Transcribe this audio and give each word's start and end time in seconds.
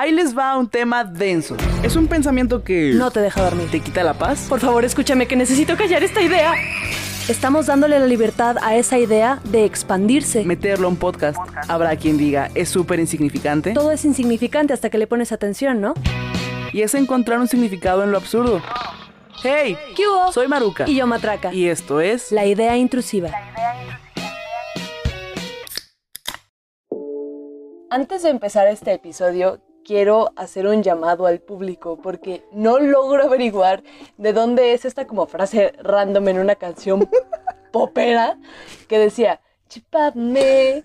Ahí 0.00 0.12
les 0.12 0.38
va 0.38 0.56
un 0.56 0.68
tema 0.68 1.02
denso. 1.02 1.56
Es 1.82 1.96
un 1.96 2.06
pensamiento 2.06 2.62
que... 2.62 2.92
No 2.94 3.10
te 3.10 3.18
deja 3.18 3.42
dormir. 3.42 3.68
¿Te 3.68 3.80
quita 3.80 4.04
la 4.04 4.14
paz? 4.14 4.46
Por 4.48 4.60
favor, 4.60 4.84
escúchame 4.84 5.26
que 5.26 5.34
necesito 5.34 5.76
callar 5.76 6.04
esta 6.04 6.22
idea. 6.22 6.54
Estamos 7.26 7.66
dándole 7.66 7.98
la 7.98 8.06
libertad 8.06 8.58
a 8.62 8.76
esa 8.76 8.96
idea 8.96 9.40
de 9.42 9.64
expandirse. 9.64 10.44
Meterlo 10.44 10.86
a 10.86 10.90
un 10.90 10.98
podcast. 10.98 11.36
Habrá 11.66 11.96
quien 11.96 12.16
diga, 12.16 12.48
es 12.54 12.68
súper 12.68 13.00
insignificante. 13.00 13.72
Todo 13.72 13.90
es 13.90 14.04
insignificante 14.04 14.72
hasta 14.72 14.88
que 14.88 14.98
le 14.98 15.08
pones 15.08 15.32
atención, 15.32 15.80
¿no? 15.80 15.94
Y 16.72 16.82
es 16.82 16.94
encontrar 16.94 17.40
un 17.40 17.48
significado 17.48 18.04
en 18.04 18.12
lo 18.12 18.18
absurdo. 18.18 18.62
¡Hey! 19.42 19.76
¿Qué 19.96 20.06
hubo? 20.06 20.30
Soy 20.30 20.46
Maruca. 20.46 20.88
Y 20.88 20.94
yo 20.94 21.08
Matraca. 21.08 21.52
Y 21.52 21.66
esto 21.66 22.00
es... 22.00 22.30
La 22.30 22.46
idea 22.46 22.76
intrusiva. 22.76 23.30
Antes 27.90 28.22
de 28.22 28.28
empezar 28.28 28.68
este 28.68 28.92
episodio, 28.92 29.60
quiero 29.88 30.32
hacer 30.36 30.66
un 30.66 30.82
llamado 30.82 31.24
al 31.26 31.40
público 31.40 31.96
porque 32.02 32.44
no 32.52 32.78
logro 32.78 33.22
averiguar 33.24 33.82
de 34.18 34.34
dónde 34.34 34.74
es 34.74 34.84
esta 34.84 35.06
como 35.06 35.26
frase 35.26 35.72
random 35.82 36.28
en 36.28 36.38
una 36.40 36.56
canción 36.56 37.08
popera 37.72 38.36
que 38.86 38.98
decía 38.98 39.40
chipadme 39.70 40.84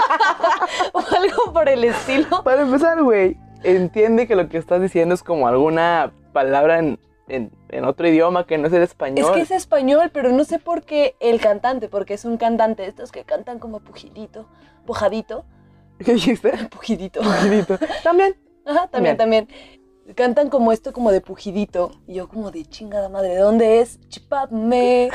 o 0.94 0.98
algo 0.98 1.52
por 1.52 1.68
el 1.68 1.84
estilo. 1.84 2.42
Para 2.42 2.62
empezar, 2.62 3.02
güey, 3.02 3.36
entiende 3.62 4.26
que 4.26 4.36
lo 4.36 4.48
que 4.48 4.56
estás 4.56 4.80
diciendo 4.80 5.14
es 5.14 5.22
como 5.22 5.46
alguna 5.46 6.12
palabra 6.32 6.78
en, 6.78 6.98
en- 7.28 7.50
en 7.68 7.84
otro 7.84 8.08
idioma 8.08 8.46
que 8.46 8.56
no 8.56 8.68
es 8.68 8.72
el 8.72 8.82
español. 8.82 9.26
Es 9.26 9.30
que 9.32 9.40
es 9.42 9.50
español, 9.50 10.10
pero 10.14 10.30
no 10.32 10.44
sé 10.44 10.58
por 10.58 10.82
qué 10.82 11.14
el 11.20 11.40
cantante, 11.40 11.88
porque 11.90 12.14
es 12.14 12.24
un 12.24 12.38
cantante, 12.38 12.86
estos 12.86 13.12
que 13.12 13.24
cantan 13.24 13.58
como 13.58 13.80
pujidito, 13.80 14.46
pujadito, 14.86 15.44
¿Qué 15.98 16.14
dijiste? 16.14 16.52
pujidito. 16.70 17.20
Pujidito. 17.20 17.78
También. 18.02 18.36
Ajá, 18.64 18.88
también, 18.88 19.16
también. 19.16 19.48
Cantan 20.14 20.50
como 20.50 20.72
esto, 20.72 20.92
como 20.92 21.12
de 21.12 21.20
pujidito. 21.20 21.92
Y 22.06 22.14
yo 22.14 22.28
como 22.28 22.50
de 22.50 22.64
chingada 22.66 23.08
madre, 23.08 23.34
¿de 23.34 23.40
dónde 23.40 23.80
es? 23.80 24.00
Chipame. 24.08 25.10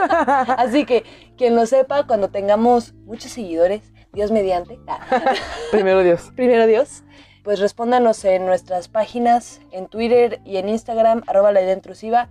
Así 0.10 0.86
que 0.86 1.04
quien 1.36 1.56
lo 1.56 1.66
sepa, 1.66 2.06
cuando 2.06 2.30
tengamos 2.30 2.94
muchos 3.04 3.32
seguidores, 3.32 3.92
Dios 4.12 4.30
mediante, 4.30 4.78
Primero 5.70 6.02
Dios. 6.02 6.32
primero 6.34 6.66
Dios, 6.66 7.04
pues 7.44 7.60
respóndanos 7.60 8.24
en 8.24 8.44
nuestras 8.44 8.88
páginas, 8.88 9.60
en 9.70 9.86
Twitter 9.88 10.40
y 10.44 10.56
en 10.56 10.68
Instagram, 10.68 11.22
arroba 11.26 11.52
la 11.52 11.62
idea 11.62 11.74
intrusiva, 11.74 12.28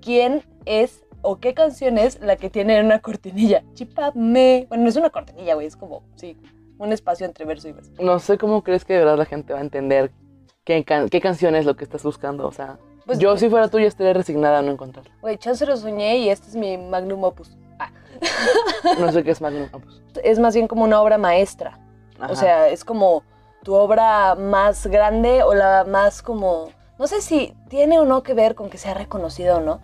quién 0.00 0.42
es 0.64 1.04
o 1.22 1.38
qué 1.38 1.54
canción 1.54 1.96
es 1.96 2.20
la 2.20 2.36
que 2.36 2.50
tiene 2.50 2.80
una 2.80 3.00
cortinilla. 3.00 3.62
Chipame. 3.74 4.66
Bueno, 4.68 4.84
no 4.84 4.88
es 4.88 4.96
una 4.96 5.10
cortinilla, 5.10 5.54
güey, 5.54 5.68
es 5.68 5.76
como, 5.76 6.02
sí, 6.16 6.36
un 6.78 6.92
espacio 6.92 7.26
entre 7.26 7.44
verso 7.44 7.68
y 7.68 7.72
verso. 7.72 7.92
No 8.00 8.18
sé 8.18 8.38
cómo 8.38 8.62
crees 8.62 8.84
que 8.84 8.94
de 8.94 9.00
verdad 9.00 9.16
la 9.18 9.24
gente 9.26 9.52
va 9.52 9.60
a 9.60 9.62
entender 9.62 10.12
qué, 10.64 10.84
can- 10.84 11.08
qué 11.08 11.20
canción 11.20 11.54
es 11.54 11.64
lo 11.66 11.76
que 11.76 11.84
estás 11.84 12.02
buscando. 12.02 12.46
O 12.46 12.52
sea, 12.52 12.78
Pues- 13.06 13.18
yo 13.18 13.36
si 13.36 13.48
fuera 13.48 13.68
tú 13.68 13.78
ya 13.78 13.86
estaría 13.86 14.12
resignada 14.12 14.58
a 14.58 14.62
no 14.62 14.72
encontrarla. 14.72 15.12
Güey, 15.20 15.36
chance 15.38 15.64
lo 15.66 15.76
soñé 15.76 16.18
y 16.18 16.28
este 16.28 16.48
es 16.48 16.56
mi 16.56 16.76
magnum 16.78 17.22
opus. 17.24 17.56
Ah. 17.78 17.90
No 18.98 19.10
sé 19.12 19.22
qué 19.24 19.30
es 19.30 19.40
Magnum 19.40 19.68
Opus. 19.72 20.02
Es 20.22 20.38
más 20.38 20.54
bien 20.54 20.68
como 20.68 20.84
una 20.84 21.00
obra 21.00 21.16
maestra. 21.18 21.78
Ajá. 22.18 22.32
O 22.32 22.36
sea, 22.36 22.68
es 22.68 22.84
como 22.84 23.22
tu 23.62 23.74
obra 23.74 24.34
más 24.34 24.86
grande 24.86 25.42
o 25.42 25.54
la 25.54 25.84
más 25.84 26.22
como... 26.22 26.68
No 26.98 27.06
sé 27.06 27.20
si 27.22 27.54
tiene 27.68 27.98
o 27.98 28.04
no 28.04 28.22
que 28.22 28.34
ver 28.34 28.54
con 28.54 28.70
que 28.70 28.78
sea 28.78 28.94
reconocida 28.94 29.56
o 29.56 29.60
no, 29.60 29.80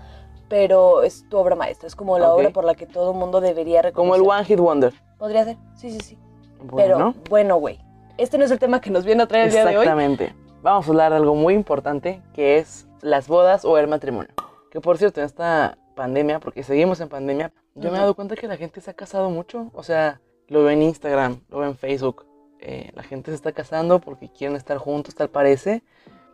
pero 0.49 1.03
es 1.03 1.29
tu 1.29 1.37
obra 1.39 1.55
maestra. 1.57 1.87
Es 1.87 1.97
como 1.97 2.19
la 2.19 2.33
Ok. 2.33 2.39
obra 2.39 2.51
por 2.51 2.65
la 2.65 2.75
que 2.75 2.87
todo 2.87 3.13
el 3.13 3.19
mundo 3.19 3.41
debería 3.41 3.83
reconocer. 3.83 4.21
como 4.21 4.33
el 4.35 4.39
One 4.39 4.45
Hit 4.45 4.59
Wonder. 4.61 4.93
Podría 5.19 5.45
ser, 5.45 5.57
sí, 5.77 5.91
sí, 5.91 6.01
sí. 6.01 6.19
Bueno, 6.63 7.15
pero 7.15 7.15
bueno, 7.29 7.57
güey. 7.57 7.79
Este 8.17 8.37
no 8.37 8.45
es 8.45 8.51
el 8.51 8.59
tema 8.59 8.81
que 8.81 8.91
nos 8.91 9.05
viene 9.05 9.23
a 9.23 9.27
traer 9.27 9.47
el 9.47 9.53
día 9.53 9.65
de 9.65 9.77
hoy. 9.77 9.85
Exactamente. 9.85 10.35
Vamos 10.63 10.87
a 10.87 10.91
hablar 10.91 11.13
de 11.13 11.19
algo 11.19 11.35
muy 11.35 11.55
importante 11.55 12.21
que 12.35 12.59
es 12.59 12.89
las 13.01 13.29
bodas 13.29 13.65
o 13.65 13.79
el 13.79 13.87
matrimonio. 13.87 14.33
Que 14.71 14.81
por 14.81 14.99
cierto, 14.99 15.21
en 15.21 15.27
esta 15.27 15.79
pandemia, 15.95 16.41
porque 16.41 16.63
seguimos 16.63 17.01
en 17.01 17.09
pandemia, 17.09 17.53
yo 17.75 17.91
me 17.91 17.97
he 17.97 18.01
dado 18.01 18.15
cuenta 18.15 18.35
que 18.35 18.49
la 18.49 18.57
gente 18.57 18.81
se 18.81 18.91
ha 18.91 18.95
casado 18.95 19.31
mucho. 19.31 19.71
O 19.73 19.83
sea, 19.83 20.21
lo 20.49 20.61
veo 20.61 20.71
en 20.71 20.83
Instagram, 20.83 21.41
lo 21.49 21.59
veo 21.59 21.69
en 21.69 21.77
Facebook. 21.77 22.27
eh, 22.61 22.91
la 22.95 23.05
gente 23.05 23.31
se 23.31 23.37
está 23.37 23.53
casando 23.53 24.01
porque 24.01 24.29
quieren 24.33 24.57
estar 24.57 24.79
juntos, 24.79 25.15
tal 25.15 25.31
parece. 25.31 25.85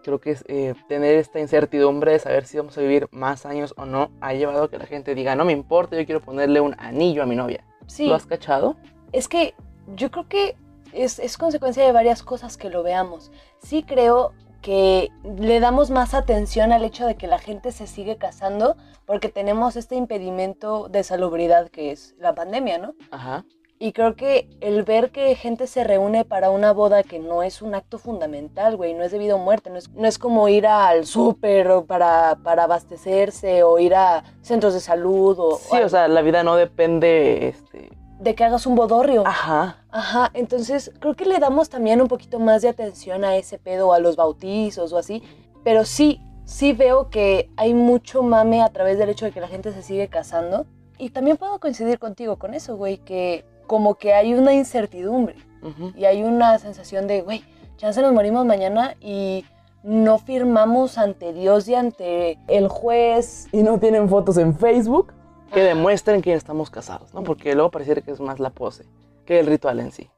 Creo 0.02 0.20
que 0.20 0.30
es, 0.30 0.44
eh, 0.48 0.74
tener 0.88 1.16
esta 1.16 1.38
incertidumbre 1.38 2.12
de 2.12 2.18
saber 2.18 2.46
si 2.46 2.56
vamos 2.56 2.78
a 2.78 2.80
vivir 2.80 3.08
más 3.10 3.44
años 3.44 3.74
o 3.76 3.84
no 3.84 4.10
ha 4.22 4.32
llevado 4.32 4.64
a 4.64 4.70
que 4.70 4.78
la 4.78 4.86
gente 4.86 5.14
diga, 5.14 5.36
no 5.36 5.44
me 5.44 5.52
importa, 5.52 5.96
yo 5.96 6.06
quiero 6.06 6.22
ponerle 6.22 6.62
un 6.62 6.74
anillo 6.78 7.22
a 7.22 7.26
mi 7.26 7.36
novia. 7.36 7.62
Sí, 7.86 8.06
¿Lo 8.06 8.14
has 8.14 8.24
cachado? 8.24 8.76
es 9.14 9.28
que 9.28 9.54
yo 9.94 10.10
creo 10.10 10.28
que 10.28 10.56
es, 10.92 11.18
es 11.18 11.36
consecuencia 11.36 11.84
de 11.84 11.92
varias 11.92 12.22
cosas 12.22 12.56
que 12.56 12.70
lo 12.70 12.82
veamos. 12.82 13.30
Sí 13.62 13.82
creo 13.82 14.32
que 14.62 15.10
le 15.38 15.60
damos 15.60 15.90
más 15.90 16.14
atención 16.14 16.72
al 16.72 16.84
hecho 16.84 17.06
de 17.06 17.16
que 17.16 17.26
la 17.26 17.38
gente 17.38 17.70
se 17.70 17.86
sigue 17.86 18.16
casando 18.16 18.76
porque 19.04 19.28
tenemos 19.28 19.76
este 19.76 19.94
impedimento 19.94 20.88
de 20.88 21.04
salubridad 21.04 21.68
que 21.68 21.90
es 21.90 22.14
la 22.18 22.34
pandemia, 22.34 22.78
¿no? 22.78 22.94
Ajá. 23.10 23.44
Y 23.78 23.92
creo 23.92 24.16
que 24.16 24.48
el 24.60 24.82
ver 24.84 25.10
que 25.10 25.34
gente 25.34 25.66
se 25.66 25.84
reúne 25.84 26.24
para 26.24 26.48
una 26.48 26.72
boda 26.72 27.02
que 27.02 27.18
no 27.18 27.42
es 27.42 27.60
un 27.60 27.74
acto 27.74 27.98
fundamental, 27.98 28.76
güey, 28.78 28.94
no 28.94 29.02
es 29.02 29.12
debido 29.12 29.36
a 29.36 29.38
muerte, 29.38 29.68
no 29.68 29.76
es, 29.76 29.90
no 29.90 30.08
es 30.08 30.18
como 30.18 30.48
ir 30.48 30.66
al 30.66 31.04
súper 31.04 31.70
o 31.70 31.84
para, 31.84 32.38
para 32.42 32.64
abastecerse 32.64 33.62
o 33.64 33.78
ir 33.78 33.94
a 33.94 34.24
centros 34.40 34.72
de 34.72 34.80
salud 34.80 35.36
o, 35.38 35.58
Sí, 35.58 35.76
o 35.76 35.88
sea, 35.90 36.08
la 36.08 36.22
vida 36.22 36.42
no 36.42 36.56
depende, 36.56 37.48
este... 37.48 37.90
de 38.24 38.34
que 38.34 38.42
hagas 38.44 38.66
un 38.66 38.74
bodorrio. 38.74 39.22
Ajá. 39.26 39.76
Ajá, 39.90 40.30
entonces 40.34 40.90
creo 40.98 41.14
que 41.14 41.24
le 41.26 41.38
damos 41.38 41.68
también 41.68 42.00
un 42.00 42.08
poquito 42.08 42.40
más 42.40 42.62
de 42.62 42.68
atención 42.68 43.24
a 43.24 43.36
ese 43.36 43.58
pedo, 43.58 43.92
a 43.92 43.98
los 44.00 44.16
bautizos 44.16 44.92
o 44.92 44.98
así, 44.98 45.22
pero 45.62 45.84
sí, 45.84 46.20
sí 46.44 46.72
veo 46.72 47.10
que 47.10 47.48
hay 47.56 47.74
mucho 47.74 48.22
mame 48.22 48.62
a 48.62 48.70
través 48.70 48.98
del 48.98 49.10
hecho 49.10 49.26
de 49.26 49.30
que 49.32 49.40
la 49.40 49.48
gente 49.48 49.72
se 49.72 49.82
sigue 49.82 50.08
casando. 50.08 50.66
Y 50.98 51.10
también 51.10 51.36
puedo 51.36 51.58
coincidir 51.60 51.98
contigo 51.98 52.36
con 52.36 52.54
eso, 52.54 52.76
güey, 52.76 52.98
que 52.98 53.44
como 53.66 53.94
que 53.96 54.12
hay 54.14 54.34
una 54.34 54.52
incertidumbre 54.54 55.36
Ujú. 55.62 55.92
y 55.96 56.04
hay 56.04 56.22
una 56.22 56.58
sensación 56.58 57.06
de, 57.06 57.22
güey, 57.22 57.44
chance 57.76 58.00
nos 58.00 58.12
morimos 58.12 58.44
mañana 58.46 58.94
y 59.00 59.44
no 59.82 60.18
firmamos 60.18 60.96
ante 60.98 61.32
Dios 61.32 61.68
y 61.68 61.74
ante 61.74 62.38
el 62.48 62.68
juez. 62.68 63.48
y 63.52 63.62
no 63.62 63.78
tienen 63.78 64.08
fotos 64.08 64.38
en 64.38 64.56
Facebook 64.56 65.12
que 65.54 65.62
demuestren 65.62 66.20
que 66.20 66.34
estamos 66.34 66.70
casados, 66.70 67.14
¿no? 67.14 67.22
Porque 67.22 67.54
luego 67.54 67.70
pareciera 67.70 68.02
que 68.02 68.10
es 68.10 68.20
más 68.20 68.40
la 68.40 68.50
pose 68.50 68.84
que 69.24 69.40
el 69.40 69.46
ritual 69.46 69.80
en 69.80 69.92
sí. 69.92 70.10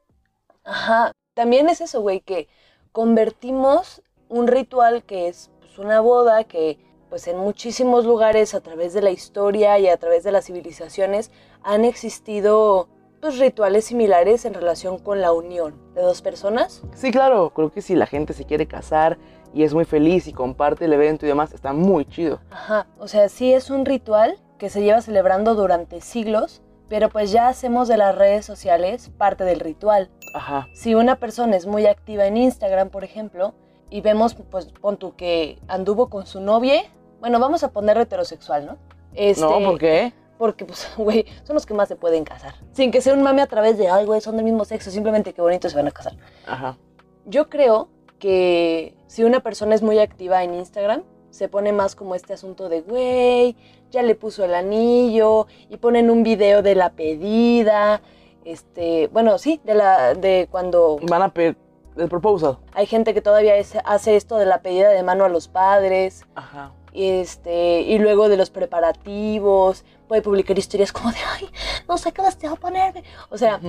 Ajá. 0.64 1.12
También 1.34 1.69
es 1.69 1.80
eso, 1.80 2.00
güey, 2.00 2.20
que 2.20 2.48
convertimos 2.92 4.02
un 4.28 4.47
ritual 4.47 5.04
que 5.04 5.28
es 5.28 5.50
pues, 5.60 5.78
una 5.78 6.00
boda 6.00 6.44
que 6.44 6.78
pues 7.08 7.28
en 7.28 7.36
muchísimos 7.38 8.04
lugares 8.04 8.54
a 8.54 8.60
través 8.60 8.92
de 8.92 9.02
la 9.02 9.10
historia 9.10 9.78
y 9.78 9.86
a 9.86 9.97
través 9.97 10.24
de 10.24 10.32
las 10.32 10.47
civilizaciones 10.47 11.30
han 11.62 11.84
existido 11.84 12.88
pues 13.20 13.38
rituales 13.38 13.84
similares 13.84 14.44
en 14.44 14.54
relación 14.54 14.98
con 14.98 15.20
la 15.20 15.32
unión 15.32 15.74
de 15.94 16.03
dos 16.03 16.20
personas. 16.22 16.82
Sí, 16.94 17.10
claro, 17.10 17.50
creo 17.50 17.70
que 17.70 17.82
si 17.82 17.94
la 17.94 18.06
gente 18.06 18.32
se 18.32 18.44
quiere 18.44 18.66
casar 18.66 19.18
y 19.54 19.62
es 19.62 19.72
muy 19.72 19.84
feliz 19.84 20.26
y 20.26 20.32
comparte 20.32 20.86
el 20.86 20.92
evento 20.92 21.24
y 21.24 21.28
demás, 21.28 21.53
está 21.53 21.72
muy 21.72 22.04
chido. 22.06 22.41
Ajá, 22.50 22.86
o 22.98 23.08
sea, 23.08 23.28
sí 23.28 23.53
es 23.53 23.70
un 23.70 23.84
ritual 23.84 24.38
que 24.58 24.70
se 24.70 24.82
lleva 24.82 25.00
celebrando 25.00 25.54
durante 25.54 26.00
siglos, 26.00 26.62
pero 26.88 27.08
pues 27.08 27.32
ya 27.32 27.48
hacemos 27.48 27.88
de 27.88 27.96
las 27.96 28.14
redes 28.14 28.44
sociales 28.44 29.10
parte 29.16 29.44
del 29.44 29.60
ritual. 29.60 30.10
Ajá. 30.34 30.68
Si 30.74 30.94
una 30.94 31.16
persona 31.16 31.56
es 31.56 31.66
muy 31.66 31.86
activa 31.86 32.26
en 32.26 32.36
Instagram, 32.36 32.90
por 32.90 33.04
ejemplo, 33.04 33.54
y 33.90 34.00
vemos, 34.00 34.34
pues 34.34 34.66
pon 34.66 34.96
tú 34.96 35.14
que 35.16 35.58
anduvo 35.68 36.08
con 36.08 36.26
su 36.26 36.40
novia, 36.40 36.82
bueno, 37.20 37.38
vamos 37.40 37.64
a 37.64 37.70
ponerlo 37.72 38.02
heterosexual, 38.02 38.66
¿no? 38.66 38.76
Este, 39.14 39.42
No, 39.42 39.60
¿por 39.60 39.78
qué? 39.78 40.12
Porque, 40.38 40.64
pues, 40.64 40.88
güey, 40.96 41.24
son 41.44 41.54
los 41.54 41.66
que 41.66 41.74
más 41.74 41.88
se 41.88 41.96
pueden 41.96 42.24
casar. 42.24 42.54
Sin 42.72 42.90
que 42.90 43.00
sea 43.00 43.14
un 43.14 43.22
mame 43.22 43.42
a 43.42 43.46
través 43.46 43.78
de, 43.78 43.88
ay, 43.88 44.04
güey, 44.04 44.20
son 44.20 44.36
del 44.36 44.44
mismo 44.44 44.64
sexo, 44.64 44.90
simplemente 44.90 45.32
que 45.32 45.40
bonitos 45.40 45.72
se 45.72 45.78
van 45.78 45.88
a 45.88 45.90
casar. 45.90 46.16
Ajá. 46.46 46.76
Yo 47.24 47.48
creo 47.48 47.88
que 48.18 48.96
si 49.06 49.24
una 49.24 49.41
persona 49.41 49.74
es 49.74 49.82
muy 49.82 49.98
activa 49.98 50.42
en 50.44 50.54
Instagram, 50.54 51.02
se 51.30 51.48
pone 51.48 51.72
más 51.72 51.94
como 51.94 52.14
este 52.14 52.32
asunto 52.32 52.68
de, 52.68 52.80
güey, 52.80 53.56
ya 53.91 54.03
le 54.03 54.15
puso 54.15 54.44
el 54.44 54.54
anillo 54.54 55.47
y 55.71 55.77
ponen 55.78 56.10
un 56.10 56.22
video 56.22 56.62
de 56.62 56.74
la 56.74 56.91
pedida, 56.91 58.03
este, 58.44 59.09
bueno, 59.09 59.38
sí, 59.38 59.60
de 59.65 59.74
la, 59.74 60.15
de 60.15 60.48
cuando 60.50 60.98
Van 61.03 61.22
a 61.22 61.28
pedir 61.33 61.56
el 61.97 62.09
proposal. 62.09 62.59
hay 62.74 62.86
gente 62.86 63.15
que 63.15 63.22
todavía 63.22 63.56
es- 63.56 63.77
hace 63.84 64.16
esto 64.16 64.36
de 64.38 64.47
la 64.47 64.60
pedida 64.62 64.91
de 64.91 65.03
mano 65.03 65.24
a 65.24 65.28
los 65.28 65.48
padres, 65.48 66.27
Ajá. 66.34 66.72
este, 66.92 67.80
y 67.83 67.98
luego 67.98 68.28
de 68.28 68.36
los 68.36 68.50
preparativos, 68.50 69.84
puede 70.09 70.22
publicar 70.22 70.59
historias 70.59 70.92
como 70.92 71.10
de, 71.10 71.18
ay, 71.36 71.48
no 71.88 71.97
sé 71.98 72.12
qué 72.12 72.22
vestido 72.22 72.56
ponerme, 72.56 73.03
o 73.30 73.38
sea. 73.38 73.60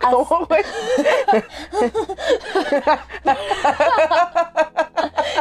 ¿Cómo, 0.00 0.46
güey? 0.46 0.62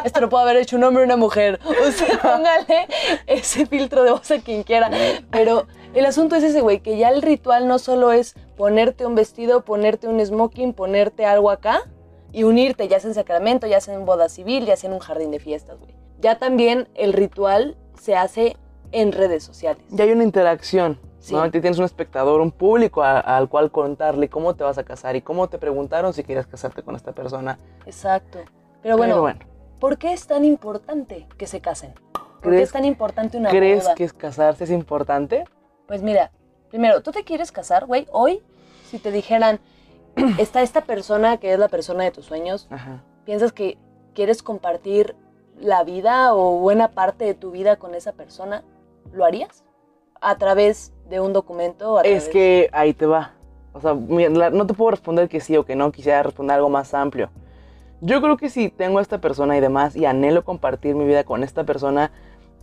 Esto 0.04 0.22
lo 0.22 0.30
puede 0.30 0.44
haber 0.44 0.58
hecho 0.58 0.76
un 0.76 0.84
hombre 0.84 1.04
o 1.04 1.06
una 1.06 1.18
mujer. 1.18 1.60
O 1.66 1.92
sea, 1.92 2.20
póngale 2.22 2.88
ese 3.28 3.66
filtro 3.66 4.04
de 4.04 4.12
voz 4.12 4.30
a 4.32 4.40
quien 4.40 4.64
quiera. 4.64 4.90
Pero 5.32 5.68
el 5.94 6.06
asunto 6.06 6.36
es 6.36 6.44
ese, 6.44 6.62
güey, 6.62 6.80
que 6.80 6.98
ya 6.98 7.10
el 7.10 7.22
ritual 7.22 7.68
no 7.68 7.80
solo 7.80 8.12
es 8.12 8.36
ponerte 8.58 9.06
un 9.06 9.16
vestido, 9.16 9.64
ponerte 9.64 10.08
un 10.08 10.24
smoking, 10.24 10.74
ponerte 10.74 11.26
algo 11.26 11.50
acá 11.50 11.84
y 12.32 12.44
unirte, 12.44 12.88
ya 12.88 13.00
sea 13.00 13.10
en 13.10 13.16
sacramento, 13.16 13.66
ya 13.68 13.80
sea 13.80 13.94
en 13.94 14.06
boda 14.06 14.30
civil, 14.30 14.66
ya 14.66 14.76
sea 14.76 14.90
en 14.90 14.94
un 14.94 15.00
jardín 15.00 15.32
de 15.32 15.40
fiestas, 15.40 15.80
güey. 15.80 15.94
Ya 16.20 16.38
también 16.38 16.88
el 16.96 17.14
ritual 17.14 17.78
se 18.00 18.16
hace 18.16 18.58
en 18.92 19.12
redes 19.12 19.44
sociales. 19.44 19.84
Ya 19.90 20.04
hay 20.04 20.12
una 20.12 20.24
interacción. 20.24 21.00
Sí. 21.26 21.36
tienes 21.52 21.80
un 21.80 21.86
espectador, 21.86 22.40
un 22.42 22.52
público 22.52 23.04
a- 23.04 23.20
al 23.20 23.50
cual 23.50 23.72
contarle 23.72 24.30
cómo 24.30 24.56
te 24.56 24.64
vas 24.64 24.78
a 24.78 24.84
casar 24.84 25.16
y 25.16 25.22
cómo 25.22 25.48
te 25.50 25.58
preguntaron 25.58 26.14
si 26.14 26.24
querías 26.24 26.46
casarte 26.48 26.84
con 26.84 26.96
esta 26.96 27.12
persona. 27.14 27.58
Exacto. 27.86 28.40
Pero 28.82 28.98
bueno, 28.98 29.14
Pero 29.16 29.22
bueno, 29.22 29.40
¿por 29.80 29.98
qué 29.98 30.14
es 30.14 30.28
tan 30.28 30.46
importante 30.46 31.28
que 31.38 31.48
se 31.48 31.62
casen? 31.62 31.94
¿Por 32.14 32.42
qué 32.42 32.50
¿Crees- 32.50 32.64
es 32.70 32.72
tan 32.74 32.86
importante 32.86 33.38
una 33.38 33.50
¿crees 33.50 33.84
boda? 33.84 33.96
que 33.96 34.04
es 34.04 34.14
casarse 34.14 34.64
es 34.66 34.70
importante? 34.72 35.46
Pues 35.88 36.02
mira, 36.04 36.32
primero, 36.70 37.02
¿tú 37.02 37.12
te 37.12 37.24
quieres 37.24 37.52
casar, 37.52 37.86
güey? 37.86 38.08
Hoy, 38.12 38.42
si 38.90 39.00
te 39.00 39.12
dijeran, 39.12 39.60
está 40.38 40.62
esta 40.62 40.82
persona 40.82 41.38
que 41.38 41.52
es 41.54 41.60
la 41.60 41.68
persona 41.68 42.04
de 42.04 42.12
tus 42.12 42.26
sueños, 42.26 42.68
Ajá. 42.70 43.02
¿piensas 43.26 43.52
que 43.52 43.78
quieres 44.14 44.44
compartir 44.44 45.16
la 45.60 45.84
vida 45.84 46.34
o 46.36 46.60
buena 46.60 46.90
parte 46.92 47.26
de 47.26 47.34
tu 47.34 47.52
vida 47.52 47.78
con 47.78 47.96
esa 47.96 48.12
persona? 48.14 48.64
¿Lo 49.12 49.26
harías? 49.26 49.65
¿A 50.22 50.38
través 50.38 50.94
de 51.10 51.20
un 51.20 51.34
documento? 51.34 51.98
a 51.98 52.02
Es 52.02 52.30
que 52.30 52.70
ahí 52.72 52.94
te 52.94 53.06
va. 53.06 53.34
O 53.74 53.82
sea, 53.82 53.94
no 53.94 54.68
te 54.68 54.74
puedo 54.74 54.92
responder 54.92 55.28
que 55.28 55.42
sí 55.42 55.58
o 55.58 55.66
que 55.66 55.76
no, 55.76 55.92
quisiera 55.92 56.24
responder 56.24 56.56
algo 56.56 56.70
más 56.70 56.94
amplio. 56.94 57.30
Yo 58.02 58.22
creo 58.22 58.38
que 58.38 58.50
si 58.50 58.70
tengo 58.70 59.00
a 59.00 59.02
esta 59.02 59.20
persona 59.20 59.58
y 59.58 59.62
demás 59.62 59.96
y 59.96 60.06
anhelo 60.06 60.46
compartir 60.46 60.96
mi 60.96 61.06
vida 61.06 61.24
con 61.24 61.44
esta 61.44 61.64
persona, 61.64 62.12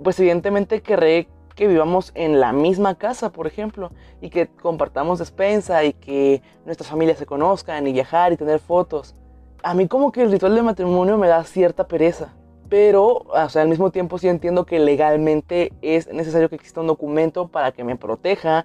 pues 0.03 0.19
evidentemente 0.21 0.83
querré 0.83 1.29
que 1.55 1.67
vivamos 1.67 2.13
en 2.15 2.41
la 2.41 2.53
misma 2.53 2.95
casa, 2.97 3.31
por 3.31 3.47
ejemplo, 3.47 3.91
y 4.21 4.31
que 4.31 4.49
compartamos 4.49 5.19
despensa 5.19 5.85
y 5.85 5.93
que 5.93 6.43
nuestras 6.65 6.89
familias 6.89 7.19
se 7.19 7.27
conozcan 7.27 7.87
y 7.87 7.93
viajar 7.93 8.33
y 8.33 8.37
tener 8.37 8.59
fotos. 8.59 9.15
A 9.63 9.75
mí 9.75 9.87
como 9.89 10.13
que 10.13 10.23
el 10.23 10.31
ritual 10.31 10.55
de 10.55 10.63
matrimonio 10.63 11.19
me 11.19 11.29
da 11.29 11.45
cierta 11.45 11.87
pereza, 11.87 12.35
pero 12.73 13.27
o 13.27 13.49
sea, 13.51 13.61
al 13.61 13.69
mismo 13.69 13.91
tiempo 13.91 14.17
sí 14.17 14.29
entiendo 14.29 14.65
que 14.65 14.79
legalmente 14.79 15.75
es 15.83 16.11
necesario 16.11 16.49
que 16.49 16.55
exista 16.55 16.81
un 16.81 16.87
documento 16.87 17.49
para 17.49 17.73
que 17.73 17.85
me 17.85 17.97
proteja, 17.97 18.65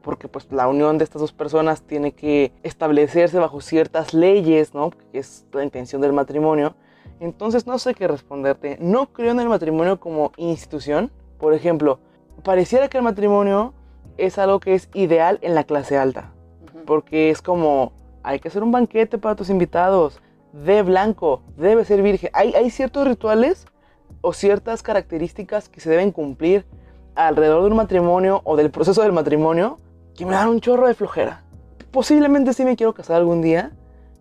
porque 0.00 0.28
pues 0.28 0.46
la 0.52 0.68
unión 0.68 0.96
de 0.96 1.02
estas 1.02 1.20
dos 1.20 1.32
personas 1.32 1.82
tiene 1.82 2.12
que 2.12 2.52
establecerse 2.62 3.36
bajo 3.40 3.60
ciertas 3.60 4.14
leyes, 4.14 4.74
¿no? 4.74 4.90
Que 4.90 5.18
es 5.18 5.44
la 5.50 5.64
intención 5.64 6.00
del 6.00 6.12
matrimonio. 6.12 6.76
Entonces 7.18 7.66
no 7.66 7.80
sé 7.80 7.94
qué 7.94 8.06
responderte. 8.06 8.78
No 8.80 9.06
creo 9.06 9.32
en 9.32 9.40
el 9.40 9.48
matrimonio 9.48 9.98
como 9.98 10.30
institución. 10.36 11.10
Por 11.40 11.52
ejemplo, 11.52 11.98
pareciera 12.44 12.86
que 12.86 12.98
el 12.98 13.02
matrimonio 13.02 13.74
es 14.18 14.38
algo 14.38 14.60
que 14.60 14.74
es 14.74 14.88
ideal 14.94 15.40
en 15.42 15.56
la 15.56 15.64
clase 15.64 15.96
alta, 15.96 16.30
porque 16.86 17.30
es 17.30 17.42
como 17.42 17.90
hay 18.22 18.38
que 18.38 18.46
hacer 18.46 18.62
un 18.62 18.70
banquete 18.70 19.18
para 19.18 19.34
tus 19.34 19.50
invitados, 19.50 20.20
de 20.52 20.82
blanco, 20.82 21.42
debe 21.56 21.84
ser 21.84 22.02
virgen. 22.02 22.30
Hay, 22.32 22.70
ciertos 22.70 23.06
rituales 23.06 23.66
o 24.20 24.32
ciertas 24.32 24.82
características 24.82 25.68
que 25.68 25.80
se 25.80 25.90
deben 25.90 26.10
cumplir 26.12 26.64
alrededor 27.14 27.62
de 27.62 27.70
un 27.70 27.76
matrimonio 27.76 28.40
o 28.44 28.56
del 28.56 28.70
proceso 28.70 29.02
del 29.02 29.12
matrimonio 29.12 29.78
que 30.14 30.24
me 30.26 30.32
dan 30.32 30.48
un 30.48 30.60
chorro 30.60 30.86
de 30.86 30.94
flojera. 30.94 31.42
Posiblemente 31.90 32.52
sí 32.52 32.64
me 32.64 32.76
quiero 32.76 32.94
casar 32.94 33.16
algún 33.16 33.40
día, 33.40 33.72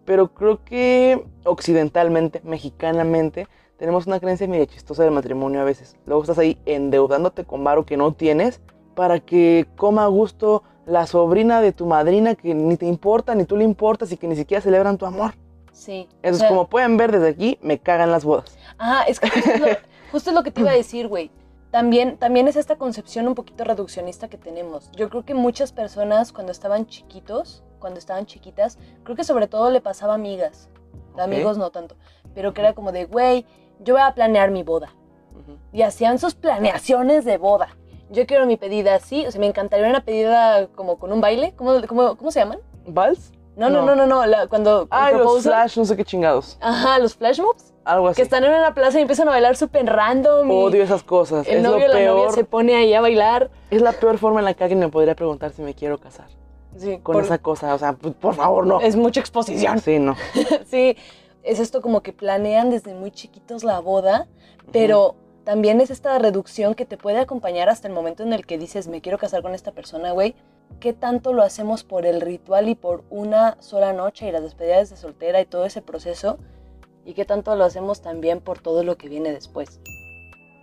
pero 0.05 0.33
creo 0.33 0.63
que 0.63 1.25
occidentalmente, 1.43 2.41
mexicanamente, 2.43 3.47
tenemos 3.77 4.07
una 4.07 4.19
creencia 4.19 4.47
medio 4.47 4.65
chistosa 4.65 5.03
del 5.03 5.11
matrimonio 5.11 5.61
a 5.61 5.63
veces. 5.63 5.95
Luego 6.05 6.23
estás 6.23 6.39
ahí 6.39 6.57
endeudándote 6.65 7.45
con 7.45 7.63
varo 7.63 7.85
que 7.85 7.97
no 7.97 8.13
tienes 8.13 8.61
para 8.95 9.19
que 9.19 9.67
coma 9.75 10.05
a 10.05 10.07
gusto 10.07 10.63
la 10.85 11.05
sobrina 11.05 11.61
de 11.61 11.73
tu 11.73 11.85
madrina 11.85 12.35
que 12.35 12.55
ni 12.55 12.77
te 12.77 12.87
importa, 12.87 13.35
ni 13.35 13.45
tú 13.45 13.57
le 13.57 13.63
importas 13.63 14.11
y 14.11 14.17
que 14.17 14.27
ni 14.27 14.35
siquiera 14.35 14.61
celebran 14.61 14.97
tu 14.97 15.05
amor. 15.05 15.33
Sí. 15.77 16.07
o 16.09 16.15
Entonces, 16.15 16.39
sea, 16.39 16.49
como 16.49 16.67
pueden 16.67 16.97
ver 16.97 17.11
desde 17.11 17.29
aquí, 17.29 17.59
me 17.61 17.77
cagan 17.77 18.11
las 18.11 18.25
bodas. 18.25 18.57
Ah, 18.79 19.05
es 19.07 19.19
que 19.19 19.29
justo 19.29 19.51
es 19.51 19.59
lo, 19.59 19.67
justo 20.11 20.29
es 20.31 20.35
lo 20.35 20.41
que 20.41 20.49
te 20.49 20.61
iba 20.61 20.71
a 20.71 20.75
decir, 20.75 21.07
güey. 21.07 21.29
También, 21.69 22.17
también 22.17 22.47
es 22.47 22.55
esta 22.55 22.77
concepción 22.77 23.27
un 23.27 23.35
poquito 23.35 23.63
reduccionista 23.63 24.27
que 24.27 24.39
tenemos. 24.39 24.89
Yo 24.93 25.07
creo 25.09 25.23
que 25.23 25.35
muchas 25.35 25.71
personas 25.71 26.33
cuando 26.33 26.51
estaban 26.51 26.87
chiquitos, 26.87 27.63
cuando 27.77 27.99
estaban 27.99 28.25
chiquitas, 28.25 28.79
creo 29.03 29.15
que 29.15 29.23
sobre 29.23 29.47
todo 29.47 29.69
le 29.69 29.79
pasaba 29.79 30.13
a 30.13 30.15
amigas. 30.15 30.69
Ok. 31.13 31.19
Amigos 31.19 31.59
no 31.59 31.69
tanto. 31.69 31.95
Pero 32.33 32.55
que 32.55 32.61
era 32.61 32.73
como 32.73 32.91
de, 32.91 33.05
güey, 33.05 33.45
yo 33.79 33.93
voy 33.93 34.01
a 34.03 34.15
planear 34.15 34.49
mi 34.49 34.63
boda. 34.63 34.93
Y 35.71 35.83
hacían 35.83 36.17
sus 36.17 36.33
planeaciones 36.33 37.23
de 37.23 37.37
boda. 37.37 37.77
Yo 38.09 38.25
quiero 38.25 38.47
mi 38.47 38.57
pedida 38.57 38.95
así, 38.95 39.27
o 39.27 39.31
sea, 39.31 39.39
me 39.39 39.45
encantaría 39.45 39.87
una 39.87 40.03
pedida 40.03 40.67
como 40.69 40.97
con 40.97 41.11
un 41.11 41.21
baile. 41.21 41.53
¿Cómo, 41.55 41.79
cómo, 41.87 42.15
cómo 42.17 42.31
se 42.31 42.39
llaman? 42.39 42.59
¿Vals? 42.87 43.31
No, 43.57 43.69
no, 43.69 43.81
No. 43.81 43.95
no, 43.95 44.05
no, 44.05 44.25
la- 44.25 44.47
cuando 44.47 44.87
Ay, 44.91 45.15
los 45.15 45.43
flash, 45.43 45.77
no 45.77 45.85
sé 45.85 45.97
qué 45.97 46.05
chingados. 46.05 46.57
Ajá, 46.61 46.99
los 46.99 47.15
flash 47.15 47.39
mobs. 47.41 47.73
Algo 47.83 48.07
así. 48.09 48.17
Que 48.17 48.21
están 48.21 48.43
en 48.43 48.51
una 48.53 48.73
plaza 48.73 48.99
y 48.99 49.01
empiezan 49.01 49.27
a 49.27 49.31
bailar 49.31 49.55
súper 49.57 49.85
random. 49.85 50.49
Odio 50.51 50.83
esas 50.83 51.03
cosas. 51.03 51.47
el 51.47 51.57
es 51.57 51.63
novio 51.63 51.87
lo 51.87 51.93
la 51.93 51.99
novia 52.05 52.23
peor. 52.23 52.33
se 52.35 52.43
pone 52.43 52.75
ahí 52.75 52.93
a 52.93 53.01
bailar. 53.01 53.49
Es 53.71 53.81
la 53.81 53.93
peor 53.93 54.17
forma 54.17 54.39
en 54.39 54.45
la 54.45 54.53
que 54.53 54.63
alguien 54.63 54.79
me 54.79 54.89
podría 54.89 55.15
preguntar 55.15 55.51
si 55.53 55.61
me 55.61 55.73
quiero 55.73 55.97
casar. 55.97 56.27
Sí, 56.77 56.99
Con 57.01 57.13
por- 57.15 57.23
esa 57.23 57.37
cosa. 57.39 57.73
O 57.73 57.79
sea, 57.79 57.93
por, 57.93 58.13
por 58.13 58.35
favor, 58.35 58.67
no. 58.67 58.79
Es 58.81 58.95
mucha 58.95 59.19
exposición. 59.21 59.79
Sí, 59.79 59.97
no. 59.99 60.15
sí, 60.69 60.95
es 61.43 61.59
esto 61.59 61.81
como 61.81 62.01
que 62.01 62.13
planean 62.13 62.69
desde 62.69 62.93
muy 62.93 63.09
chiquitos 63.09 63.63
la 63.63 63.79
boda, 63.79 64.27
pero 64.71 65.15
también 65.45 65.79
es 65.81 65.89
esta 65.89 66.19
reducción 66.19 66.75
que 66.75 66.85
te 66.85 66.97
puede 66.97 67.19
acompañar 67.19 67.69
hasta 67.69 67.87
el 67.87 67.93
momento 67.93 68.21
en 68.21 68.33
el 68.33 68.45
que 68.45 68.57
dices, 68.57 68.87
me 68.89 68.99
quiero 69.01 69.17
casar 69.17 69.41
con 69.41 69.55
esta 69.55 69.71
persona, 69.71 70.11
güey. 70.11 70.35
¿Qué 70.79 70.93
tanto 70.93 71.33
lo 71.33 71.41
hacemos 71.41 71.83
por 71.83 72.05
el 72.05 72.21
ritual 72.21 72.69
y 72.69 72.75
por 72.75 73.03
una 73.09 73.57
sola 73.61 73.93
noche 73.93 74.27
y 74.27 74.31
las 74.31 74.43
despedidas 74.43 74.89
de 74.89 74.97
soltera 74.97 75.41
y 75.41 75.45
todo 75.45 75.65
ese 75.65 75.81
proceso? 75.81 76.37
¿Y 77.03 77.13
qué 77.13 77.25
tanto 77.25 77.55
lo 77.55 77.63
hacemos 77.63 78.01
también 78.01 78.41
por 78.41 78.59
todo 78.59 78.83
lo 78.83 78.97
que 78.97 79.09
viene 79.09 79.31
después? 79.31 79.79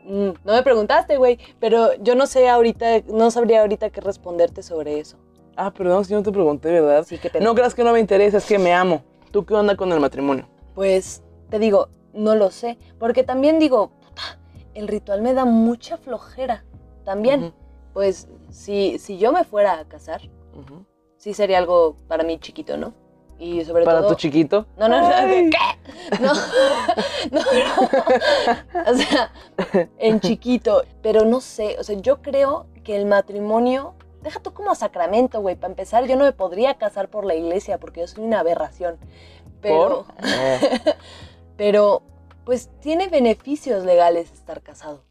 Mm, 0.05 0.31
no 0.45 0.53
me 0.53 0.63
preguntaste, 0.63 1.17
güey, 1.17 1.39
pero 1.59 1.95
yo 1.95 2.15
no 2.15 2.27
sé 2.27 2.49
ahorita, 2.49 3.01
no 3.07 3.31
sabría 3.31 3.63
ahorita 3.63 3.91
qué 3.91 4.01
responderte 4.01 4.63
sobre 4.63 5.01
eso. 5.01 5.17
Ah, 5.57 5.73
perdón 5.73 6.05
si 6.05 6.13
no 6.13 6.23
te 6.23 6.31
pregunté, 6.31 6.71
¿verdad? 6.71 7.05
Sí, 7.07 7.17
pena. 7.17 7.45
No 7.45 7.55
creas 7.55 7.75
que 7.75 7.85
no 7.85 7.93
me 7.93 8.01
interesa, 8.01 8.39
es 8.39 8.47
que 8.47 8.59
me 8.59 8.73
amo. 8.73 9.03
¿Tú 9.31 9.45
qué 9.45 9.55
onda 9.55 9.77
con 9.77 9.91
el 9.93 10.01
matrimonio? 10.01 10.47
Pues 10.75 11.23
te 11.49 11.59
digo, 11.59 11.89
no 12.13 12.35
lo 12.35 12.51
sé, 12.51 12.79
porque 12.99 13.25
también 13.25 13.59
digo, 13.59 13.91
puta, 14.01 14.39
el 14.75 14.89
ritual 14.89 15.23
me 15.23 15.35
da 15.35 15.45
mucha 15.45 15.97
flojera. 15.97 16.65
También, 17.05 17.53
pues 17.93 18.29
si, 18.55 18.99
si 19.01 19.19
yo 19.19 19.33
me 19.33 19.43
fuera 19.43 19.81
a 19.81 19.85
casar, 19.85 20.23
ujú. 20.55 20.87
sí 21.17 21.35
sería 21.35 21.59
algo 21.59 21.97
para 22.07 22.23
mí 22.23 22.39
chiquito, 22.39 22.77
¿no? 22.77 22.95
Y 23.37 23.65
sobre 23.65 23.85
Para 23.85 23.99
todo... 23.99 24.11
tu 24.11 24.15
chiquito. 24.15 24.67
No, 24.79 24.89
no, 24.89 25.01
no. 25.01 25.11
¿qué? 25.27 26.21
No, 26.21 26.33
no, 27.33 27.41
no. 27.41 28.93
O 28.93 28.95
sea, 28.95 29.33
en 29.99 30.21
chiquito. 30.21 30.85
Pero 31.03 31.25
no 31.25 31.41
sé, 31.41 31.77
o 31.81 31.83
sea, 31.83 31.99
yo 31.99 32.23
creo 32.23 32.67
que 32.85 32.95
el 32.95 33.07
matrimonio, 33.07 33.95
deja 34.23 34.39
tú 34.39 34.55
como 34.55 34.73
sacramento, 34.77 35.41
güey. 35.41 35.57
Para 35.57 35.73
empezar, 35.73 36.07
yo 36.07 36.15
no 36.15 36.25
me 36.25 36.33
podría 36.33 36.75
casar 36.75 37.09
por 37.09 37.25
la 37.25 37.35
iglesia 37.35 37.79
porque 37.79 38.03
yo 38.03 38.07
soy 38.07 38.23
una 38.23 38.39
aberración. 38.39 38.99
Pero, 39.61 40.07
¿Por? 40.07 40.15
Pero, 41.57 42.03
pues 42.45 42.71
tiene 42.81 43.09
beneficios 43.09 43.85
legales 43.85 44.31
estar 44.31 44.63
casado. 44.63 45.03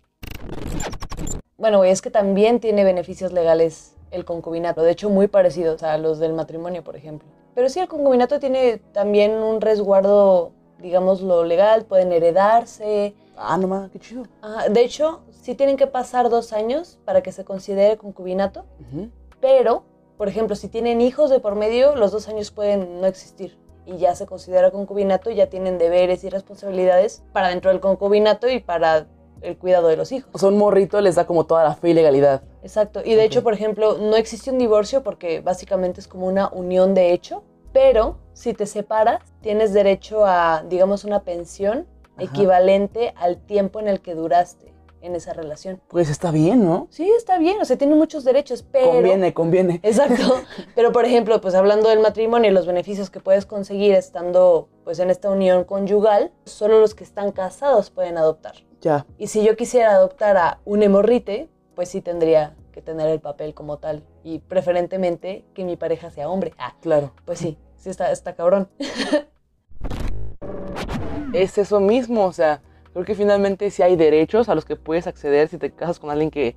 Bueno, 1.63 1.77
güey, 1.77 1.91
es 1.91 2.01
que 2.01 2.11
también 2.11 2.59
tiene 2.59 2.83
beneficios 2.83 3.31
legales 3.31 3.95
el 4.11 4.25
concubinato. 4.25 4.81
De 4.81 4.91
hecho, 4.91 5.09
muy 5.09 5.29
parecidos 5.29 5.81
a 5.81 5.97
los 5.97 6.19
del 6.19 6.33
matrimonio, 6.33 6.83
por 6.83 6.97
ejemplo. 6.97 7.25
Pero 7.55 7.69
sí, 7.69 7.79
el 7.79 7.87
concubinato 7.87 8.37
tiene 8.37 8.79
también 8.91 9.31
un 9.31 9.61
resguardo, 9.61 10.51
digamos, 10.79 11.21
lo 11.21 11.45
legal. 11.45 11.85
Pueden 11.85 12.11
heredarse. 12.11 13.15
Ah, 13.37 13.57
no 13.57 13.69
más, 13.69 13.89
qué 13.91 13.99
chido. 13.99 14.23
Ah, 14.41 14.65
de 14.69 14.83
hecho, 14.83 15.21
sí 15.31 15.55
tienen 15.55 15.77
que 15.77 15.87
pasar 15.87 16.29
dos 16.29 16.51
años 16.51 16.99
para 17.05 17.23
que 17.23 17.31
se 17.31 17.45
considere 17.45 17.95
concubinato. 17.95 18.65
Ujú. 18.81 19.09
Pero, 19.39 19.85
por 20.17 20.27
ejemplo, 20.27 20.57
si 20.57 20.67
tienen 20.67 20.99
hijos 20.99 21.29
de 21.29 21.39
por 21.39 21.55
medio, 21.55 21.95
los 21.95 22.11
dos 22.11 22.27
años 22.27 22.51
pueden 22.51 22.99
no 22.99 23.07
existir. 23.07 23.57
Y 23.85 23.99
ya 23.99 24.15
se 24.15 24.25
considera 24.25 24.69
concubinato 24.69 25.29
y 25.29 25.35
ya 25.35 25.47
tienen 25.47 25.77
deberes 25.77 26.25
y 26.25 26.29
responsabilidades 26.29 27.23
para 27.31 27.47
dentro 27.47 27.71
del 27.71 27.79
concubinato 27.79 28.49
y 28.49 28.59
para 28.59 29.07
el 29.43 29.57
cuidado 29.57 29.87
de 29.87 29.97
los 29.97 30.11
hijos. 30.11 30.29
O 30.33 30.39
sea, 30.39 30.49
un 30.49 30.57
morrito 30.57 30.99
les 31.01 31.15
da 31.15 31.25
como 31.25 31.45
toda 31.45 31.63
la 31.63 31.75
fe 31.75 31.89
y 31.89 31.93
legalidad. 31.93 32.43
Exacto. 32.61 33.01
Y 33.03 33.15
de 33.15 33.23
hecho, 33.23 33.43
por 33.43 33.53
ejemplo, 33.53 33.97
no 33.99 34.15
existe 34.15 34.51
un 34.51 34.57
divorcio 34.57 35.03
porque 35.03 35.41
básicamente 35.41 35.99
es 35.99 36.07
como 36.07 36.27
una 36.27 36.49
unión 36.49 36.93
de 36.93 37.13
hecho, 37.13 37.43
pero 37.71 38.17
si 38.33 38.53
te 38.53 38.65
separas, 38.65 39.21
tienes 39.41 39.73
derecho 39.73 40.25
a, 40.25 40.63
digamos, 40.67 41.03
una 41.03 41.23
pensión 41.23 41.87
Ajá. 42.15 42.23
equivalente 42.23 43.13
al 43.17 43.37
tiempo 43.37 43.79
en 43.79 43.87
el 43.87 44.01
que 44.01 44.15
duraste 44.15 44.73
en 45.03 45.15
esa 45.15 45.33
relación. 45.33 45.81
Pues 45.89 46.09
está 46.09 46.31
bien, 46.31 46.63
¿no? 46.63 46.87
Sí, 46.89 47.09
está 47.17 47.37
bien, 47.37 47.59
o 47.61 47.65
sea, 47.65 47.77
tiene 47.77 47.93
muchos 47.93 48.23
derechos, 48.23 48.63
pero... 48.71 48.93
Conviene, 48.93 49.33
conviene. 49.33 49.79
Exacto. 49.83 50.41
Pero 50.75 50.93
por 50.93 51.03
ejemplo, 51.03 51.41
pues 51.41 51.55
hablando 51.55 51.89
del 51.89 51.99
matrimonio 51.99 52.49
y 52.49 52.53
los 52.53 52.65
beneficios 52.65 53.09
que 53.09 53.19
puedes 53.19 53.45
conseguir 53.45 53.93
estando 53.95 54.69
pues 54.85 54.99
en 54.99 55.09
esta 55.09 55.29
unión 55.29 55.65
conyugal, 55.65 56.31
solo 56.45 56.79
los 56.79 56.95
que 56.95 57.03
están 57.03 57.33
casados 57.33 57.89
pueden 57.89 58.17
adoptar. 58.17 58.55
Ya. 58.83 59.05
Y 59.17 59.27
si 59.27 59.45
yo 59.45 59.55
quisiera 59.55 59.91
adoptar 59.91 60.35
a 60.35 60.59
un 60.65 60.83
hemorrite, 60.83 61.47
pues 61.73 61.87
sí 61.87 62.01
tendría 62.01 62.53
que 62.73 62.81
tener 62.81 63.07
el 63.07 63.21
papel 63.21 63.53
como 63.53 63.77
tal 63.77 64.03
y 64.25 64.39
preferentemente 64.39 65.45
que 65.53 65.63
mi 65.63 65.77
pareja 65.77 66.11
sea 66.11 66.29
hombre. 66.29 66.53
Ah, 66.57 66.75
Claro. 66.81 67.13
pues 67.23 67.39
sí, 67.39 67.57
sí 67.77 67.89
está, 67.89 68.11
está 68.11 68.35
cabrón. 68.35 68.67
es 71.33 71.57
eso 71.57 71.79
mismo, 71.79 72.25
o 72.25 72.33
sea, 72.33 72.61
creo 72.91 73.05
que 73.05 73.15
finalmente 73.15 73.71
sí 73.71 73.83
hay 73.83 73.95
derechos 73.95 74.49
a 74.49 74.55
los 74.55 74.65
que 74.65 74.75
puedes 74.75 75.07
acceder 75.07 75.47
si 75.47 75.57
te 75.57 75.71
casas 75.71 75.99
con 75.99 76.09
alguien 76.09 76.29
que, 76.29 76.53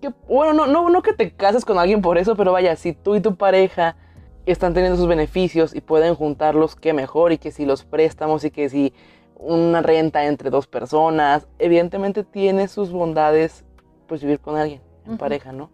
que 0.00 0.12
bueno, 0.28 0.52
no, 0.52 0.66
no, 0.66 0.90
no 0.90 1.02
que 1.02 1.12
te 1.12 1.32
cases 1.32 1.64
con 1.64 1.78
alguien 1.78 2.02
por 2.02 2.18
eso, 2.18 2.34
pero 2.34 2.50
vaya, 2.50 2.74
si 2.74 2.92
tú 2.92 3.14
y 3.14 3.20
tu 3.20 3.36
pareja 3.36 3.94
están 4.46 4.74
teniendo 4.74 4.98
sus 4.98 5.06
beneficios 5.06 5.76
y 5.76 5.80
pueden 5.80 6.16
juntarlos, 6.16 6.74
qué 6.74 6.92
mejor, 6.92 7.30
y 7.30 7.38
que 7.38 7.52
si 7.52 7.64
los 7.64 7.84
préstamos 7.84 8.44
y 8.44 8.50
que 8.50 8.68
si 8.68 8.92
una 9.42 9.82
renta 9.82 10.24
entre 10.26 10.50
dos 10.50 10.66
personas, 10.66 11.46
evidentemente 11.58 12.24
tiene 12.24 12.68
sus 12.68 12.90
bondades, 12.90 13.64
pues 14.06 14.22
vivir 14.22 14.40
con 14.40 14.56
alguien, 14.56 14.80
en 15.06 15.18
pareja, 15.18 15.52
¿no? 15.52 15.70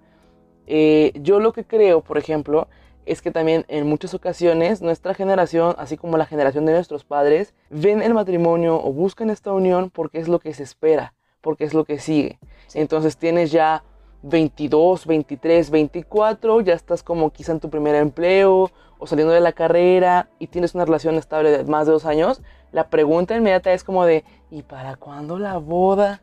Eh, 0.67 1.13
yo 1.23 1.41
lo 1.41 1.53
que 1.53 1.65
creo, 1.65 2.01
por 2.01 2.19
ejemplo, 2.19 2.69
es 3.07 3.23
que 3.23 3.31
también 3.31 3.65
en 3.69 3.87
muchas 3.87 4.15
ocasiones 4.15 4.83
nuestra 4.83 5.15
generación, 5.15 5.75
así 5.79 5.97
como 5.97 6.19
la 6.19 6.27
generación 6.27 6.67
de 6.67 6.73
nuestros 6.73 7.05
padres, 7.05 7.55
ven 7.71 8.03
el 8.03 8.15
matrimonio 8.15 8.77
o 8.83 8.93
buscan 8.93 9.31
esta 9.31 9.53
unión 9.53 9.91
porque 9.91 10.19
es 10.19 10.29
lo 10.29 10.41
que 10.41 10.53
se 10.53 10.63
espera, 10.63 11.15
porque 11.41 11.65
es 11.65 11.73
lo 11.73 11.85
que 11.85 11.99
sigue. 11.99 12.39
Sí. 12.67 12.81
Entonces 12.81 13.17
tienes 13.17 13.51
ya 13.51 13.83
22, 14.23 15.07
23, 15.07 15.71
24, 15.71 16.61
ya 16.61 16.75
estás 16.75 17.03
como 17.03 17.31
quizá 17.31 17.53
en 17.53 17.61
tu 17.61 17.71
primer 17.71 17.95
empleo 17.95 18.71
o 18.99 19.07
saliendo 19.07 19.33
de 19.33 19.41
la 19.41 19.53
carrera 19.53 20.29
y 20.39 20.49
tienes 20.49 20.75
una 20.75 20.85
relación 20.85 21.15
estable 21.15 21.51
de 21.51 21.65
más 21.65 21.87
de 21.87 21.93
dos 21.93 22.05
años, 22.05 22.43
la 22.73 22.89
pregunta 22.89 23.37
inmediata 23.37 23.73
es 23.73 23.85
como 23.85 24.05
de, 24.05 24.25
¿y 24.51 24.63
para 24.63 24.97
cuándo 24.97 25.39
la 25.39 25.57
boda? 25.59 26.23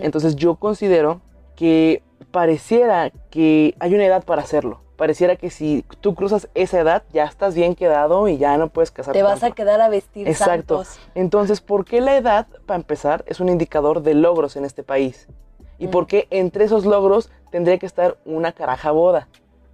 Entonces 0.00 0.36
yo 0.36 0.56
considero 0.56 1.20
que 1.54 2.02
pareciera 2.30 3.10
que 3.30 3.74
hay 3.78 3.94
una 3.94 4.06
edad 4.06 4.24
para 4.24 4.42
hacerlo. 4.42 4.80
Pareciera 4.96 5.36
que 5.36 5.50
si 5.50 5.84
tú 6.00 6.14
cruzas 6.14 6.48
esa 6.54 6.80
edad 6.80 7.02
ya 7.12 7.24
estás 7.24 7.54
bien 7.54 7.74
quedado 7.74 8.28
y 8.28 8.38
ya 8.38 8.56
no 8.56 8.68
puedes 8.68 8.90
casarte. 8.90 9.18
Te 9.18 9.22
vas 9.22 9.42
a 9.42 9.50
quedar 9.50 9.80
a 9.82 9.90
vestir 9.90 10.26
Exacto. 10.26 10.84
santos. 10.84 10.98
Entonces, 11.14 11.60
¿por 11.60 11.84
qué 11.84 12.00
la 12.00 12.16
edad, 12.16 12.46
para 12.64 12.76
empezar, 12.78 13.22
es 13.26 13.40
un 13.40 13.50
indicador 13.50 14.02
de 14.02 14.14
logros 14.14 14.56
en 14.56 14.64
este 14.64 14.82
país? 14.82 15.28
¿Y 15.78 15.88
Mm. 15.88 15.90
por 15.90 16.06
qué 16.06 16.26
entre 16.30 16.64
esos 16.64 16.86
logros 16.86 17.30
tendría 17.50 17.78
que 17.78 17.84
estar 17.84 18.16
una 18.24 18.52
caraja 18.52 18.90
boda? 18.92 19.28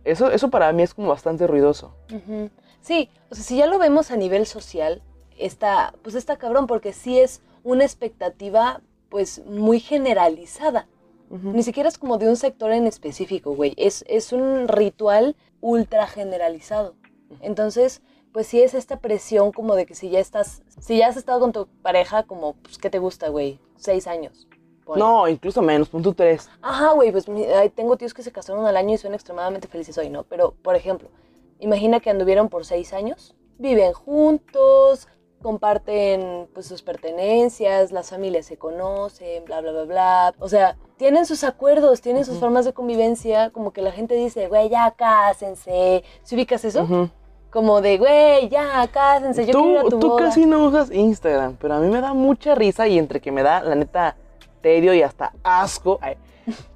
Eso, 0.05 0.31
eso 0.33 0.51
para 0.51 0.73
mí 0.73 0.83
es 0.83 0.95
como 0.95 1.09
bastante 1.11 1.47
ruidoso. 1.47 1.95
Sí, 2.81 3.09
o 3.31 3.37
sea, 3.37 3.45
si 3.45 3.57
ya 3.59 3.67
lo 3.67 3.79
vemos 3.79 4.11
a 4.11 4.17
nivel 4.17 4.47
social, 4.47 5.01
está, 5.45 5.95
pues 6.03 6.15
está 6.15 6.37
cabrón, 6.37 6.67
porque 6.67 6.93
sí 6.93 7.19
es 7.19 7.43
una 7.65 7.85
expectativa, 7.85 8.81
pues, 9.09 9.43
muy 9.47 9.81
generalizada. 9.81 10.87
Ni 11.31 11.63
siquiera 11.63 11.89
es 11.89 11.97
como 11.97 12.19
de 12.19 12.29
un 12.29 12.37
sector 12.37 12.73
en 12.73 12.87
específico, 12.87 13.55
güey. 13.55 13.73
Es, 13.79 14.05
es 14.07 14.33
un 14.33 14.69
ritual 14.69 15.35
ultra 15.63 16.07
generalizado. 16.07 16.95
Entonces, 17.41 18.03
pues 18.33 18.47
sí 18.47 18.61
es 18.63 18.75
esta 18.75 18.99
presión 18.99 19.53
como 19.53 19.75
de 19.75 19.87
que 19.87 19.95
si 19.95 20.11
ya 20.11 20.19
estás, 20.21 20.63
si 20.81 20.99
ya 20.99 21.09
has 21.09 21.17
estado 21.17 21.41
con 21.41 21.53
tu 21.53 21.67
pareja, 21.83 22.25
como, 22.25 22.55
pues, 22.55 22.79
¿qué 22.79 22.91
te 22.91 22.99
gusta, 22.99 23.29
güey? 23.29 23.59
Seis 23.77 24.07
años. 24.07 24.47
ponle. 24.85 25.03
No, 25.03 25.29
incluso 25.29 25.63
menos, 25.63 25.89
punto 25.89 26.13
3. 26.13 26.51
Ajá, 26.61 26.93
güey, 26.93 27.13
pues 27.13 27.27
tengo 27.75 27.97
tíos 27.97 28.13
que 28.13 28.23
se 28.23 28.33
casaron 28.33 28.67
al 28.67 28.77
año 28.77 28.95
y 28.95 28.99
son 28.99 29.15
extremadamente 29.15 29.69
felices 29.69 29.97
hoy, 29.99 30.11
¿no? 30.11 30.25
Pero, 30.25 30.55
por 30.63 30.77
ejemplo, 30.77 31.09
imagina 31.61 32.01
que 32.01 32.11
anduvieron 32.11 32.49
por 32.49 32.65
seis 32.65 32.93
años, 32.93 33.35
viven 33.59 33.93
juntos, 33.93 35.09
comparten 35.43 36.49
pues 36.55 36.67
sus 36.67 36.83
pertenencias, 36.83 37.93
las 37.93 38.11
familias 38.11 38.47
se 38.47 38.57
conocen, 38.57 39.45
bla, 39.45 39.61
bla, 39.61 39.73
bla, 39.73 39.85
bla. 39.85 40.35
O 40.39 40.49
sea, 40.49 40.77
tienen 40.97 41.27
sus 41.27 41.45
acuerdos, 41.45 42.01
tienen 42.01 42.25
sus 42.25 42.39
formas 42.39 42.65
de 42.65 42.73
convivencia, 42.73 43.51
como 43.51 43.73
que 43.73 43.83
la 43.83 43.93
gente 43.93 44.15
dice, 44.15 44.49
güey, 44.49 44.69
ya 44.69 44.91
cásense. 44.93 46.05
¿Sí 46.23 46.35
ubicas 46.35 46.65
eso? 46.65 47.11
Como 47.51 47.83
de, 47.83 47.99
güey, 47.99 48.49
ya 48.49 48.87
cásense, 48.89 49.45
yo 49.45 49.53
quiero 49.53 49.71
ir 49.71 49.79
a 49.79 49.83
Tú, 49.83 49.89
tu 49.91 49.99
tú 50.01 50.09
boda. 50.11 50.25
casi 50.27 50.47
no 50.47 50.65
usas 50.65 50.91
Instagram, 50.91 51.57
pero 51.61 51.75
a 51.75 51.81
mí 51.81 51.89
me 51.89 52.01
da 52.01 52.15
mucha 52.15 52.55
risa 52.55 52.89
y 52.89 52.99
entre 52.99 53.21
que 53.21 53.31
me 53.31 53.43
da, 53.43 53.63
la 53.63 53.75
neta, 53.75 54.17
tedio 54.63 54.95
y 54.95 55.03
hasta 55.03 55.35
asco, 55.43 55.99
ay, 56.01 56.17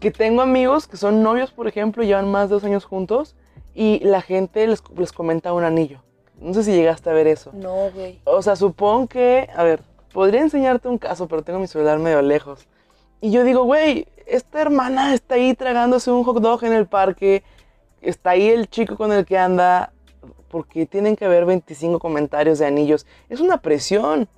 que 0.00 0.10
tengo 0.10 0.42
amigos 0.42 0.86
que 0.86 0.96
son 0.98 1.22
novios, 1.22 1.50
por 1.50 1.66
ejemplo, 1.66 2.02
y 2.02 2.08
llevan 2.08 2.30
más 2.30 2.48
de 2.50 2.56
dos 2.56 2.64
años 2.64 2.84
juntos 2.84 3.34
y 3.74 4.00
la 4.00 4.20
gente 4.20 4.66
les, 4.66 4.82
les 4.96 5.12
comenta 5.12 5.52
un 5.54 5.64
anillo. 5.64 6.02
No 6.40 6.54
sé 6.54 6.64
si 6.64 6.72
llegaste 6.72 7.08
a 7.10 7.12
ver 7.12 7.26
eso. 7.26 7.50
No, 7.54 7.90
güey. 7.94 8.20
O 8.24 8.42
sea, 8.42 8.56
supón 8.56 9.08
que, 9.08 9.48
a 9.56 9.62
ver, 9.64 9.80
podría 10.12 10.40
enseñarte 10.42 10.88
un 10.88 10.98
caso, 10.98 11.26
pero 11.28 11.42
tengo 11.42 11.58
mi 11.58 11.66
celular 11.66 11.98
medio 11.98 12.20
lejos. 12.22 12.66
Y 13.20 13.30
yo 13.30 13.42
digo, 13.44 13.64
güey, 13.64 14.06
esta 14.26 14.60
hermana 14.60 15.14
está 15.14 15.36
ahí 15.36 15.54
tragándose 15.54 16.10
un 16.10 16.24
hot 16.24 16.40
dog 16.40 16.62
en 16.64 16.72
el 16.72 16.86
parque, 16.86 17.42
está 18.02 18.30
ahí 18.30 18.48
el 18.48 18.68
chico 18.68 18.96
con 18.96 19.12
el 19.12 19.24
que 19.24 19.38
anda, 19.38 19.92
porque 20.48 20.86
tienen 20.86 21.16
que 21.16 21.24
haber 21.24 21.44
25 21.46 21.98
comentarios 21.98 22.58
de 22.58 22.66
anillos. 22.66 23.06
Es 23.28 23.40
una 23.40 23.58
presión. 23.62 24.28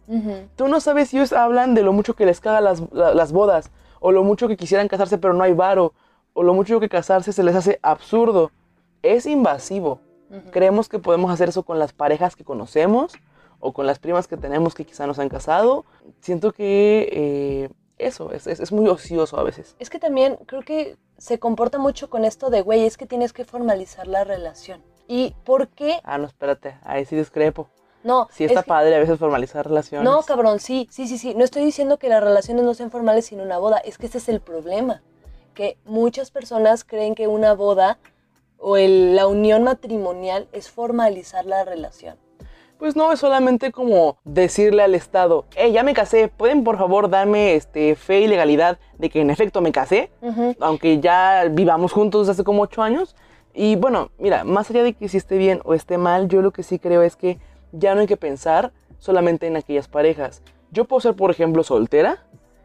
Tú 0.57 0.69
no 0.69 0.81
sabes 0.81 1.09
si 1.11 1.17
ellos 1.19 1.33
hablan 1.33 1.75
de 1.75 1.83
lo 1.83 1.93
mucho 1.93 2.15
que 2.15 2.25
les 2.27 2.41
caga 2.41 2.61
las, 2.61 2.83
la- 2.93 3.13
las 3.15 3.33
bodas, 3.33 3.71
o 4.01 4.13
lo 4.13 4.23
mucho 4.25 4.47
que 4.49 4.57
quisieran 4.57 4.89
casarse 4.89 5.19
pero 5.19 5.35
no 5.35 5.43
hay 5.45 5.53
varo, 5.53 5.93
o 6.33 6.43
lo 6.45 6.55
mucho 6.55 6.79
que 6.81 6.89
casarse 6.89 7.33
se 7.33 7.43
les 7.43 7.57
hace 7.57 7.79
absurdo. 7.83 8.53
Es 9.03 9.27
invasivo. 9.27 10.01
Creemos 10.51 10.89
que 10.89 10.99
podemos 10.99 11.31
hacer 11.31 11.49
eso 11.49 11.63
con 11.63 11.79
las 11.79 11.93
parejas 11.93 12.37
que 12.37 12.45
conocemos 12.45 13.13
o 13.61 13.73
con 13.73 13.87
las 13.87 13.99
primas 13.99 14.29
que 14.29 14.37
tenemos 14.37 14.75
que 14.75 14.85
quizá 14.85 15.07
nos 15.07 15.19
han 15.19 15.29
casado. 15.29 15.85
Siento 16.21 16.53
que 16.53 17.09
eh, 17.13 17.69
eso 17.99 18.33
es, 18.33 18.47
es- 18.47 18.61
es 18.61 18.71
muy 18.73 18.87
ocioso 18.89 19.39
a 19.39 19.43
veces. 19.43 19.75
Es 19.79 19.91
que 19.91 19.99
también 19.99 20.37
creo 20.47 20.63
que 20.63 20.97
se 21.17 21.39
comporta 21.39 21.79
mucho 21.79 22.09
con 22.11 22.25
esto 22.25 22.51
de, 22.51 22.63
güey, 22.63 22.85
es 22.85 22.97
que 22.97 23.07
tienes 23.07 23.33
que 23.33 23.45
formalizar 23.45 24.07
la 24.07 24.23
relación. 24.25 24.83
¿Y 25.09 25.35
por 25.45 25.69
qué? 25.69 26.01
Ah, 26.05 26.19
no, 26.19 26.27
espérate, 26.27 26.77
ahí 26.85 27.05
sí 27.07 27.17
discrepo. 27.17 27.69
No, 28.05 28.29
Sí 28.31 28.45
está 28.45 28.61
es 28.61 28.65
que- 28.65 28.69
padre 28.69 28.95
a 28.95 28.99
veces 29.01 29.19
formalizar 29.19 29.67
relaciones. 29.67 30.05
No, 30.09 30.23
cabrón, 30.23 30.61
sí, 30.61 30.87
sí, 30.91 31.09
sí, 31.09 31.19
sí. 31.19 31.35
No 31.35 31.43
estoy 31.45 31.65
diciendo 31.65 31.99
que 31.99 32.09
las 32.09 32.23
relaciones 32.23 32.65
no 32.65 32.75
sean 32.75 32.91
formales 32.93 33.27
sin 33.27 33.41
una 33.41 33.59
boda. 33.59 33.79
Es 33.79 33.99
que 33.99 34.07
ese 34.07 34.19
es 34.19 34.29
el 34.29 34.41
problema. 34.41 35.03
Que 35.55 35.77
muchas 35.85 36.31
personas 36.31 36.85
creen 36.85 37.17
que 37.17 37.27
una 37.27 37.55
boda 37.55 37.99
o 38.59 38.77
el- 38.77 39.15
la 39.17 39.27
unión 39.27 39.65
matrimonial 39.65 40.49
es 40.53 40.71
formalizar 40.71 41.47
la 41.47 41.65
relación. 41.65 42.17
Pues 42.79 42.95
no, 42.95 43.11
es 43.13 43.19
solamente 43.19 43.73
como 43.73 44.19
decirle 44.25 44.85
al 44.85 44.95
Estado, 44.95 45.47
hey, 45.57 45.73
ya 45.73 45.83
me 45.83 45.95
casé, 45.95 46.29
¿pueden 46.29 46.63
por 46.63 46.79
favor 46.79 47.11
darme 47.11 47.55
este, 47.55 47.97
fe 47.97 48.21
y 48.21 48.29
legalidad 48.29 48.79
de 48.99 49.11
que 49.11 49.21
en 49.21 49.31
efecto 49.31 49.61
me 49.61 49.73
casé? 49.73 50.11
Aunque 50.61 51.01
ya 51.01 51.45
vivamos 51.51 51.93
juntos 51.93 52.29
hace 52.29 52.45
como 52.45 52.63
ocho 52.63 52.83
años. 52.83 53.17
Y 53.53 53.75
bueno, 53.75 54.11
mira, 54.19 54.45
más 54.45 54.71
allá 54.71 54.85
de 54.85 54.93
que 54.95 55.09
si 55.09 55.17
esté 55.17 55.39
bien 55.39 55.61
o 55.65 55.75
esté 55.75 55.99
mal, 55.99 56.29
yo 56.29 56.41
lo 56.41 56.53
que 56.53 56.63
sí 56.63 56.79
creo 56.79 57.03
es 57.03 57.17
que 57.17 57.39
ya 57.73 57.95
no 57.97 58.01
hay 58.03 58.07
que 58.07 58.17
pensar 58.17 58.73
solamente 58.99 59.49
en 59.49 59.57
aquellas 59.57 59.89
parejas. 59.89 60.43
Yo 60.71 60.85
puedo 60.85 61.01
ser, 61.01 61.15
por 61.17 61.33
ejemplo, 61.33 61.65
soltera 61.65 62.25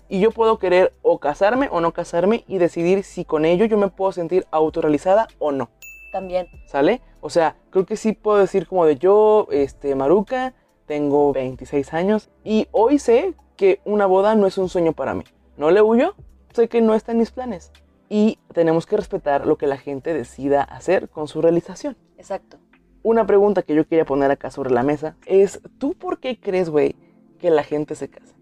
y 0.10 0.20
yo 0.20 0.30
puedo 0.30 0.60
querer 0.60 0.94
o 1.02 1.18
casarme 1.18 1.70
o 1.72 1.82
no 1.82 1.92
casarme 1.92 2.44
y 2.48 2.60
decidir 2.60 3.04
si 3.04 3.26
con 3.26 3.46
ello 3.46 3.66
yo 3.66 3.78
me 3.80 3.88
puedo 3.88 4.12
sentir 4.12 4.46
autorrealizada 4.52 5.28
o 5.40 5.52
no. 5.52 5.70
También. 6.14 6.48
¿Sale? 6.68 7.02
O 7.22 7.32
sea, 7.32 7.58
creo 7.72 7.88
que 7.88 7.98
sí 7.98 8.14
puedo 8.14 8.38
decir 8.38 8.68
como 8.68 8.86
de 8.86 8.98
yo, 8.98 9.48
este, 9.52 9.96
Maruca, 9.96 10.54
tengo 10.86 11.34
26 11.34 11.92
años 11.92 12.30
y 12.44 12.68
hoy 12.72 13.00
sé 13.00 13.34
que 13.58 13.82
una 13.84 14.06
boda 14.06 14.36
no 14.36 14.46
es 14.46 14.60
un 14.60 14.70
sueño 14.70 14.94
para 14.94 15.16
mí. 15.16 15.24
No 15.58 15.72
le 15.72 15.82
huyo, 15.82 16.14
sé 16.54 16.70
que 16.70 16.82
no 16.82 16.94
está 16.94 17.14
en 17.14 17.18
mis 17.18 17.32
planes. 17.32 17.72
Y 18.10 18.38
tenemos 18.54 18.86
que 18.86 18.96
respetar 18.96 19.48
lo 19.48 19.58
que 19.58 19.66
la 19.66 19.78
gente 19.78 20.14
decida 20.14 20.62
hacer 20.62 21.10
con 21.10 21.28
su 21.28 21.42
realización. 21.42 21.98
Exacto. 22.18 22.60
Una 23.02 23.26
pregunta 23.26 23.64
que 23.64 23.74
yo 23.74 23.88
quería 23.88 24.06
poner 24.06 24.30
acá 24.30 24.52
sobre 24.52 24.70
la 24.70 24.84
mesa 24.84 25.18
es, 25.26 25.62
¿tú 25.80 25.96
por 25.96 26.20
qué 26.20 26.40
crees, 26.40 26.70
güey, 26.70 26.96
que 27.40 27.50
la 27.50 27.64
gente 27.64 27.96
se 27.96 28.08
casa? 28.08 28.36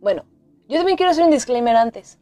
Bueno, 0.00 0.24
yo 0.68 0.78
también 0.78 0.96
quiero 0.96 1.10
hacer 1.10 1.24
un 1.24 1.30
disclaimer 1.30 1.76
antes. 1.76 2.18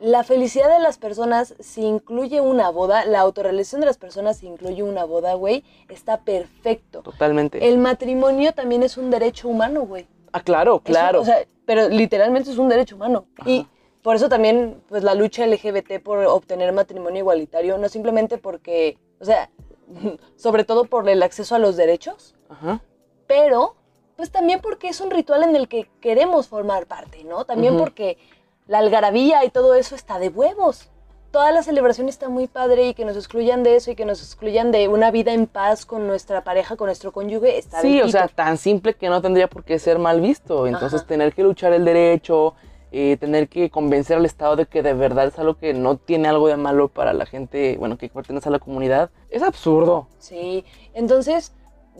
La 0.00 0.24
felicidad 0.24 0.68
de 0.68 0.80
las 0.80 0.98
personas, 0.98 1.54
si 1.60 1.82
incluye 1.82 2.40
una 2.40 2.68
boda, 2.70 3.04
la 3.04 3.20
autorrealización 3.20 3.80
de 3.80 3.86
las 3.86 3.96
personas, 3.96 4.38
si 4.38 4.46
incluye 4.46 4.82
una 4.82 5.04
boda, 5.04 5.34
güey, 5.34 5.64
está 5.88 6.20
perfecto. 6.20 7.02
Totalmente. 7.02 7.66
El 7.66 7.78
matrimonio 7.78 8.52
también 8.52 8.82
es 8.82 8.96
un 8.96 9.10
derecho 9.10 9.48
humano, 9.48 9.82
güey. 9.82 10.06
Ah, 10.32 10.40
claro, 10.40 10.80
claro. 10.80 11.20
o 11.20 11.24
sea, 11.24 11.46
pero 11.64 11.88
literalmente 11.88 12.50
es 12.50 12.58
un 12.58 12.68
derecho 12.68 12.96
humano. 12.96 13.26
Y 13.46 13.66
por 14.02 14.16
eso 14.16 14.28
también, 14.28 14.82
pues 14.88 15.02
la 15.02 15.14
lucha 15.14 15.46
LGBT 15.46 16.02
por 16.02 16.18
obtener 16.26 16.72
matrimonio 16.72 17.20
igualitario, 17.20 17.78
no 17.78 17.88
simplemente 17.88 18.36
porque, 18.36 18.98
o 19.20 19.24
sea, 19.24 19.48
sobre 20.36 20.64
todo 20.64 20.84
por 20.84 21.08
el 21.08 21.22
acceso 21.22 21.54
a 21.54 21.58
los 21.58 21.76
derechos, 21.76 22.34
Ajá. 22.48 22.82
pero 23.26 23.76
pues 24.16 24.30
también 24.30 24.60
porque 24.60 24.88
es 24.88 25.00
un 25.00 25.10
ritual 25.10 25.42
en 25.42 25.56
el 25.56 25.68
que 25.68 25.88
queremos 26.00 26.48
formar 26.48 26.86
parte, 26.86 27.24
¿no? 27.24 27.44
También 27.44 27.76
porque 27.76 28.18
la 28.66 28.78
algarabía 28.78 29.44
y 29.44 29.50
todo 29.50 29.74
eso 29.74 29.94
está 29.94 30.18
de 30.18 30.28
huevos. 30.28 30.88
Toda 31.30 31.50
la 31.50 31.64
celebración 31.64 32.08
está 32.08 32.28
muy 32.28 32.46
padre 32.46 32.88
y 32.88 32.94
que 32.94 33.04
nos 33.04 33.16
excluyan 33.16 33.64
de 33.64 33.74
eso 33.74 33.90
y 33.90 33.96
que 33.96 34.04
nos 34.04 34.20
excluyan 34.22 34.70
de 34.70 34.86
una 34.86 35.10
vida 35.10 35.32
en 35.32 35.46
paz 35.46 35.84
con 35.84 36.06
nuestra 36.06 36.44
pareja, 36.44 36.76
con 36.76 36.86
nuestro 36.86 37.10
cónyuge, 37.10 37.58
está 37.58 37.80
Sí, 37.80 38.00
o 38.00 38.08
sea, 38.08 38.28
tan 38.28 38.56
simple 38.56 38.94
que 38.94 39.08
no 39.08 39.20
tendría 39.20 39.48
por 39.48 39.64
qué 39.64 39.80
ser 39.80 39.98
mal 39.98 40.20
visto. 40.20 40.68
Entonces, 40.68 41.00
Ajá. 41.00 41.08
tener 41.08 41.34
que 41.34 41.42
luchar 41.42 41.72
el 41.72 41.84
derecho, 41.84 42.54
eh, 42.92 43.16
tener 43.18 43.48
que 43.48 43.68
convencer 43.68 44.18
al 44.18 44.24
Estado 44.24 44.54
de 44.54 44.66
que 44.66 44.80
de 44.80 44.94
verdad 44.94 45.26
es 45.26 45.36
algo 45.40 45.58
que 45.58 45.74
no 45.74 45.96
tiene 45.96 46.28
algo 46.28 46.46
de 46.46 46.56
malo 46.56 46.86
para 46.86 47.12
la 47.12 47.26
gente, 47.26 47.76
bueno, 47.78 47.98
que 47.98 48.08
pertenece 48.08 48.48
a 48.48 48.52
la 48.52 48.60
comunidad, 48.60 49.10
es 49.28 49.42
absurdo. 49.42 50.06
Sí, 50.20 50.64
entonces, 50.92 51.52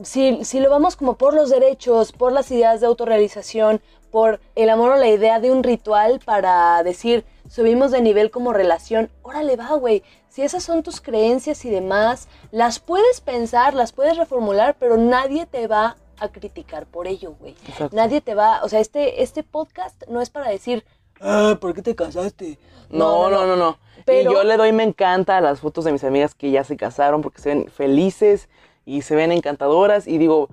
si, 0.04 0.44
si 0.44 0.60
lo 0.60 0.70
vamos 0.70 0.94
como 0.94 1.14
por 1.16 1.34
los 1.34 1.50
derechos, 1.50 2.12
por 2.12 2.30
las 2.30 2.52
ideas 2.52 2.80
de 2.80 2.86
autorrealización, 2.86 3.80
por 4.14 4.38
el 4.54 4.70
amor 4.70 4.92
o 4.92 4.96
la 4.96 5.08
idea 5.08 5.40
de 5.40 5.50
un 5.50 5.64
ritual 5.64 6.20
para 6.24 6.80
decir, 6.84 7.24
subimos 7.50 7.90
de 7.90 8.00
nivel 8.00 8.30
como 8.30 8.52
relación. 8.52 9.10
Órale, 9.24 9.56
va, 9.56 9.74
güey. 9.74 10.04
Si 10.28 10.42
esas 10.42 10.62
son 10.62 10.84
tus 10.84 11.00
creencias 11.00 11.64
y 11.64 11.68
demás, 11.70 12.28
las 12.52 12.78
puedes 12.78 13.20
pensar, 13.20 13.74
las 13.74 13.90
puedes 13.90 14.16
reformular, 14.16 14.76
pero 14.78 14.96
nadie 14.96 15.46
te 15.46 15.66
va 15.66 15.96
a 16.20 16.28
criticar 16.28 16.86
por 16.86 17.08
ello, 17.08 17.34
güey. 17.40 17.56
Exacto. 17.66 17.96
Nadie 17.96 18.20
te 18.20 18.36
va, 18.36 18.60
o 18.62 18.68
sea, 18.68 18.78
este, 18.78 19.24
este 19.24 19.42
podcast 19.42 20.00
no 20.06 20.20
es 20.20 20.30
para 20.30 20.48
decir, 20.48 20.84
ah, 21.20 21.58
¿por 21.60 21.74
qué 21.74 21.82
te 21.82 21.96
casaste? 21.96 22.56
No, 22.90 23.28
no, 23.30 23.46
no, 23.48 23.56
no. 23.56 23.78
Pero- 24.04 24.30
Y 24.30 24.34
yo 24.34 24.44
le 24.44 24.56
doy 24.56 24.70
me 24.72 24.84
encanta 24.84 25.38
a 25.38 25.40
las 25.40 25.58
fotos 25.58 25.84
de 25.84 25.90
mis 25.90 26.04
amigas 26.04 26.36
que 26.36 26.52
ya 26.52 26.62
se 26.62 26.76
casaron 26.76 27.20
porque 27.20 27.42
se 27.42 27.48
ven 27.48 27.66
felices 27.68 28.48
y 28.86 29.02
se 29.02 29.16
ven 29.16 29.32
encantadoras 29.32 30.06
y 30.06 30.18
digo, 30.18 30.50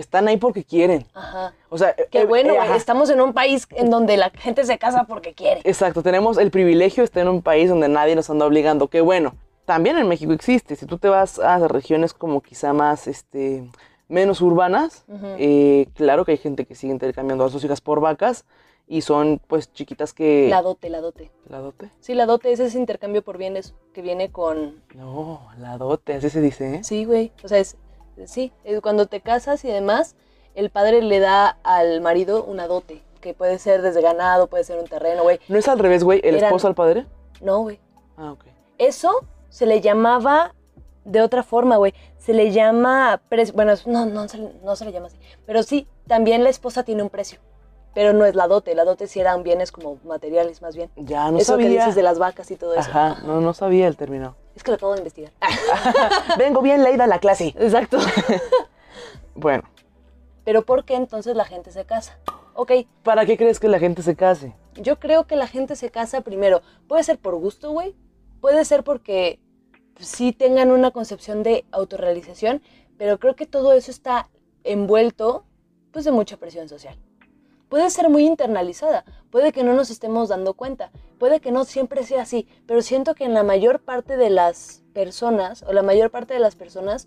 están 0.00 0.28
ahí 0.28 0.36
porque 0.36 0.64
quieren. 0.64 1.06
Ajá. 1.14 1.54
O 1.68 1.78
sea, 1.78 1.94
Qué 2.10 2.22
eh, 2.22 2.26
bueno, 2.26 2.54
eh. 2.54 2.76
Estamos 2.76 3.10
en 3.10 3.20
un 3.20 3.32
país 3.32 3.66
en 3.70 3.90
donde 3.90 4.16
la 4.16 4.30
gente 4.30 4.64
se 4.64 4.78
casa 4.78 5.04
porque 5.04 5.34
quiere. 5.34 5.60
Exacto, 5.64 6.02
tenemos 6.02 6.38
el 6.38 6.50
privilegio 6.50 7.02
de 7.02 7.06
estar 7.06 7.22
en 7.22 7.28
un 7.28 7.42
país 7.42 7.68
donde 7.68 7.88
nadie 7.88 8.16
nos 8.16 8.28
anda 8.30 8.46
obligando. 8.46 8.88
Que 8.88 9.00
bueno, 9.00 9.34
también 9.64 9.98
en 9.98 10.08
México 10.08 10.32
existe. 10.32 10.76
Si 10.76 10.86
tú 10.86 10.98
te 10.98 11.08
vas 11.08 11.38
a 11.38 11.68
regiones 11.68 12.12
como 12.12 12.40
quizá 12.40 12.72
más, 12.72 13.06
este, 13.06 13.68
menos 14.08 14.40
urbanas, 14.40 15.04
Ujú. 15.08 15.26
eh, 15.38 15.86
claro 15.94 16.24
que 16.24 16.32
hay 16.32 16.38
gente 16.38 16.66
que 16.66 16.74
sigue 16.74 16.92
intercambiando 16.92 17.44
a 17.44 17.48
sus 17.50 17.62
hijas 17.64 17.80
por 17.80 18.00
vacas 18.00 18.44
y 18.88 19.02
son 19.02 19.40
pues 19.46 19.72
chiquitas 19.72 20.12
que... 20.12 20.48
La 20.50 20.62
dote, 20.62 20.90
la 20.90 21.00
dote. 21.00 21.30
¿La 21.48 21.60
dote? 21.60 21.90
Sí, 22.00 22.14
la 22.14 22.26
dote 22.26 22.50
es 22.50 22.58
ese 22.58 22.76
intercambio 22.76 23.22
por 23.22 23.38
bienes 23.38 23.72
que 23.94 24.02
viene 24.02 24.32
con... 24.32 24.82
No, 24.96 25.48
la 25.60 25.78
dote, 25.78 26.14
así 26.14 26.28
se 26.28 26.40
dice, 26.40 26.74
¿eh? 26.74 26.84
Sí, 26.84 27.04
güey. 27.04 27.30
O 27.44 27.48
sea, 27.48 27.58
es... 27.58 27.76
Sí, 28.26 28.52
es 28.64 28.80
cuando 28.80 29.06
te 29.06 29.20
casas 29.20 29.64
y 29.64 29.68
demás, 29.68 30.14
el 30.54 30.70
padre 30.70 31.02
le 31.02 31.20
da 31.20 31.58
al 31.62 32.00
marido 32.00 32.44
una 32.44 32.66
dote, 32.66 33.02
que 33.20 33.34
puede 33.34 33.58
ser 33.58 33.82
desde 33.82 34.00
ganado, 34.02 34.46
puede 34.46 34.64
ser 34.64 34.78
un 34.78 34.86
terreno, 34.86 35.22
güey. 35.22 35.40
¿No 35.48 35.58
es 35.58 35.68
al 35.68 35.78
revés, 35.78 36.02
güey? 36.04 36.20
¿El 36.24 36.34
Eran- 36.36 36.48
esposo 36.48 36.66
al 36.68 36.74
padre? 36.74 37.06
No, 37.40 37.60
güey. 37.60 37.78
Ah, 38.16 38.32
ok. 38.32 38.44
Eso 38.78 39.10
se 39.48 39.66
le 39.66 39.80
llamaba 39.80 40.54
de 41.04 41.20
otra 41.22 41.42
forma, 41.42 41.76
güey. 41.76 41.94
Se 42.18 42.34
le 42.34 42.50
llama 42.52 43.20
precio. 43.28 43.54
Bueno, 43.54 43.74
no, 43.86 44.06
no, 44.06 44.28
se, 44.28 44.38
le- 44.38 44.52
no 44.62 44.76
se 44.76 44.84
le 44.84 44.92
llama 44.92 45.06
así. 45.06 45.18
Pero 45.46 45.62
sí, 45.62 45.86
también 46.06 46.44
la 46.44 46.50
esposa 46.50 46.82
tiene 46.82 47.02
un 47.02 47.10
precio. 47.10 47.38
Pero 47.94 48.12
no 48.12 48.24
es 48.24 48.34
la 48.34 48.46
dote. 48.46 48.74
La 48.74 48.84
dote 48.84 49.06
sí 49.06 49.20
eran 49.20 49.42
bienes 49.42 49.72
como 49.72 49.98
materiales, 50.04 50.62
más 50.62 50.76
bien. 50.76 50.90
Ya, 50.96 51.30
no 51.30 51.38
eso 51.38 51.56
que 51.56 51.64
sabía. 51.64 51.80
dices 51.80 51.94
de 51.94 52.02
las 52.02 52.18
vacas 52.18 52.50
y 52.50 52.56
todo 52.56 52.74
eso. 52.74 52.88
Ajá, 52.88 53.18
no, 53.24 53.40
no 53.40 53.52
sabía 53.52 53.88
el 53.88 53.96
término. 53.96 54.36
Es 54.54 54.62
que 54.62 54.70
lo 54.70 54.76
acabo 54.76 54.92
de 54.92 54.98
investigar. 54.98 55.32
Vengo 56.38 56.62
bien 56.62 56.82
leída 56.84 57.06
la 57.06 57.18
clase. 57.18 57.54
Exacto. 57.58 57.98
Bueno, 59.34 59.62
Pero 60.44 60.62
¿por 60.62 60.84
qué 60.84 60.96
entonces 60.96 61.36
la 61.36 61.44
gente 61.44 61.70
se 61.70 61.84
casa? 61.84 62.18
Ok, 62.54 62.72
¿para 63.02 63.24
qué 63.24 63.36
crees 63.38 63.60
que 63.60 63.68
la 63.68 63.78
gente 63.78 64.02
se 64.02 64.16
case? 64.16 64.54
yo 64.74 64.98
creo 64.98 65.26
que 65.26 65.36
la 65.36 65.46
gente 65.46 65.76
se 65.76 65.90
casa 65.90 66.20
primero. 66.20 66.62
Puede 66.88 67.02
ser 67.04 67.18
por 67.18 67.36
gusto, 67.36 67.70
güey. 67.72 67.94
Puede 68.40 68.64
ser 68.64 68.84
porque 68.84 69.40
sí 69.98 70.32
tengan 70.32 70.70
una 70.70 70.90
concepción 70.90 71.42
de 71.42 71.64
autorrealización, 71.70 72.62
pero 72.98 73.18
creo 73.18 73.36
que 73.36 73.46
todo 73.46 73.72
eso 73.72 73.90
está 73.90 74.28
envuelto 74.64 75.44
pues 75.92 76.04
de 76.04 76.12
mucha 76.12 76.36
presión 76.36 76.68
social. 76.68 76.96
Puede 77.70 77.88
ser 77.90 78.10
muy 78.10 78.26
internalizada, 78.26 79.04
puede 79.30 79.52
que 79.52 79.62
no 79.62 79.74
nos 79.74 79.90
estemos 79.90 80.28
dando 80.28 80.54
cuenta, 80.54 80.90
puede 81.18 81.38
que 81.38 81.52
no 81.52 81.64
siempre 81.64 82.02
sea 82.02 82.22
así, 82.22 82.48
pero 82.66 82.82
siento 82.82 83.14
que 83.14 83.24
en 83.24 83.32
la 83.32 83.44
mayor 83.44 83.78
parte 83.78 84.16
de 84.16 84.28
las 84.28 84.82
personas, 84.92 85.62
o 85.62 85.72
la 85.72 85.84
mayor 85.84 86.10
parte 86.10 86.34
de 86.34 86.40
las 86.40 86.56
personas, 86.56 87.06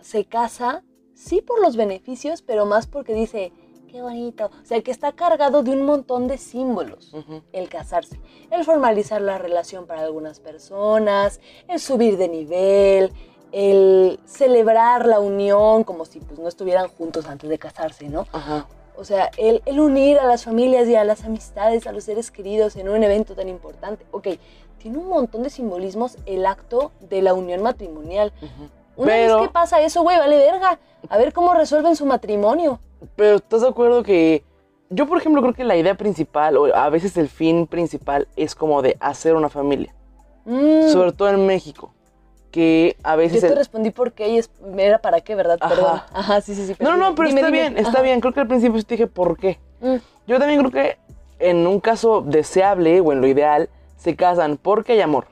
se 0.00 0.24
casa, 0.24 0.82
sí 1.14 1.42
por 1.42 1.60
los 1.60 1.76
beneficios, 1.76 2.40
pero 2.40 2.64
más 2.64 2.86
porque 2.86 3.12
dice, 3.12 3.52
qué 3.86 4.00
bonito, 4.00 4.46
o 4.46 4.64
sea, 4.64 4.80
que 4.80 4.90
está 4.90 5.12
cargado 5.12 5.62
de 5.62 5.72
un 5.72 5.84
montón 5.84 6.26
de 6.26 6.38
símbolos 6.38 7.14
el 7.52 7.68
casarse, 7.68 8.18
el 8.50 8.64
formalizar 8.64 9.20
la 9.20 9.36
relación 9.36 9.86
para 9.86 10.00
algunas 10.00 10.40
personas, 10.40 11.38
el 11.68 11.78
subir 11.78 12.16
de 12.16 12.28
nivel, 12.28 13.12
el 13.52 14.18
celebrar 14.24 15.04
la 15.04 15.20
unión 15.20 15.84
como 15.84 16.06
si 16.06 16.20
pues, 16.20 16.38
no 16.38 16.48
estuvieran 16.48 16.88
juntos 16.88 17.26
antes 17.26 17.50
de 17.50 17.58
casarse, 17.58 18.08
¿no? 18.08 18.26
Ajá. 18.32 18.66
O 18.96 19.04
sea, 19.04 19.30
el, 19.38 19.62
el 19.66 19.80
unir 19.80 20.18
a 20.18 20.26
las 20.26 20.44
familias 20.44 20.86
y 20.88 20.94
a 20.96 21.04
las 21.04 21.24
amistades, 21.24 21.86
a 21.86 21.92
los 21.92 22.04
seres 22.04 22.30
queridos 22.30 22.76
en 22.76 22.88
un 22.88 23.02
evento 23.02 23.34
tan 23.34 23.48
importante. 23.48 24.04
Ok, 24.10 24.28
tiene 24.78 24.98
un 24.98 25.08
montón 25.08 25.42
de 25.42 25.50
simbolismos 25.50 26.18
el 26.26 26.44
acto 26.46 26.92
de 27.08 27.22
la 27.22 27.34
unión 27.34 27.62
matrimonial. 27.62 28.32
Una 28.96 29.06
Pero- 29.12 29.36
vez 29.38 29.46
que 29.48 29.52
pasa 29.52 29.80
eso, 29.80 30.02
güey, 30.02 30.18
vale 30.18 30.36
verga. 30.36 30.78
A 31.08 31.16
ver 31.16 31.32
cómo 31.32 31.54
resuelven 31.54 31.96
su 31.96 32.04
matrimonio. 32.06 32.80
Pero 33.16 33.36
¿estás 33.36 33.62
de 33.62 33.68
acuerdo 33.68 34.02
que 34.02 34.44
yo, 34.90 35.06
por 35.08 35.16
ejemplo, 35.18 35.40
creo 35.40 35.54
que 35.54 35.64
la 35.64 35.76
idea 35.76 35.94
principal 35.96 36.56
o 36.58 36.66
a 36.74 36.88
veces 36.90 37.16
el 37.16 37.28
fin 37.28 37.66
principal 37.66 38.28
es 38.36 38.54
como 38.54 38.82
de 38.82 38.96
hacer 39.00 39.34
una 39.34 39.48
familia, 39.48 39.94
Mm, 40.44 40.88
sobre 40.90 41.12
todo 41.12 41.28
en 41.30 41.46
México, 41.46 41.94
que 42.52 42.96
a 43.02 43.12
yo 43.12 43.16
veces 43.18 43.40
te 43.40 43.48
el- 43.48 43.56
respondí 43.56 43.90
por 43.90 44.12
qué 44.12 44.28
y 44.28 44.38
es- 44.38 44.50
era 44.78 44.98
para 44.98 45.20
qué, 45.22 45.34
¿verdad? 45.34 45.58
Ajá. 45.60 45.74
Perdón. 45.74 46.00
Ajá, 46.12 46.40
sí, 46.40 46.54
sí, 46.54 46.66
sí. 46.66 46.76
No, 46.78 46.96
no, 46.96 47.14
pero 47.16 47.26
dime, 47.28 47.40
está 47.40 47.50
dime. 47.50 47.58
bien, 47.62 47.78
está 47.78 47.90
Ajá. 47.90 48.02
bien. 48.02 48.20
Creo 48.20 48.32
que 48.32 48.40
al 48.40 48.46
principio 48.46 48.78
sí 48.78 48.84
te 48.84 48.94
dije 48.94 49.06
por 49.08 49.36
qué. 49.36 49.58
Mm, 49.80 49.96
Yo 50.28 50.38
también 50.38 50.60
creo 50.60 50.70
que 50.70 50.98
en 51.40 51.66
un 51.66 51.80
caso 51.80 52.20
deseable 52.20 53.00
o 53.00 53.10
en 53.12 53.20
lo 53.20 53.26
ideal 53.26 53.68
se 53.96 54.14
casan 54.14 54.56
porque 54.56 54.92
hay 54.92 55.00
amor. 55.00 55.26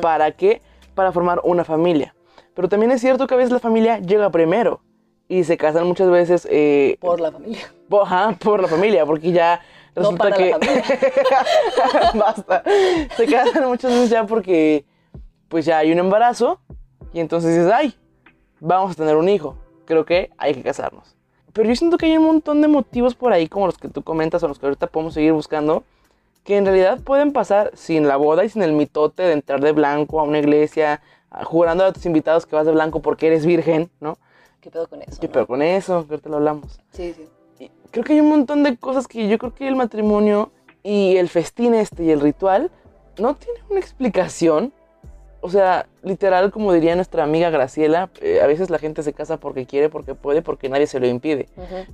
¿Para 0.00 0.32
qué? 0.32 0.60
Para 0.96 1.12
formar 1.12 1.40
una 1.44 1.62
familia. 1.64 2.14
Pero 2.54 2.68
también 2.68 2.90
es 2.92 3.00
cierto 3.00 3.26
que 3.26 3.34
a 3.34 3.36
veces 3.36 3.52
la 3.52 3.58
familia 3.60 3.98
llega 3.98 4.30
primero 4.30 4.80
y 5.28 5.44
se 5.44 5.56
casan 5.56 5.86
muchas 5.86 6.08
veces 6.10 6.48
eh, 6.50 6.96
Por 7.00 7.20
la 7.20 7.30
familia. 7.30 7.60
po- 7.88 8.02
ajá, 8.02 8.36
por 8.42 8.60
la 8.62 8.68
familia, 8.68 9.04
porque 9.04 9.32
ya 9.32 9.60
No 9.94 10.02
resulta 10.02 10.24
para 10.24 10.36
que 10.36 10.50
la 10.50 10.58
basta. 12.14 12.62
Se 13.16 13.26
casan 13.26 13.68
muchas 13.68 13.90
veces 13.92 14.10
ya 14.10 14.24
porque 14.26 14.84
pues 15.48 15.64
ya 15.64 15.78
hay 15.78 15.92
un 15.92 15.98
embarazo 15.98 16.60
y 17.12 17.20
entonces 17.20 17.54
dices, 17.56 17.72
ay, 17.72 17.94
vamos 18.60 18.92
a 18.92 18.94
tener 18.94 19.16
un 19.16 19.28
hijo. 19.28 19.56
Creo 19.84 20.04
que 20.04 20.30
hay 20.38 20.54
que 20.54 20.62
casarnos. 20.62 21.16
Pero 21.52 21.68
yo 21.68 21.76
siento 21.76 21.98
que 21.98 22.06
hay 22.06 22.16
un 22.16 22.24
montón 22.24 22.60
de 22.60 22.68
motivos 22.68 23.14
por 23.14 23.32
ahí, 23.32 23.48
como 23.48 23.66
los 23.66 23.78
que 23.78 23.88
tú 23.88 24.02
comentas 24.02 24.42
o 24.42 24.48
los 24.48 24.58
que 24.58 24.66
ahorita 24.66 24.88
podemos 24.88 25.14
seguir 25.14 25.32
buscando, 25.32 25.84
que 26.42 26.56
en 26.56 26.66
realidad 26.66 27.00
pueden 27.00 27.32
pasar 27.32 27.70
sin 27.74 28.08
la 28.08 28.16
boda 28.16 28.44
y 28.44 28.48
sin 28.48 28.62
el 28.62 28.72
mitote 28.72 29.22
de 29.22 29.32
entrar 29.32 29.60
de 29.60 29.72
blanco 29.72 30.20
a 30.20 30.24
una 30.24 30.38
iglesia, 30.38 31.00
jurando 31.42 31.84
a 31.84 31.92
tus 31.92 32.06
invitados 32.06 32.46
que 32.46 32.54
vas 32.54 32.66
de 32.66 32.72
blanco 32.72 33.00
porque 33.00 33.26
eres 33.26 33.46
virgen, 33.46 33.90
¿no? 34.00 34.18
¿Qué 34.60 34.70
pedo 34.70 34.88
con 34.88 35.02
eso? 35.02 35.20
No? 35.20 35.28
pero 35.30 35.46
con 35.46 35.62
eso, 35.62 36.06
que 36.06 36.14
ahorita 36.14 36.28
lo 36.28 36.36
hablamos. 36.36 36.80
Sí, 36.92 37.14
sí. 37.14 37.28
Y 37.58 37.70
creo 37.90 38.04
que 38.04 38.14
hay 38.14 38.20
un 38.20 38.28
montón 38.28 38.62
de 38.62 38.76
cosas 38.76 39.06
que 39.06 39.28
yo 39.28 39.38
creo 39.38 39.54
que 39.54 39.68
el 39.68 39.76
matrimonio 39.76 40.52
y 40.82 41.16
el 41.16 41.28
festín 41.28 41.74
este 41.74 42.04
y 42.04 42.10
el 42.10 42.20
ritual 42.20 42.70
no 43.18 43.34
tienen 43.36 43.62
una 43.70 43.80
explicación. 43.80 44.72
O 45.44 45.50
sea, 45.50 45.84
literal, 46.02 46.50
como 46.50 46.72
diría 46.72 46.96
nuestra 46.96 47.22
amiga 47.22 47.50
Graciela, 47.50 48.08
eh, 48.22 48.40
a 48.42 48.46
veces 48.46 48.70
la 48.70 48.78
gente 48.78 49.02
se 49.02 49.12
casa 49.12 49.36
porque 49.36 49.66
quiere, 49.66 49.90
porque 49.90 50.14
puede, 50.14 50.40
porque 50.40 50.70
nadie 50.70 50.86
se 50.86 50.98
lo 50.98 51.06
impide. 51.06 51.50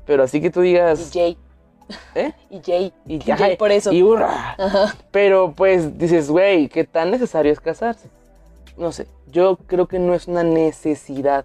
Pero 0.06 0.22
así 0.22 0.40
que 0.40 0.50
tú 0.50 0.62
Y 0.62 0.68
digas, 0.68 1.10
Jay. 1.12 1.36
¿eh? 2.14 2.32
Y 2.48 2.60
Jay. 2.64 2.92
Y, 3.06 3.16
Y 3.16 3.20
Jay 3.36 3.56
por 3.56 3.72
eso. 3.72 3.90
Y 3.90 4.04
hurra. 4.04 4.54
Ajá. 4.56 4.94
Pero 5.10 5.52
pues 5.52 5.98
dices, 5.98 6.30
güey, 6.30 6.68
¿qué 6.68 6.84
tan 6.84 7.10
necesario 7.10 7.50
es 7.50 7.58
casarse? 7.58 8.08
No 8.76 8.92
sé, 8.92 9.08
yo 9.26 9.56
creo 9.66 9.88
que 9.88 9.98
no 9.98 10.14
es 10.14 10.28
una 10.28 10.44
necesidad. 10.44 11.44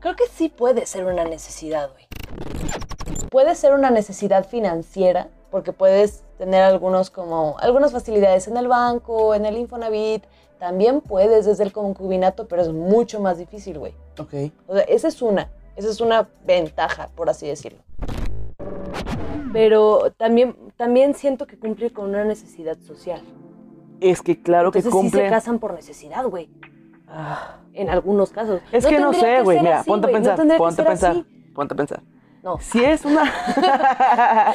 Creo 0.00 0.14
que 0.14 0.26
sí 0.26 0.50
puede 0.50 0.84
ser 0.84 1.06
una 1.06 1.24
necesidad, 1.24 1.88
güey. 1.90 2.06
Puede 3.30 3.54
ser 3.54 3.72
una 3.72 3.88
necesidad 3.88 4.46
financiera, 4.46 5.28
porque 5.50 5.72
puedes 5.72 6.22
tener 6.36 6.60
algunos 6.60 7.08
como 7.08 7.56
algunas 7.60 7.92
facilidades 7.92 8.46
en 8.46 8.58
el 8.58 8.68
banco, 8.68 9.34
en 9.34 9.46
el 9.46 9.56
Infonavit. 9.56 10.22
También 10.58 11.00
puedes 11.00 11.44
desde 11.44 11.64
el 11.64 11.72
concubinato, 11.72 12.48
pero 12.48 12.62
es 12.62 12.72
mucho 12.72 13.20
más 13.20 13.38
difícil, 13.38 13.78
güey. 13.78 13.94
Ok. 14.18 14.52
O 14.66 14.74
sea, 14.74 14.82
esa 14.84 15.08
es 15.08 15.20
una, 15.20 15.50
esa 15.76 15.90
es 15.90 16.00
una 16.00 16.28
ventaja, 16.46 17.08
por 17.14 17.28
así 17.28 17.46
decirlo. 17.46 17.80
Pero 19.52 20.12
también, 20.16 20.56
también 20.76 21.14
siento 21.14 21.46
que 21.46 21.58
cumple 21.58 21.90
con 21.90 22.10
una 22.10 22.24
necesidad 22.24 22.78
social. 22.78 23.22
Es 24.00 24.22
que 24.22 24.42
claro 24.42 24.72
que 24.72 24.78
Entonces 24.78 24.98
sí 24.98 25.04
cumple. 25.04 25.24
se 25.24 25.30
casan 25.30 25.58
por 25.58 25.74
necesidad, 25.74 26.24
güey. 26.24 26.50
Ah. 27.08 27.58
En 27.72 27.88
algunos 27.90 28.30
casos. 28.30 28.60
Es 28.72 28.86
que 28.86 28.98
no 28.98 29.12
sé, 29.12 29.42
güey. 29.42 29.60
Mira, 29.60 29.82
ponte 29.84 30.08
a 30.08 30.10
pensar, 30.10 30.36
que 30.36 30.56
ponte 30.56 30.82
a 30.82 30.84
pensar, 30.84 31.24
ponte 31.54 31.74
a 31.74 31.76
pensar. 31.76 32.02
No. 32.46 32.60
Si 32.60 32.84
es 32.84 33.04
una. 33.04 33.24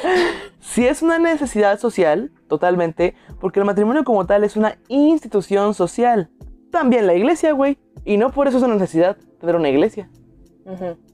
si 0.60 0.86
es 0.86 1.02
una 1.02 1.18
necesidad 1.18 1.78
social, 1.78 2.32
totalmente, 2.48 3.14
porque 3.38 3.60
el 3.60 3.66
matrimonio 3.66 4.02
como 4.02 4.24
tal 4.24 4.44
es 4.44 4.56
una 4.56 4.78
institución 4.88 5.74
social. 5.74 6.30
También 6.70 7.06
la 7.06 7.12
iglesia, 7.12 7.52
güey. 7.52 7.76
Y 8.06 8.16
no 8.16 8.30
por 8.30 8.48
eso 8.48 8.56
es 8.56 8.62
una 8.64 8.76
necesidad 8.76 9.18
tener 9.38 9.56
una 9.56 9.68
iglesia. 9.68 10.08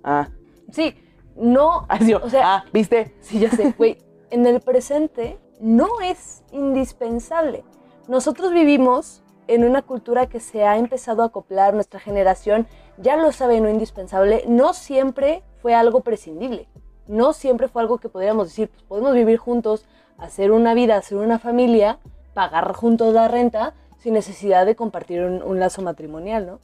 Ah. 0.04 0.28
Sí, 0.70 0.94
no. 1.34 1.84
Ah, 1.88 1.98
sí, 1.98 2.14
O 2.14 2.30
sea, 2.30 2.42
ah, 2.44 2.64
¿viste? 2.72 3.12
Sí, 3.22 3.40
ya 3.40 3.50
sé, 3.50 3.74
güey. 3.76 3.98
En 4.30 4.46
el 4.46 4.60
presente 4.60 5.36
no 5.60 5.88
es 6.00 6.44
indispensable. 6.52 7.64
Nosotros 8.06 8.52
vivimos 8.52 9.24
en 9.48 9.64
una 9.64 9.82
cultura 9.82 10.26
que 10.26 10.38
se 10.38 10.64
ha 10.64 10.78
empezado 10.78 11.24
a 11.24 11.26
acoplar, 11.26 11.74
nuestra 11.74 11.98
generación 11.98 12.68
ya 12.98 13.16
lo 13.16 13.32
sabe, 13.32 13.60
no 13.60 13.68
indispensable, 13.68 14.44
no 14.46 14.74
siempre 14.74 15.42
fue 15.60 15.74
algo 15.74 16.00
prescindible. 16.00 16.68
no 17.06 17.32
siempre 17.32 17.68
fue 17.68 17.80
algo 17.82 17.98
que 17.98 18.08
podríamos 18.08 18.48
decir, 18.48 18.68
pues 18.68 18.82
podemos 18.82 19.14
vivir 19.14 19.38
juntos, 19.38 19.86
hacer 20.18 20.52
una 20.52 20.74
vida, 20.74 20.96
hacer 20.96 21.16
una 21.16 21.38
familia, 21.38 21.98
pagar 22.34 22.72
juntos 22.74 23.14
la 23.14 23.28
renta, 23.28 23.72
sin 23.98 24.12
necesidad 24.12 24.66
de 24.66 24.76
compartir 24.76 25.22
un, 25.22 25.42
un 25.42 25.58
lazo 25.58 25.80
matrimonial, 25.80 26.46
¿no? 26.46 26.60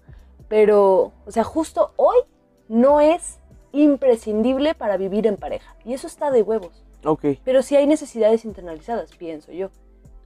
Pero, 0.49 1.13
o 1.27 1.31
sea, 1.31 1.45
justo 1.45 1.93
hoy 1.97 2.19
no 2.69 3.01
es 3.01 3.39
imprescindible 3.73 4.75
para 4.75 4.97
vivir 4.97 5.27
en 5.27 5.37
pareja. 5.37 5.75
Y 5.85 5.95
eso 5.95 6.07
está 6.07 6.31
de 6.31 6.43
huevos. 6.43 6.85
Ok. 7.05 7.25
Pero 7.45 7.63
sí 7.63 7.77
hay 7.77 7.87
necesidades 7.87 8.45
internalizadas, 8.45 9.11
pienso 9.17 9.53
yo. 9.53 9.71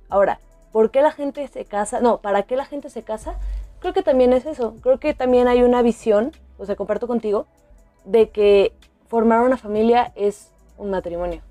Ahora, 0.09 0.41
¿por 0.73 0.91
qué 0.91 1.03
la 1.03 1.13
gente 1.13 1.47
se 1.49 1.65
casa? 1.65 2.01
No, 2.01 2.19
¿para 2.19 2.43
qué 2.43 2.57
la 2.57 2.65
gente 2.65 2.91
se 2.91 3.03
casa? 3.03 3.37
Creo 3.81 3.93
que 3.93 4.03
también 4.03 4.33
es 4.33 4.47
eso. 4.47 4.75
Creo 4.83 4.99
que 4.99 5.15
también 5.15 5.49
hay 5.49 5.63
una 5.63 5.83
visión, 5.83 6.33
o 6.59 6.67
sea, 6.67 6.77
comparto 6.77 7.07
contigo, 7.07 7.47
de 8.09 8.31
que 8.31 8.73
formar 9.07 9.43
una 9.43 9.57
familia 9.57 10.13
es 10.17 10.51
un 10.79 10.91
matrimonio. 10.91 11.43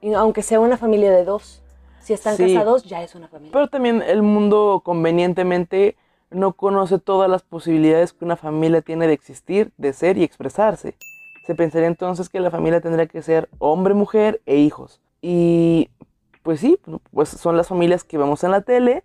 Y 0.00 0.14
aunque 0.14 0.42
sea 0.42 0.60
una 0.60 0.76
familia 0.76 1.10
de 1.10 1.24
dos, 1.24 1.62
si 2.00 2.12
están 2.12 2.36
Sí. 2.36 2.54
casados, 2.54 2.84
ya 2.84 3.02
es 3.02 3.14
una 3.14 3.26
familia. 3.28 3.52
Pero 3.52 3.68
también 3.68 4.00
el 4.02 4.22
mundo 4.22 4.80
convenientemente 4.84 5.96
no 6.30 6.52
conoce 6.52 6.98
todas 6.98 7.28
las 7.28 7.42
posibilidades 7.42 8.12
que 8.12 8.24
una 8.24 8.36
familia 8.36 8.80
tiene 8.80 9.06
de 9.06 9.12
existir, 9.12 9.72
de 9.76 9.92
ser 9.92 10.18
y 10.18 10.22
expresarse. 10.24 10.96
Se 11.46 11.54
pensaría 11.54 11.88
entonces 11.88 12.28
que 12.28 12.40
la 12.40 12.50
familia 12.50 12.80
tendría 12.80 13.06
que 13.06 13.22
ser 13.22 13.48
hombre, 13.58 13.94
mujer 13.94 14.40
e 14.46 14.56
hijos. 14.56 15.00
Y 15.20 15.90
pues 16.42 16.60
sí, 16.60 16.78
pues 17.12 17.28
son 17.28 17.56
las 17.56 17.68
familias 17.68 18.04
que 18.04 18.18
vemos 18.18 18.44
en 18.44 18.52
la 18.52 18.60
tele, 18.60 19.02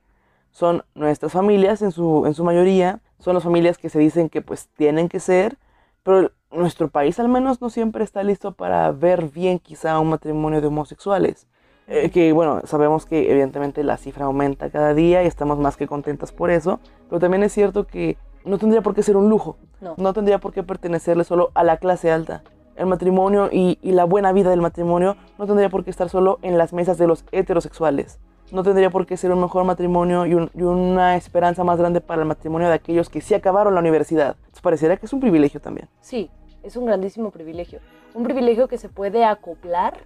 son 0.52 0.84
nuestras 0.93 1.32
familias 1.32 1.82
en 1.82 1.91
su, 1.91 2.26
en 2.28 2.34
su 2.36 2.43
mayoría, 2.43 3.00
son 3.19 3.34
las 3.34 3.43
familias 3.43 3.78
que 3.80 3.89
se 3.89 3.97
dicen 4.00 4.30
que 4.30 4.41
pues 4.41 4.67
tienen 4.78 5.10
que 5.10 5.19
ser, 5.19 5.58
pero 6.04 6.32
nuestro 6.51 6.89
país 6.89 7.19
al 7.19 7.29
menos 7.29 7.61
no 7.61 7.69
siempre 7.69 8.03
está 8.03 8.23
listo 8.23 8.51
para 8.51 8.91
ver 8.91 9.29
bien 9.29 9.59
quizá 9.59 9.99
un 9.99 10.09
matrimonio 10.09 10.61
de 10.61 10.67
homosexuales. 10.67 11.47
Eh, 11.87 12.09
que 12.09 12.31
bueno, 12.31 12.61
sabemos 12.65 13.05
que 13.05 13.31
evidentemente 13.31 13.83
la 13.83 13.97
cifra 13.97 14.25
aumenta 14.25 14.69
cada 14.69 14.93
día 14.93 15.23
y 15.23 15.27
estamos 15.27 15.57
más 15.57 15.75
que 15.77 15.87
contentas 15.87 16.31
por 16.31 16.49
eso, 16.49 16.79
pero 17.09 17.19
también 17.19 17.43
es 17.43 17.51
cierto 17.51 17.85
que 17.85 18.17
no 18.45 18.57
tendría 18.57 18.81
por 18.81 18.95
qué 18.95 19.03
ser 19.03 19.17
un 19.17 19.29
lujo, 19.29 19.57
No. 19.81 19.95
no 19.97 20.13
tendría 20.13 20.37
por 20.39 20.53
qué 20.53 20.63
pertenecerle 20.63 21.23
solo 21.23 21.51
a 21.53 21.63
la 21.63 21.77
clase 21.77 22.11
alta. 22.11 22.43
El 22.77 22.85
matrimonio 22.85 23.49
y, 23.51 23.77
y 23.81 23.91
la 23.91 24.05
buena 24.05 24.31
vida 24.31 24.49
del 24.49 24.61
matrimonio 24.61 25.17
no 25.37 25.45
tendría 25.45 25.69
por 25.69 25.83
qué 25.83 25.89
estar 25.89 26.07
solo 26.09 26.39
en 26.41 26.57
las 26.57 26.71
mesas 26.71 26.97
de 26.97 27.07
los 27.07 27.25
heterosexuales. 27.31 28.19
No 28.51 28.63
tendría 28.63 28.89
por 28.89 29.05
qué 29.05 29.17
ser 29.17 29.31
un 29.31 29.41
mejor 29.41 29.63
matrimonio 29.65 30.25
y, 30.25 30.33
un- 30.33 30.49
y 30.53 30.61
una 30.61 31.15
esperanza 31.15 31.63
más 31.63 31.77
grande 31.77 32.01
para 32.01 32.21
el 32.21 32.27
matrimonio 32.27 32.67
de 32.69 32.73
aquellos 32.73 33.09
que 33.09 33.21
sí 33.21 33.33
acabaron 33.33 33.73
la 33.73 33.79
universidad. 33.81 34.35
Entonces 34.39 34.61
pareciera 34.61 34.97
que 34.97 35.05
es 35.05 35.13
un 35.13 35.19
privilegio 35.19 35.59
también. 35.59 35.87
Sí, 36.01 36.29
es 36.63 36.76
un 36.76 36.86
grandísimo 36.86 37.32
privilegio. 37.32 37.80
Un 38.13 38.24
privilegio 38.24 38.67
que 38.67 38.78
se 38.78 38.89
puede 38.89 39.24
acoplar 39.24 40.00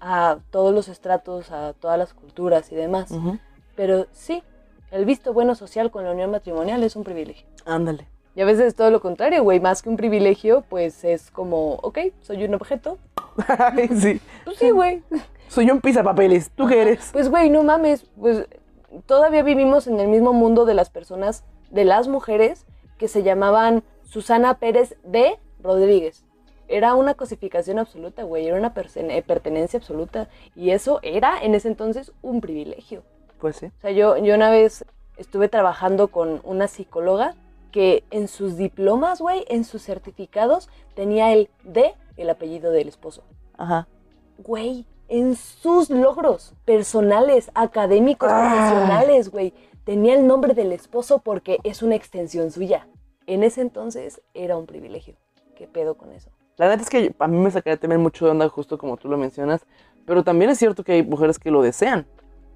a 0.00 0.38
todos 0.50 0.74
los 0.74 0.88
estratos, 0.88 1.50
a 1.50 1.72
todas 1.72 1.98
las 1.98 2.14
culturas 2.14 2.70
y 2.72 2.76
demás. 2.76 3.10
Ujú. 3.10 3.38
Pero 3.74 4.06
sí, 4.12 4.42
el 4.90 5.04
visto 5.04 5.32
bueno 5.32 5.54
social 5.54 5.90
con 5.90 6.04
la 6.04 6.12
unión 6.12 6.30
matrimonial 6.30 6.82
es 6.82 6.96
un 6.96 7.04
privilegio. 7.04 7.46
Ándale. 7.64 8.06
Y 8.34 8.40
a 8.40 8.44
veces 8.44 8.66
es 8.66 8.74
todo 8.76 8.90
lo 8.90 9.00
contrario, 9.00 9.42
güey. 9.42 9.58
Más 9.58 9.82
que 9.82 9.88
un 9.88 9.96
privilegio, 9.96 10.62
pues 10.68 11.02
es 11.04 11.30
como, 11.30 11.74
ok, 11.74 11.98
soy 12.20 12.44
un 12.44 12.54
objeto. 12.54 12.98
Sí. 14.00 14.20
Pues 14.44 14.58
sí, 14.58 14.70
güey. 14.70 15.02
Soy 15.48 15.70
un 15.70 15.80
pisapapeles. 15.80 16.50
¿Tú 16.50 16.66
qué 16.66 16.82
eres? 16.82 17.10
Pues, 17.12 17.30
güey, 17.30 17.50
no 17.50 17.62
mames. 17.62 18.06
Pues 18.18 18.46
todavía 19.06 19.42
vivimos 19.42 19.86
en 19.86 20.00
el 20.00 20.08
mismo 20.08 20.32
mundo 20.32 20.64
de 20.64 20.74
las 20.74 20.90
personas, 20.90 21.44
de 21.70 21.84
las 21.84 22.08
mujeres 22.08 22.66
que 22.96 23.08
se 23.08 23.22
llamaban 23.22 23.84
Susana 24.02 24.54
Pérez 24.58 24.96
de 25.04 25.38
Rodríguez. 25.68 26.24
Era 26.66 26.94
una 26.94 27.14
cosificación 27.14 27.78
absoluta, 27.78 28.22
güey. 28.24 28.46
Era 28.46 28.56
una 28.56 28.72
eh, 28.74 29.22
pertenencia 29.22 29.78
absoluta. 29.78 30.28
Y 30.54 30.70
eso 30.70 30.98
era 31.02 31.42
en 31.42 31.54
ese 31.54 31.68
entonces 31.68 32.12
un 32.22 32.40
privilegio. 32.40 33.02
Pues 33.38 33.56
sí. 33.56 33.66
O 33.66 33.80
sea, 33.80 33.90
yo, 33.90 34.16
yo 34.18 34.34
una 34.34 34.50
vez 34.50 34.84
estuve 35.16 35.48
trabajando 35.48 36.08
con 36.08 36.40
una 36.44 36.68
psicóloga 36.68 37.34
que 37.72 38.04
en 38.10 38.28
sus 38.28 38.56
diplomas, 38.56 39.20
güey, 39.20 39.44
en 39.48 39.64
sus 39.64 39.82
certificados, 39.82 40.68
tenía 40.94 41.32
el 41.32 41.48
de 41.64 41.94
el 42.16 42.30
apellido 42.30 42.70
del 42.72 42.88
esposo. 42.88 43.22
Ajá. 43.56 43.86
Güey, 44.38 44.86
en 45.08 45.36
sus 45.36 45.90
logros 45.90 46.54
personales, 46.64 47.50
académicos, 47.54 48.30
Ah. 48.32 48.50
profesionales, 48.50 49.30
güey, 49.30 49.52
tenía 49.84 50.14
el 50.14 50.26
nombre 50.26 50.54
del 50.54 50.72
esposo 50.72 51.20
porque 51.20 51.58
es 51.64 51.82
una 51.82 51.94
extensión 51.94 52.50
suya. 52.50 52.88
En 53.26 53.42
ese 53.42 53.60
entonces 53.60 54.20
era 54.34 54.56
un 54.56 54.66
privilegio. 54.66 55.14
¿Qué 55.58 55.66
pedo 55.66 55.96
con 55.96 56.12
eso? 56.12 56.30
La 56.56 56.68
neta 56.68 56.82
es 56.82 56.88
que 56.88 57.12
a 57.18 57.26
mí 57.26 57.36
me 57.36 57.50
sacaría 57.50 57.76
también 57.76 58.00
mucho 58.00 58.24
de 58.24 58.30
onda, 58.30 58.48
justo 58.48 58.78
como 58.78 58.96
tú 58.96 59.08
lo 59.08 59.18
mencionas. 59.18 59.66
Pero 60.06 60.22
también 60.22 60.52
es 60.52 60.58
cierto 60.58 60.84
que 60.84 60.92
hay 60.92 61.02
mujeres 61.02 61.40
que 61.40 61.50
lo 61.50 61.62
desean. 61.62 62.06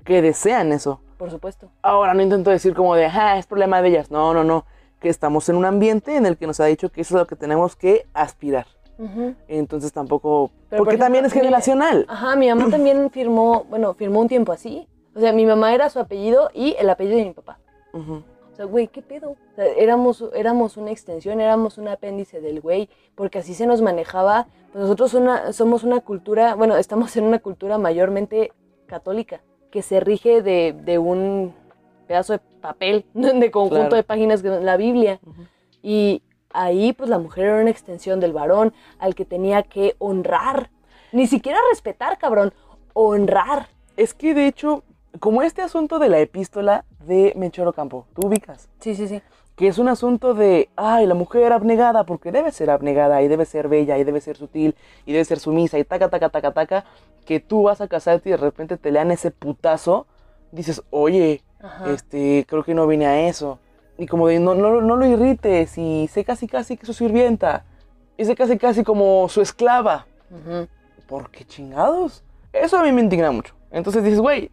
Que 0.04 0.22
desean 0.22 0.70
eso. 0.70 1.00
Por 1.18 1.28
supuesto. 1.28 1.72
Ahora 1.82 2.14
no 2.14 2.22
intento 2.22 2.50
decir 2.50 2.74
como 2.74 2.94
de, 2.94 3.06
ah, 3.06 3.38
es 3.38 3.46
problema 3.46 3.82
de 3.82 3.88
ellas. 3.88 4.12
No, 4.12 4.32
no, 4.32 4.44
no. 4.44 4.66
Que 5.00 5.08
estamos 5.08 5.48
en 5.48 5.56
un 5.56 5.64
ambiente 5.64 6.16
en 6.16 6.26
el 6.26 6.36
que 6.36 6.46
nos 6.46 6.60
ha 6.60 6.66
dicho 6.66 6.90
que 6.90 7.00
eso 7.00 7.16
es 7.16 7.20
lo 7.22 7.26
que 7.26 7.34
tenemos 7.34 7.74
que 7.74 8.06
aspirar. 8.14 8.66
Ujú. 8.98 9.34
Entonces 9.48 9.92
tampoco. 9.92 10.52
Pero, 10.70 10.78
por 10.78 10.86
porque 10.86 10.98
también 10.98 11.24
es 11.24 11.32
ejemplo, 11.32 11.48
generacional. 11.48 12.06
Ajá, 12.08 12.36
mi 12.36 12.48
mamá 12.48 12.70
también 12.70 13.10
firmó, 13.10 13.64
bueno, 13.64 13.94
firmó 13.94 14.20
un 14.20 14.28
tiempo 14.28 14.52
así. 14.52 14.86
O 15.16 15.18
sea, 15.18 15.32
mi 15.32 15.44
mamá 15.44 15.74
era 15.74 15.90
su 15.90 15.98
apellido 15.98 16.50
y 16.54 16.76
el 16.78 16.88
apellido 16.88 17.16
de 17.18 17.24
mi 17.24 17.32
papá. 17.32 17.58
Ujú. 17.92 18.22
O 18.52 18.54
sea, 18.54 18.64
güey, 18.66 18.88
¿qué 18.88 19.00
pedo? 19.02 19.30
O 19.30 19.54
sea, 19.56 19.64
éramos, 19.66 20.22
éramos 20.34 20.76
una 20.76 20.90
extensión, 20.90 21.40
éramos 21.40 21.78
un 21.78 21.88
apéndice 21.88 22.40
del 22.40 22.60
güey, 22.60 22.88
porque 23.14 23.38
así 23.38 23.54
se 23.54 23.66
nos 23.66 23.80
manejaba. 23.80 24.46
Pues 24.72 24.82
nosotros 24.82 25.14
una, 25.14 25.52
somos 25.52 25.84
una 25.84 26.00
cultura, 26.00 26.54
bueno, 26.54 26.76
estamos 26.76 27.16
en 27.16 27.24
una 27.24 27.38
cultura 27.38 27.78
mayormente 27.78 28.52
católica, 28.86 29.40
que 29.70 29.80
se 29.82 30.00
rige 30.00 30.42
de, 30.42 30.74
de 30.84 30.98
un 30.98 31.54
pedazo 32.06 32.34
de 32.34 32.40
papel, 32.60 33.06
de 33.14 33.50
conjunto 33.50 33.76
Claro. 33.76 33.96
de 33.96 34.02
páginas 34.02 34.42
de 34.42 34.60
la 34.60 34.76
Biblia. 34.76 35.18
Y 35.82 36.22
ahí, 36.52 36.92
pues 36.92 37.08
la 37.08 37.18
mujer 37.18 37.46
era 37.46 37.60
una 37.62 37.70
extensión 37.70 38.20
del 38.20 38.34
varón 38.34 38.74
al 38.98 39.14
que 39.14 39.24
tenía 39.24 39.62
que 39.62 39.96
honrar. 39.98 40.70
Ni 41.12 41.26
siquiera 41.26 41.58
respetar, 41.70 42.18
cabrón, 42.18 42.52
honrar. 42.92 43.68
Es 43.96 44.12
que 44.14 44.34
de 44.34 44.46
hecho, 44.46 44.84
como 45.20 45.42
este 45.42 45.62
asunto 45.62 45.98
de 45.98 46.08
la 46.08 46.18
epístola 46.20 46.84
de 47.06 47.32
Menchero 47.36 47.72
Campo, 47.72 48.06
tú 48.14 48.26
ubicas. 48.26 48.68
Sí, 48.80 48.94
sí, 48.94 49.08
sí. 49.08 49.22
que 49.56 49.68
es 49.68 49.78
un 49.78 49.88
asunto 49.88 50.32
de, 50.34 50.70
ay, 50.76 51.06
la 51.06 51.14
mujer 51.14 51.52
abnegada, 51.52 52.04
porque 52.04 52.32
debe 52.32 52.50
ser 52.52 52.70
abnegada 52.70 53.20
y 53.22 53.28
debe 53.28 53.44
ser 53.44 53.68
bella 53.68 53.98
y 53.98 54.04
debe 54.04 54.20
ser 54.20 54.36
sutil 54.36 54.74
y 55.04 55.12
debe 55.12 55.24
ser 55.24 55.38
sumisa 55.38 55.78
y 55.78 55.84
taca, 55.84 56.08
taca, 56.08 56.30
taca, 56.30 56.52
taca, 56.52 56.84
que 57.26 57.38
tú 57.38 57.64
vas 57.64 57.80
a 57.80 57.88
casarte 57.88 58.30
y 58.30 58.32
de 58.32 58.38
repente 58.38 58.76
te 58.78 58.90
lean 58.90 59.10
ese 59.10 59.30
putazo, 59.30 60.06
dices, 60.52 60.82
oye, 60.90 61.42
Ajá. 61.60 61.90
este, 61.92 62.46
creo 62.48 62.64
que 62.64 62.74
no 62.74 62.86
vine 62.86 63.06
a 63.06 63.28
eso. 63.28 63.58
Y 63.98 64.06
como 64.06 64.26
de, 64.26 64.40
no, 64.40 64.54
no, 64.54 64.80
no 64.80 64.96
lo 64.96 65.06
irrites 65.06 65.76
y 65.76 66.08
sé 66.08 66.24
casi 66.24 66.48
casi 66.48 66.76
que 66.78 66.86
su 66.86 66.94
sirvienta 66.94 67.64
y 68.16 68.24
sé 68.24 68.34
casi 68.34 68.56
casi 68.58 68.82
como 68.82 69.28
su 69.28 69.42
esclava. 69.42 70.06
Ujú. 70.30 70.66
¿Por 71.06 71.30
qué 71.30 71.44
chingados? 71.44 72.24
Eso 72.52 72.78
a 72.78 72.82
mí 72.82 72.90
me 72.90 73.02
indigna 73.02 73.30
mucho. 73.30 73.54
Entonces 73.70 74.02
dices, 74.02 74.18
güey, 74.18 74.50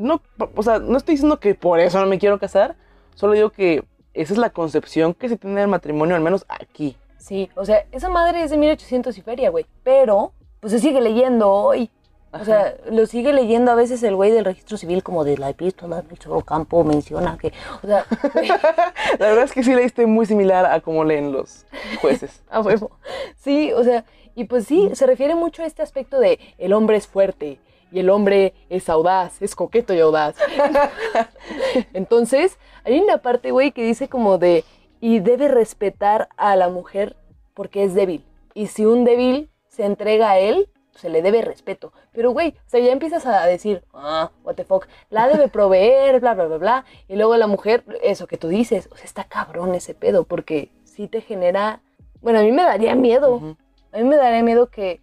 no, 0.00 0.20
o 0.54 0.62
sea, 0.62 0.78
no 0.78 0.96
estoy 0.96 1.14
diciendo 1.14 1.38
que 1.40 1.54
por 1.54 1.80
eso 1.80 2.00
no 2.00 2.06
me 2.06 2.18
quiero 2.18 2.38
casar, 2.38 2.76
solo 3.14 3.34
digo 3.34 3.50
que 3.50 3.84
esa 4.14 4.32
es 4.32 4.38
la 4.38 4.50
concepción 4.50 5.14
que 5.14 5.28
se 5.28 5.36
tiene 5.36 5.60
del 5.60 5.68
matrimonio, 5.68 6.16
al 6.16 6.22
menos 6.22 6.44
aquí. 6.48 6.96
Sí, 7.18 7.50
o 7.54 7.64
sea, 7.64 7.84
esa 7.92 8.08
madre 8.08 8.42
es 8.42 8.50
de 8.50 8.56
1800 8.56 9.16
y 9.16 9.22
feria, 9.22 9.50
güey. 9.50 9.66
Pero, 9.84 10.32
pues 10.58 10.72
se 10.72 10.78
sigue 10.78 11.00
leyendo 11.00 11.50
hoy. 11.50 11.90
O 12.32 12.44
sea, 12.44 12.76
lo 12.88 13.06
sigue 13.06 13.32
leyendo 13.32 13.72
a 13.72 13.74
veces 13.74 14.02
el 14.04 14.14
güey 14.14 14.30
del 14.30 14.44
registro 14.44 14.76
civil 14.76 15.02
como 15.02 15.24
de 15.24 15.36
la 15.36 15.50
epístola 15.50 16.02
del 16.02 16.16
Choro 16.16 16.42
Campo 16.42 16.84
menciona 16.84 17.36
que, 17.36 17.52
o 17.82 17.86
sea, 17.86 18.06
La 19.18 19.26
verdad 19.26 19.44
es 19.44 19.52
que 19.52 19.64
sí 19.64 19.74
leíste 19.74 20.06
muy 20.06 20.26
similar 20.26 20.64
a 20.64 20.80
cómo 20.80 21.02
leen 21.02 21.32
los 21.32 21.66
jueces. 22.00 22.42
a 22.50 22.60
huevo. 22.60 22.92
Sí, 23.36 23.72
o 23.72 23.82
sea, 23.82 24.04
y 24.36 24.44
pues 24.44 24.64
sí, 24.64 24.90
se 24.92 25.06
refiere 25.06 25.34
mucho 25.34 25.62
a 25.62 25.66
este 25.66 25.82
aspecto 25.82 26.20
de 26.20 26.38
el 26.58 26.72
hombre 26.72 26.96
es 26.96 27.08
fuerte 27.08 27.58
y 27.92 28.00
el 28.00 28.10
hombre 28.10 28.54
es 28.68 28.88
audaz, 28.88 29.40
es 29.42 29.54
coqueto 29.54 29.94
y 29.94 30.00
audaz. 30.00 30.36
Entonces, 31.92 32.58
hay 32.84 33.00
una 33.00 33.18
parte, 33.18 33.50
güey, 33.50 33.72
que 33.72 33.84
dice 33.84 34.08
como 34.08 34.38
de, 34.38 34.64
y 35.00 35.20
debe 35.20 35.48
respetar 35.48 36.28
a 36.36 36.56
la 36.56 36.68
mujer 36.68 37.16
porque 37.54 37.84
es 37.84 37.94
débil. 37.94 38.24
Y 38.54 38.68
si 38.68 38.84
un 38.84 39.04
débil 39.04 39.50
se 39.68 39.84
entrega 39.84 40.30
a 40.30 40.38
él, 40.38 40.68
se 40.94 41.08
le 41.08 41.22
debe 41.22 41.42
respeto. 41.42 41.92
Pero, 42.12 42.30
güey, 42.32 42.50
o 42.50 42.70
sea, 42.70 42.80
ya 42.80 42.92
empiezas 42.92 43.24
a 43.26 43.46
decir, 43.46 43.82
ah, 43.94 44.30
what 44.44 44.54
the 44.54 44.64
fuck, 44.64 44.86
la 45.08 45.28
debe 45.28 45.48
proveer, 45.48 46.20
bla, 46.20 46.34
bla, 46.34 46.46
bla, 46.46 46.58
bla. 46.58 46.84
Y 47.08 47.16
luego 47.16 47.36
la 47.36 47.46
mujer, 47.46 47.84
eso 48.02 48.26
que 48.26 48.36
tú 48.36 48.48
dices, 48.48 48.88
o 48.92 48.96
sea, 48.96 49.04
está 49.04 49.24
cabrón 49.24 49.74
ese 49.74 49.94
pedo, 49.94 50.24
porque 50.24 50.70
sí 50.84 51.08
te 51.08 51.20
genera, 51.20 51.80
bueno, 52.20 52.40
a 52.40 52.42
mí 52.42 52.52
me 52.52 52.62
daría 52.62 52.94
miedo. 52.94 53.56
A 53.92 53.98
mí 53.98 54.04
me 54.04 54.16
daría 54.16 54.42
miedo 54.42 54.68
que, 54.68 55.00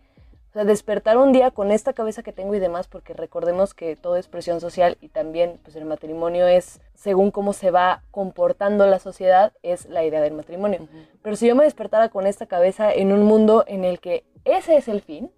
sea, 0.58 0.65
despertar 0.65 1.17
un 1.17 1.32
día 1.32 1.52
con 1.52 1.72
esta 1.72 1.93
cabeza 1.93 2.24
que 2.24 2.34
tengo 2.34 2.54
y 2.56 2.60
demás, 2.60 2.88
porque 2.88 3.13
recordemos 3.13 3.74
que 3.74 3.96
todo 3.96 4.15
es 4.15 4.28
presión 4.28 4.60
social 4.62 4.98
y 5.02 5.10
también, 5.10 5.60
pues 5.63 5.76
el 5.76 5.86
matrimonio 5.86 6.48
es, 6.48 6.82
según 6.96 7.32
cómo 7.32 7.54
se 7.54 7.72
va 7.72 8.02
comportando 8.12 8.86
la 8.88 9.00
sociedad, 9.00 9.54
es 9.63 9.86
la 9.88 10.04
idea 10.04 10.22
del 10.22 10.34
matrimonio. 10.34 10.88
Pero 11.22 11.36
si 11.36 11.48
yo 11.48 11.56
me 11.56 11.63
despertara 11.63 12.10
con 12.10 12.28
esta 12.28 12.46
cabeza 12.46 12.91
en 12.91 13.12
un 13.12 13.24
mundo 13.24 13.63
en 13.67 13.84
el 13.84 14.00
que 14.00 14.24
ese 14.46 14.78
es 14.78 14.88
el 14.88 15.02
fin, 15.02 15.32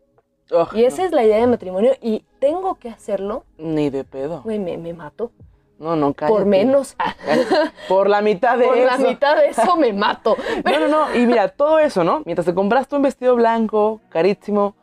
Ugh, 0.51 0.67
Y 0.73 0.83
esa 0.85 1.03
no, 1.03 1.07
es 1.07 1.11
la 1.11 1.23
idea 1.23 1.37
de 1.37 1.47
matrimonio 1.47 1.91
y 2.01 2.25
tengo 2.39 2.75
que 2.75 2.89
hacerlo, 2.89 3.43
Ni 3.57 3.89
de 3.89 4.03
pedo. 4.03 4.41
güey, 4.41 4.57
me, 4.57 4.77
me 4.77 4.93
mato. 4.93 5.31
No, 5.77 5.95
no, 5.95 6.13
cállate. 6.13 6.33
Por 6.33 6.45
menos. 6.45 6.95
Cállate. 6.95 7.71
Por 7.87 8.09
la 8.09 8.21
mitad 8.21 8.57
de 8.57 8.65
Por 8.65 8.77
eso. 8.77 8.85
la 8.85 8.97
mitad 8.97 9.37
de 9.37 9.47
eso 9.47 9.75
me 9.77 9.93
mato. 9.93 10.35
No, 10.65 10.79
no, 10.79 10.87
no. 10.87 11.15
Y 11.15 11.25
mira, 11.25 11.47
todo 11.49 11.79
eso, 11.79 12.03
¿no? 12.03 12.21
Mientras 12.25 12.45
te 12.45 12.53
compraste 12.53 12.95
un 12.95 13.03
vestido 13.03 13.35
blanco, 13.35 14.01
carísimo, 14.09 14.75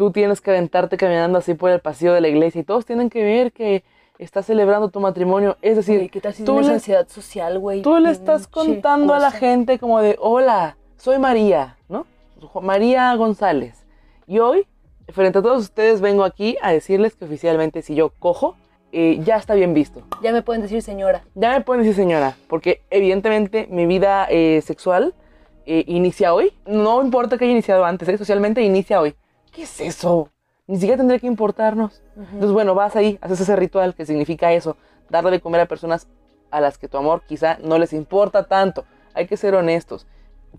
tú 0.00 0.10
tienes 0.10 0.40
que 0.40 0.50
aventarte 0.50 0.96
caminando 0.96 1.36
así 1.36 1.52
por 1.52 1.68
el 1.70 1.78
pasillo 1.78 2.14
de 2.14 2.22
la 2.22 2.28
iglesia 2.28 2.62
y 2.62 2.64
todos 2.64 2.86
tienen 2.86 3.10
que 3.10 3.22
ver 3.22 3.52
que 3.52 3.84
estás 4.18 4.46
celebrando 4.46 4.88
tu 4.88 4.98
matrimonio. 4.98 5.58
Es 5.60 5.76
decir, 5.76 5.96
Güey, 5.98 6.08
¿Qué 6.08 6.22
tal 6.22 6.32
si 6.32 6.42
tú 6.42 6.58
le- 6.62 6.72
ansiedad 6.72 7.06
social, 7.06 7.58
güey? 7.58 7.82
tú 7.82 7.98
le 7.98 8.10
estás 8.10 8.46
contando 8.46 9.12
a 9.12 9.18
la 9.18 9.30
gente 9.30 9.78
como 9.78 10.00
de, 10.00 10.16
hola, 10.18 10.78
soy 10.96 11.18
María, 11.18 11.76
¿no? 11.90 12.06
María 12.62 13.14
González. 13.16 13.84
Y 14.26 14.38
hoy, 14.38 14.66
frente 15.10 15.40
a 15.40 15.42
todos 15.42 15.60
ustedes, 15.64 16.00
vengo 16.00 16.24
aquí 16.24 16.56
a 16.62 16.72
decirles 16.72 17.14
que 17.14 17.26
oficialmente 17.26 17.82
si 17.82 17.94
yo 17.94 18.08
cojo, 18.18 18.56
eh, 18.92 19.20
ya 19.22 19.36
está 19.36 19.52
bien 19.52 19.74
visto. 19.74 20.00
Ya 20.22 20.32
me 20.32 20.40
pueden 20.40 20.62
decir 20.62 20.80
señora. 20.80 21.24
Ya 21.34 21.50
me 21.52 21.60
pueden 21.60 21.82
decir 21.82 21.94
señora, 21.94 22.38
porque 22.48 22.80
evidentemente 22.88 23.66
mi 23.70 23.84
vida 23.84 24.26
eh, 24.30 24.62
sexual 24.64 25.12
eh, 25.66 25.84
inicia 25.88 26.32
hoy. 26.32 26.54
No 26.64 27.02
importa 27.02 27.36
que 27.36 27.44
haya 27.44 27.52
iniciado 27.52 27.84
antes, 27.84 28.08
socialmente 28.18 28.62
inicia 28.62 28.98
hoy. 28.98 29.14
¿Qué 29.52 29.62
es 29.62 29.80
eso? 29.80 30.30
Ni 30.66 30.76
siquiera 30.76 30.96
tendría 30.98 31.18
que 31.18 31.26
importarnos. 31.26 32.02
Entonces, 32.16 32.52
bueno, 32.52 32.74
vas 32.74 32.94
ahí, 32.96 33.18
haces 33.20 33.40
ese 33.40 33.56
ritual 33.56 33.94
que 33.94 34.06
significa 34.06 34.52
eso, 34.52 34.76
darle 35.08 35.30
de 35.32 35.40
comer 35.40 35.60
a 35.62 35.66
personas 35.66 36.06
a 36.50 36.60
las 36.60 36.78
que 36.78 36.88
tu 36.88 36.96
amor 36.96 37.22
quizá 37.26 37.58
no 37.62 37.78
les 37.78 37.92
importa 37.92 38.44
tanto. 38.44 38.84
Hay 39.14 39.26
que 39.26 39.36
ser 39.36 39.54
honestos. 39.54 40.06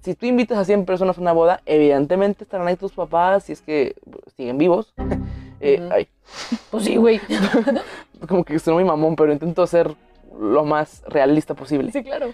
Si 0.02 0.16
tú 0.16 0.26
invitas 0.26 0.58
a 0.58 0.66
100 0.66 0.86
personas 0.86 1.18
a 1.18 1.22
una 1.22 1.32
boda, 1.34 1.62
evidentemente 1.66 2.44
estarán 2.44 2.68
ahí 2.68 2.76
tus 2.76 2.94
papás, 2.94 3.44
si 3.44 3.54
es 3.54 3.62
que 3.62 3.96
siguen 4.36 4.58
vivos. 4.58 4.94
Eh, 5.64 5.78
Ujú. 5.80 5.94
ay, 5.94 6.08
Pues 6.72 6.86
sí, 6.86 6.96
güey. 6.96 7.22
como 8.28 8.44
que 8.44 8.58
soy 8.58 8.74
muy 8.74 8.84
mamón, 8.84 9.16
pero 9.16 9.32
intento 9.32 9.68
ser 9.68 9.96
lo 10.40 10.66
más 10.66 11.04
realista 11.06 11.54
posible. 11.54 11.92
sí, 11.92 12.04
claro. 12.04 12.34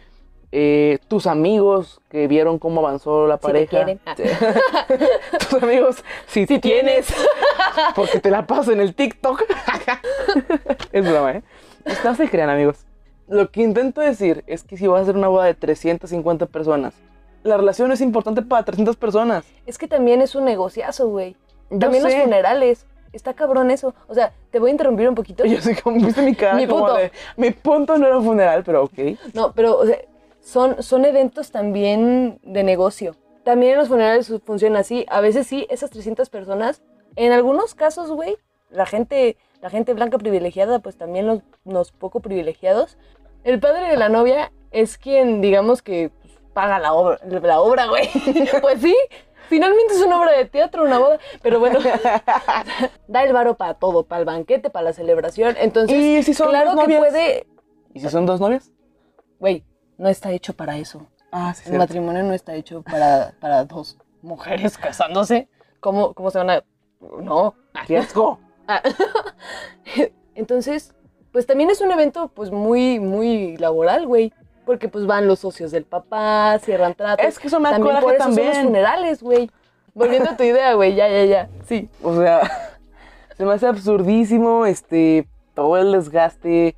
Eh, 0.51 0.99
tus 1.09 1.27
amigos 1.27 1.99
que 2.09 2.27
vieron 2.27 2.57
cómo 2.57 2.79
avanzó 2.79 3.27
la 3.27 3.35
Si 3.35 3.41
te 3.41 3.47
pareja. 3.47 3.69
quieren. 3.69 3.99
Ah. 4.05 4.15
Tus 5.49 5.61
amigos, 5.61 6.03
si, 6.27 6.47
Si 6.47 6.59
tienes, 6.59 7.13
porque 7.95 8.19
te 8.19 8.31
la 8.31 8.47
paso 8.47 8.71
en 8.71 8.79
el 8.79 8.95
TikTok. 8.95 9.43
es 10.93 11.09
broma, 11.09 11.33
¿eh? 11.33 11.43
No 12.03 12.15
se 12.15 12.29
crean, 12.29 12.49
amigos. 12.49 12.85
Lo 13.27 13.51
que 13.51 13.61
intento 13.61 13.99
decir 13.99 14.45
es 14.47 14.63
que 14.63 14.77
si 14.77 14.87
vas 14.87 14.99
a 14.99 15.03
hacer 15.03 15.17
una 15.17 15.27
boda 15.27 15.45
de 15.45 15.53
350 15.53 16.45
personas, 16.45 16.93
la 17.43 17.57
relación 17.57 17.91
es 17.91 17.99
importante 17.99 18.41
para 18.41 18.63
300 18.63 18.95
personas. 18.95 19.45
Es 19.65 19.77
que 19.77 19.87
también 19.87 20.21
es 20.21 20.33
un 20.35 20.45
negociazo, 20.45 21.09
güey. 21.09 21.35
También 21.77 22.03
los 22.03 22.13
funerales. 22.13 22.85
Está 23.13 23.33
cabrón 23.33 23.71
eso. 23.71 23.93
O 24.07 24.13
sea, 24.13 24.33
te 24.51 24.59
voy 24.59 24.69
a 24.69 24.71
interrumpir 24.71 25.09
un 25.09 25.15
poquito. 25.15 25.45
Yo 25.45 25.59
sé 25.61 25.81
cómo 25.81 25.97
viste 26.05 26.21
mi 26.21 26.35
cara. 26.35 26.55
Mi 26.55 26.67
como 26.67 26.85
punto. 26.85 26.95
de, 26.95 27.11
mi 27.35 27.51
punto 27.51 27.97
no 27.97 28.05
era 28.05 28.17
un 28.17 28.23
funeral, 28.25 28.63
pero 28.63 28.83
ok. 28.83 28.99
No, 29.33 29.51
pero 29.53 29.77
o 29.77 29.85
sea, 29.85 29.97
son, 30.47 30.81
son 30.81 31.03
eventos 31.03 31.51
también 31.51 32.39
de 32.41 32.63
negocio. 32.63 33.17
También 33.43 33.73
en 33.73 33.79
los 33.79 33.89
funerales 33.89 34.31
funciona 34.45 34.79
así. 34.79 35.05
A 35.09 35.19
veces 35.19 35.45
sí, 35.45 35.67
esas 35.69 35.89
300 35.89 36.29
personas, 36.29 36.81
en 37.17 37.33
algunos 37.33 37.75
casos, 37.75 38.09
güey, 38.09 38.37
la 38.69 38.85
gente, 38.85 39.35
la 39.61 39.69
gente 39.69 39.93
blanca 39.93 40.17
privilegiada, 40.17 40.79
pues 40.79 40.95
también 40.97 41.27
los, 41.27 41.41
los 41.65 41.91
poco 41.91 42.21
privilegiados. 42.21 42.97
El 43.43 43.59
padre 43.59 43.89
de 43.89 43.97
la 43.97 44.07
novia 44.07 44.53
es 44.71 44.97
quien, 44.97 45.41
digamos 45.41 45.81
que 45.81 46.11
pues, 46.21 46.33
paga 46.53 46.79
la 46.79 46.93
obra, 46.93 47.19
la 47.25 47.59
obra, 47.59 47.87
güey. 47.87 48.07
pues 48.61 48.79
sí, 48.79 48.95
finalmente 49.49 49.95
es 49.95 50.01
una 50.01 50.17
obra 50.17 50.31
de 50.31 50.45
teatro, 50.45 50.85
una 50.85 50.97
boda. 50.97 51.19
Pero 51.41 51.59
bueno, 51.59 51.79
da 53.09 53.23
el 53.25 53.33
varo 53.33 53.57
para 53.57 53.73
todo, 53.73 54.03
para 54.03 54.19
el 54.19 54.25
banquete, 54.25 54.69
para 54.69 54.85
la 54.85 54.93
celebración. 54.93 55.57
Entonces, 55.59 55.97
¿Y 55.97 56.23
si 56.23 56.33
son 56.33 56.47
claro 56.51 56.71
dos 56.71 56.85
que 56.85 56.93
novias? 56.93 56.99
puede, 56.99 57.47
¿Y 57.93 57.99
si 57.99 58.09
son 58.09 58.25
dos 58.25 58.39
novias? 58.39 58.71
güey, 59.39 59.65
no 59.97 60.09
está 60.09 60.31
hecho 60.31 60.53
para 60.53 60.77
eso. 60.77 61.07
Ah, 61.31 61.53
sí, 61.53 61.61
El 61.61 61.69
cierto. 61.69 61.79
matrimonio 61.79 62.23
no 62.23 62.33
está 62.33 62.55
hecho 62.55 62.81
para, 62.81 63.33
para 63.39 63.65
dos 63.65 63.97
mujeres 64.21 64.77
casándose. 64.79 65.47
¿Cómo, 65.79 66.13
¿Cómo 66.13 66.31
se 66.31 66.37
van 66.37 66.49
a.? 66.49 66.63
No. 67.21 67.55
¡Qué 67.85 67.97
asco! 67.97 68.39
Ah. 68.69 68.81
Entonces, 70.35 70.93
pues 71.31 71.45
también 71.45 71.69
es 71.69 71.79
un 71.81 71.89
evento, 71.91 72.27
pues 72.29 72.51
muy, 72.51 72.99
muy 72.99 73.55
laboral, 73.57 74.05
güey. 74.05 74.33
Porque 74.65 74.89
pues 74.89 75.05
van 75.05 75.25
los 75.27 75.39
socios 75.39 75.71
del 75.71 75.85
papá, 75.85 76.59
cierran 76.59 76.93
tratos. 76.93 77.25
Es 77.25 77.39
que 77.39 77.47
eso 77.47 77.61
me 77.61 77.69
también 77.69 77.95
por 78.01 78.13
eso 78.13 78.23
son 78.23 78.35
los 78.35 78.43
también. 78.43 78.65
funerales, 78.65 79.23
güey. 79.23 79.49
Volviendo 79.93 80.29
a 80.31 80.35
tu 80.35 80.43
idea, 80.43 80.73
güey, 80.73 80.95
ya, 80.95 81.07
ya, 81.07 81.23
ya. 81.23 81.49
Sí. 81.65 81.89
O 82.03 82.13
sea, 82.21 82.41
se 83.37 83.45
me 83.45 83.53
hace 83.53 83.67
absurdísimo 83.67 84.65
este 84.65 85.27
todo 85.53 85.77
el 85.77 85.93
desgaste. 85.93 86.75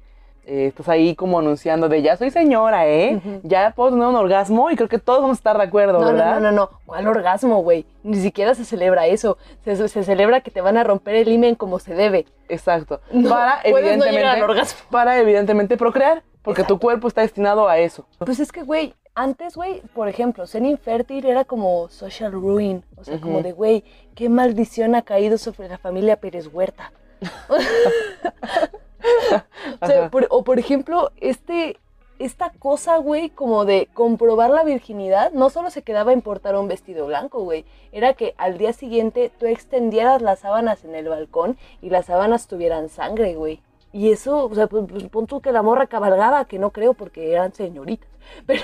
Eh, 0.50 0.68
estás 0.68 0.90
ahí 0.90 1.16
como 1.16 1.38
anunciando 1.40 1.88
de 1.90 2.02
ya 2.02 2.18
soy 2.18 2.32
señora, 2.32 2.88
¿eh? 2.88 3.18
Ujú. 3.24 3.42
Ya 3.44 3.72
puedo 3.76 3.92
tener 3.92 4.08
un 4.08 4.16
orgasmo 4.16 4.72
y 4.72 4.76
creo 4.76 4.90
que 4.90 4.98
todos 4.98 5.22
vamos 5.22 5.38
a 5.38 5.40
estar 5.40 5.58
de 5.58 5.64
acuerdo, 5.64 6.00
No, 6.00 6.06
no, 6.06 6.12
¿verdad? 6.14 6.34
no, 6.36 6.40
no, 6.40 6.52
no. 6.52 6.70
¿Cuál 6.86 7.08
orgasmo, 7.08 7.62
güey? 7.62 7.86
Ni 8.04 8.18
siquiera 8.18 8.56
se 8.56 8.66
celebra 8.66 9.06
eso. 9.08 9.38
Se, 9.64 9.88
se 9.88 10.04
celebra 10.04 10.42
que 10.42 10.50
te 10.52 10.62
van 10.62 10.76
a 10.78 10.84
romper 10.84 11.16
el 11.16 11.28
imen 11.30 11.56
como 11.56 11.78
se 11.80 11.94
debe. 11.94 12.26
Exacto. 12.48 13.00
No, 13.12 13.30
para 13.30 13.60
puedes 13.62 13.98
no 13.98 14.06
evidentemente 14.06 14.26
al 14.28 14.44
orgasmo. 14.50 14.80
para 14.90 15.20
evidentemente 15.20 15.78
procrear, 15.78 16.24
porque 16.42 16.64
tu 16.64 16.80
cuerpo 16.80 17.08
está 17.08 17.22
destinado 17.22 17.70
a 17.70 17.78
eso. 17.78 18.06
Pues 18.18 18.40
es 18.40 18.52
que, 18.52 18.64
güey, 18.64 18.96
antes, 19.14 19.56
güey, 19.56 19.82
por 19.94 20.08
ejemplo, 20.08 20.48
ser 20.48 20.64
infértil 20.64 21.26
era 21.26 21.46
como 21.46 21.90
social 21.90 22.32
ruin. 22.32 22.84
O 22.96 23.04
sea, 23.04 23.20
como 23.22 23.36
Ujú. 23.36 23.44
de, 23.44 23.52
güey, 23.52 23.84
qué 24.16 24.30
maldición 24.30 24.96
ha 24.96 25.04
caído 25.04 25.38
sobre 25.38 25.68
la 25.70 25.78
familia 25.78 26.16
Pérez 26.16 26.48
Huerta. 26.52 26.92
O, 29.82 29.86
sea, 29.86 30.10
por, 30.10 30.28
o 30.30 30.44
por 30.44 30.60
ejemplo, 30.60 31.12
este, 31.18 31.78
esta 32.20 32.52
cosa, 32.52 32.98
güey, 32.98 33.30
como 33.30 33.66
de 33.66 33.88
comprobar 33.94 34.50
la 34.50 34.64
virginidad, 34.64 35.32
no 35.32 35.50
solo 35.50 35.70
se 35.70 35.84
quedaba 35.84 36.12
en 36.12 36.22
portar 36.22 36.56
un 36.56 36.68
vestido 36.68 37.08
blanco, 37.08 37.44
güey. 37.44 37.66
Era 37.92 38.14
que 38.14 38.36
al 38.38 38.58
día 38.58 38.74
siguiente 38.74 39.32
tú 39.40 39.46
extendieras 39.46 40.22
las 40.22 40.40
sábanas 40.40 40.84
en 40.84 40.96
el 40.96 41.08
balcón 41.08 41.58
y 41.82 41.90
las 41.90 42.08
sábanas 42.08 42.48
tuvieran 42.48 42.90
sangre, 42.90 43.36
güey. 43.36 43.62
Y 43.92 44.12
eso, 44.12 44.46
o 44.46 44.54
sea, 44.54 44.68
pues, 44.68 44.86
pues, 44.88 45.04
pon 45.06 45.26
tú 45.28 45.42
que 45.42 45.52
la 45.52 45.62
morra 45.64 45.88
cabalgaba, 45.88 46.46
que 46.46 46.60
no 46.60 46.72
creo 46.72 46.94
porque 46.94 47.32
eran 47.32 47.54
señoritas. 47.54 48.10
Pero... 48.46 48.64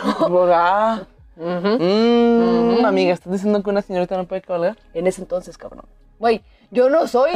Ah, 0.53 1.07
Ujú. 1.37 1.77
mm. 1.79 2.85
Amiga, 2.85 3.13
¿estás 3.13 3.33
diciendo 3.33 3.63
que 3.63 3.69
una 3.69 3.81
señorita 3.81 4.17
no 4.17 4.25
puede 4.27 4.41
cabalgar? 4.41 4.77
En 4.93 5.07
ese 5.07 5.21
entonces, 5.21 5.57
cabrón. 5.57 5.85
Güey, 6.19 6.43
yo 6.75 6.89
no 6.89 7.07
soy 7.07 7.31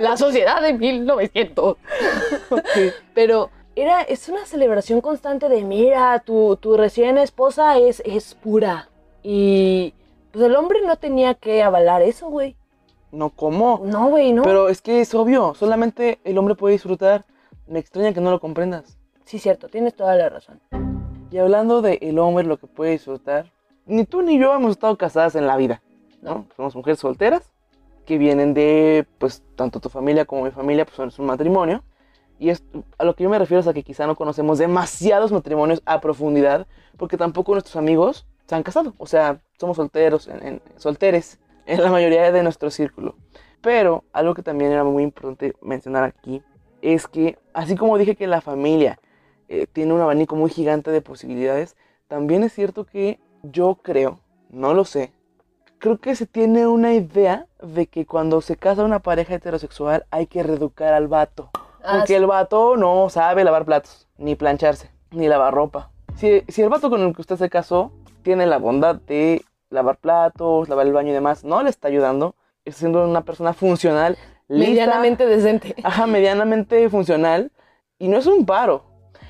la 0.00 0.16
sociedad 0.16 0.62
de 0.62 0.72
1900. 0.72 1.76
Pero 3.12 3.50
era, 3.76 4.02
es 4.02 4.28
una 4.28 4.46
celebración 4.46 5.00
constante 5.00 5.48
de, 5.48 5.64
mira, 5.64 6.18
tu, 6.20 6.56
tu 6.56 6.76
recién 6.76 7.18
esposa 7.18 7.76
es, 7.76 8.00
es 8.06 8.34
pura. 8.34 8.88
Y 9.22 9.92
pues 10.30 10.44
el 10.44 10.56
hombre 10.56 10.78
no 10.86 10.96
tenía 10.96 11.34
que 11.34 11.62
avalar 11.62 12.00
eso, 12.00 12.28
güey. 12.28 12.56
No, 13.10 13.30
¿cómo? 13.30 13.82
No, 13.84 14.08
güey, 14.08 14.32
no. 14.32 14.42
Pero 14.42 14.68
es 14.68 14.80
que 14.80 15.00
es 15.00 15.14
obvio, 15.14 15.54
solamente 15.54 16.20
el 16.24 16.38
hombre 16.38 16.54
puede 16.54 16.72
disfrutar. 16.72 17.24
Me 17.66 17.80
extraña 17.80 18.14
que 18.14 18.20
no 18.20 18.30
lo 18.30 18.40
comprendas. 18.40 18.96
Sí, 19.24 19.38
cierto, 19.38 19.68
tienes 19.68 19.94
toda 19.94 20.14
la 20.14 20.28
razón. 20.28 20.60
Y 21.30 21.36
hablando 21.36 21.82
de 21.82 21.98
el 22.00 22.18
hombre, 22.18 22.44
lo 22.44 22.56
que 22.56 22.66
puede 22.66 22.92
disfrutar, 22.92 23.52
ni 23.84 24.04
tú 24.04 24.22
ni 24.22 24.38
yo 24.38 24.54
hemos 24.54 24.70
estado 24.72 24.96
casadas 24.96 25.34
en 25.34 25.46
la 25.46 25.56
vida, 25.56 25.82
¿no? 26.22 26.34
No. 26.34 26.46
Somos 26.56 26.76
mujeres 26.76 26.98
solteras 27.00 27.50
que 28.08 28.18
vienen 28.18 28.54
de, 28.54 29.06
pues, 29.18 29.44
tanto 29.56 29.80
tu 29.80 29.90
familia 29.90 30.26
como 30.26 30.44
mi 30.44 30.50
familia, 30.52 30.86
pues 30.86 30.98
es 31.14 31.20
un 31.20 31.26
matrimonio. 31.26 31.84
Y 32.38 32.50
es, 32.50 32.64
a 32.98 33.04
lo 33.04 33.14
que 33.14 33.24
yo 33.24 33.30
me 33.30 33.38
refiero 33.38 33.60
es 33.60 33.66
a 33.68 33.74
que 33.74 33.82
quizá 33.84 34.06
no 34.06 34.16
conocemos 34.16 34.58
demasiados 34.58 35.32
matrimonios 35.32 35.82
a 35.86 36.00
profundidad, 36.00 36.66
porque 36.96 37.16
tampoco 37.16 37.52
nuestros 37.52 37.76
amigos 37.76 38.26
se 38.46 38.54
han 38.56 38.62
casado. 38.62 38.94
O 38.98 39.06
sea, 39.06 39.40
somos 39.60 39.76
solteros, 39.76 40.28
en, 40.28 40.46
en- 40.46 40.62
solteres, 40.76 41.40
en 41.66 41.82
la 41.82 41.90
mayoría 41.90 42.32
de 42.32 42.42
nuestro 42.42 42.70
círculo. 42.70 43.16
Pero 43.60 44.04
algo 44.12 44.34
que 44.34 44.42
también 44.42 44.72
era 44.72 44.84
muy 44.84 45.02
importante 45.02 45.54
mencionar 45.60 46.04
aquí 46.04 46.42
es 46.82 47.08
que, 47.08 47.38
así 47.54 47.76
como 47.76 47.98
dije 47.98 48.16
que 48.16 48.28
la 48.28 48.40
familia 48.40 49.00
eh, 49.48 49.66
tiene 49.72 49.92
un 49.94 50.00
abanico 50.00 50.36
muy 50.36 50.50
gigante 50.50 50.90
de 50.92 51.02
posibilidades, 51.02 51.76
también 52.08 52.44
es 52.44 52.52
cierto 52.54 52.86
que 52.86 53.20
yo 53.42 53.76
creo, 53.82 54.20
no 54.50 54.74
lo 54.74 54.84
sé, 54.84 55.12
creo 55.78 55.98
que 56.00 56.16
se 56.16 56.26
tiene 56.26 56.68
una 56.68 56.94
idea 56.94 57.47
de 57.60 57.86
que 57.86 58.06
cuando 58.06 58.40
se 58.40 58.56
casa 58.56 58.84
una 58.84 59.00
pareja 59.00 59.34
heterosexual 59.34 60.06
hay 60.10 60.26
que 60.26 60.42
reeducar 60.42 60.94
al 60.94 61.08
vato. 61.08 61.50
Ah, 61.82 61.94
Porque 61.98 62.08
sí. 62.08 62.14
el 62.14 62.26
vato 62.26 62.76
no 62.76 63.08
sabe 63.08 63.44
lavar 63.44 63.64
platos, 63.64 64.06
ni 64.16 64.34
plancharse, 64.34 64.90
ni 65.10 65.28
lavar 65.28 65.54
ropa. 65.54 65.90
Si, 66.16 66.42
si 66.48 66.62
el 66.62 66.68
vato 66.68 66.90
con 66.90 67.00
el 67.02 67.14
que 67.14 67.20
usted 67.20 67.36
se 67.36 67.48
casó 67.50 67.92
tiene 68.22 68.46
la 68.46 68.58
bondad 68.58 68.96
de 68.96 69.42
lavar 69.70 69.96
platos, 69.98 70.68
lavar 70.68 70.86
el 70.86 70.92
baño 70.92 71.10
y 71.10 71.14
demás, 71.14 71.44
no 71.44 71.62
le 71.62 71.70
está 71.70 71.88
ayudando, 71.88 72.34
está 72.64 72.80
siendo 72.80 73.04
una 73.04 73.22
persona 73.22 73.52
funcional, 73.52 74.16
lista, 74.48 74.70
Medianamente 74.70 75.26
decente. 75.26 75.74
ajá, 75.82 76.06
medianamente 76.06 76.88
funcional, 76.90 77.52
y 77.98 78.08
no 78.08 78.18
es 78.18 78.26
un 78.26 78.44
paro. 78.46 78.82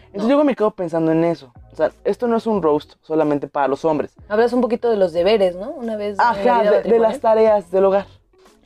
Entonces 0.06 0.30
yo 0.30 0.42
me 0.44 0.54
quedo 0.56 0.70
pensando 0.70 1.12
en 1.12 1.24
eso. 1.24 1.52
O 1.72 1.76
sea, 1.76 1.90
esto 2.04 2.26
no 2.28 2.36
es 2.36 2.46
un 2.46 2.62
roast 2.62 2.94
solamente 3.02 3.46
para 3.46 3.68
los 3.68 3.84
hombres. 3.84 4.14
Hablas 4.28 4.52
un 4.52 4.60
poquito 4.62 4.90
de 4.90 4.96
los 4.96 5.12
deberes, 5.12 5.54
¿no? 5.54 5.70
Una 5.70 5.96
vez. 5.96 6.18
Ajá, 6.18 6.62
de, 6.62 6.82
de 6.82 6.98
las 6.98 7.20
tareas 7.20 7.70
del 7.70 7.84
hogar. 7.84 8.06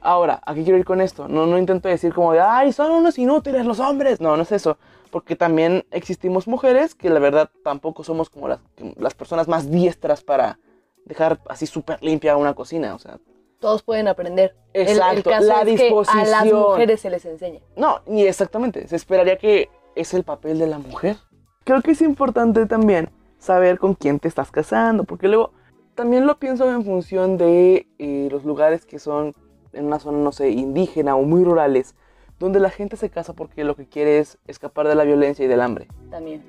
Ahora, 0.03 0.41
¿a 0.45 0.55
qué 0.55 0.65
quiero 0.65 0.79
ir 0.79 0.85
con 0.85 1.01
esto? 1.01 1.29
No, 1.29 1.47
no 1.47 1.59
intento 1.59 1.88
decir 1.88 2.12
como 2.12 2.33
de, 2.33 2.41
ay, 2.41 2.73
son 2.73 2.91
unos 2.91 3.19
inútiles 3.19 3.65
los 3.65 3.79
hombres. 3.81 4.21
No, 4.21 4.37
no 4.37 4.43
es 4.43 4.53
eso. 4.53 4.77
Porque 5.11 5.37
también 5.37 5.85
existimos 5.91 6.49
mujeres 6.49 6.95
que 6.95 7.09
la 7.11 7.21
verdad 7.21 7.51
tampoco 7.62 8.03
somos 8.03 8.29
como 8.31 8.49
las, 8.49 8.61
las 8.97 9.15
personas 9.15 9.47
más 9.47 9.71
diestras 9.71 10.23
para 10.23 10.59
dejar 11.05 11.38
así 11.49 11.67
súper 11.67 12.03
limpia 12.03 12.37
una 12.37 12.55
cocina. 12.55 12.95
O 12.95 12.99
sea, 12.99 13.19
Todos 13.61 13.83
pueden 13.83 14.09
aprender. 14.09 14.57
El- 14.73 14.88
el, 14.88 14.97
Exacto, 14.97 15.31
caso 15.31 15.47
la 15.47 15.61
es 15.62 15.81
que 15.81 15.88
a 15.88 15.95
las 15.95 16.45
disposición. 16.45 16.61
mujeres 16.62 17.01
se 17.01 17.11
les 17.11 17.25
enseña. 17.27 17.61
No, 17.77 18.01
ni 18.07 18.23
exactamente. 18.25 18.88
Se 18.88 18.97
esperaría 18.97 19.37
que 19.38 19.69
es 19.95 20.15
el 20.15 20.25
papel 20.25 20.59
de 20.59 20.67
la 20.67 20.79
mujer. 20.79 21.17
Creo 21.65 21.81
que 21.83 21.93
es 21.93 22.03
importante 22.03 22.67
también 22.67 23.11
saber 23.38 23.79
con 23.79 23.95
quién 23.95 24.19
te 24.19 24.27
estás 24.29 24.51
casando, 24.51 25.05
porque 25.05 25.29
luego 25.29 25.53
también 25.95 26.27
lo 26.27 26.38
pienso 26.38 26.69
en 26.73 26.85
función 26.85 27.37
de 27.37 27.87
eh, 27.99 28.29
los 28.33 28.45
lugares 28.45 28.87
que 28.87 28.99
son 28.99 29.35
en 29.72 29.87
una 29.87 29.98
zona, 29.98 30.18
no 30.18 30.32
sé, 30.32 30.50
indígena 30.50 31.16
o 31.16 31.22
muy 31.22 31.44
rurales, 31.44 31.94
donde 32.38 32.61
la 32.61 32.70
gente 32.70 32.96
se 32.96 33.11
casa 33.11 33.32
porque 33.35 33.64
lo 33.64 33.76
que 33.76 33.87
quiere 33.87 34.18
es 34.18 34.38
escapar 34.46 34.88
de 34.88 34.94
la 34.94 35.04
violencia 35.04 35.44
y 35.44 35.48
del 35.48 35.61
hambre. 35.61 35.88
También. 36.11 36.42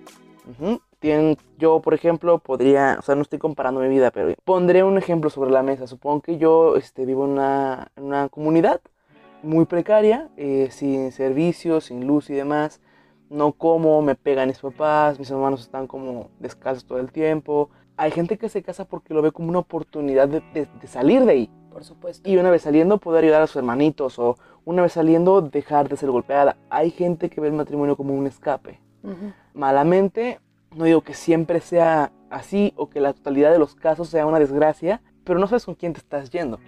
Ujú. 0.49 0.81
Tienen- 0.99 1.38
yo, 1.57 1.81
por 1.81 1.93
ejemplo, 1.93 2.39
podría, 2.39 2.97
o 2.99 3.01
sea, 3.01 3.15
no 3.15 3.21
estoy 3.21 3.39
comparando 3.39 3.81
mi 3.81 3.89
vida, 3.89 4.12
pero 4.12 4.33
pondré 4.43 4.83
un 4.83 4.97
ejemplo 4.97 5.29
sobre 5.29 5.51
la 5.51 5.63
mesa. 5.63 5.88
Supongo 5.88 6.21
que 6.21 6.38
yo 6.38 6.77
este, 6.77 7.05
vivo 7.05 7.25
en 7.25 7.31
una, 7.31 7.91
en 7.95 8.05
una 8.05 8.29
comunidad 8.29 8.81
muy 9.41 9.65
precaria, 9.65 10.29
eh, 10.38 10.69
sin 10.71 11.12
servicios, 11.12 11.86
sin 11.86 12.07
luz 12.07 12.29
y 12.29 12.33
demás. 12.33 12.79
No 13.29 13.51
como, 13.51 14.01
me 14.01 14.15
pegan 14.15 14.47
mis 14.47 14.59
papás, 14.59 15.19
mis 15.19 15.29
hermanos 15.29 15.62
están 15.62 15.88
como 15.88 16.29
descalzos 16.39 16.86
todo 16.86 16.99
el 16.99 17.12
tiempo. 17.12 17.69
Hay 17.97 18.12
gente 18.12 18.38
que 18.38 18.49
se 18.49 18.63
casa 18.63 18.86
porque 18.86 19.13
lo 19.13 19.21
ve 19.21 19.32
como 19.32 19.49
una 19.49 19.60
oportunidad 19.60 20.27
de, 20.27 20.41
de- 20.53 20.67
de 20.82 20.88
salir 20.88 21.25
de 21.25 21.32
ahí. 21.32 21.49
Por 21.71 21.84
supuesto. 21.84 22.29
Y 22.29 22.38
una 22.38 22.51
vez 22.51 22.62
saliendo 22.63 22.97
poder 22.99 23.23
ayudar 23.23 23.41
a 23.41 23.47
sus 23.47 23.56
hermanitos 23.58 24.19
o 24.19 24.38
una 24.65 24.82
vez 24.84 24.93
saliendo 24.93 25.41
dejar 25.41 25.89
de 25.89 25.97
ser 25.97 26.12
golpeada. 26.12 26.56
Hay 26.69 26.91
gente 26.91 27.29
que 27.29 27.41
ve 27.41 27.47
el 27.47 27.53
matrimonio 27.53 27.95
como 27.97 28.13
un 28.13 28.27
escape 28.27 28.79
malamente. 29.53 30.39
No 30.75 30.86
digo 30.86 31.01
que 31.01 31.13
siempre 31.13 31.60
sea 31.62 32.12
así 32.29 32.73
o 32.77 32.89
que 32.89 32.99
la 32.99 33.13
totalidad 33.13 33.51
de 33.51 33.60
los 33.60 33.75
casos 33.75 34.10
sea 34.10 34.25
una 34.25 34.39
desgracia, 34.39 35.01
pero 35.23 35.39
no 35.39 35.47
sabes 35.47 35.65
con 35.65 35.75
quién 35.75 35.93
te 35.93 35.99
estás 35.99 36.29
yendo. 36.32 36.60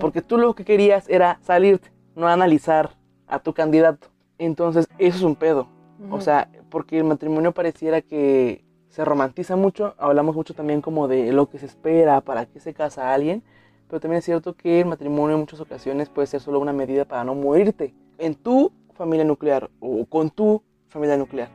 Porque 0.00 0.22
tú 0.22 0.38
lo 0.38 0.54
que 0.54 0.64
querías 0.64 1.08
era 1.08 1.38
salirte, 1.42 1.92
no 2.16 2.26
analizar 2.28 2.96
a 3.26 3.38
tu 3.38 3.54
candidato. 3.54 4.08
Entonces, 4.38 4.88
eso 4.98 5.16
es 5.18 5.22
un 5.22 5.36
pedo. 5.36 5.68
O 6.10 6.20
sea, 6.20 6.48
porque 6.68 6.98
el 6.98 7.04
matrimonio 7.04 7.52
pareciera 7.52 8.02
que 8.02 8.64
se 8.98 9.04
romantiza 9.04 9.54
mucho, 9.54 9.94
hablamos 9.96 10.34
mucho 10.34 10.54
también 10.54 10.80
como 10.80 11.06
de 11.06 11.30
lo 11.30 11.48
que 11.48 11.60
se 11.60 11.66
espera, 11.66 12.20
para 12.20 12.46
qué 12.46 12.58
se 12.58 12.74
casa 12.74 13.14
alguien, 13.14 13.44
pero 13.86 14.00
también 14.00 14.18
es 14.18 14.24
cierto 14.24 14.56
que 14.56 14.80
el 14.80 14.86
matrimonio 14.86 15.34
en 15.34 15.40
muchas 15.42 15.60
ocasiones 15.60 16.08
puede 16.08 16.26
ser 16.26 16.40
solo 16.40 16.58
una 16.58 16.72
medida 16.72 17.04
para 17.04 17.22
no 17.22 17.36
morirte 17.36 17.94
en 18.18 18.34
tu 18.34 18.72
familia 18.94 19.24
nuclear 19.24 19.70
o 19.78 20.04
con 20.04 20.30
tu 20.30 20.64
familia 20.88 21.16
nuclear. 21.16 21.48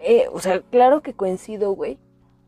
Eh, 0.00 0.26
o 0.32 0.38
sea, 0.38 0.60
claro 0.60 1.02
que 1.02 1.12
coincido, 1.12 1.72
güey. 1.72 1.98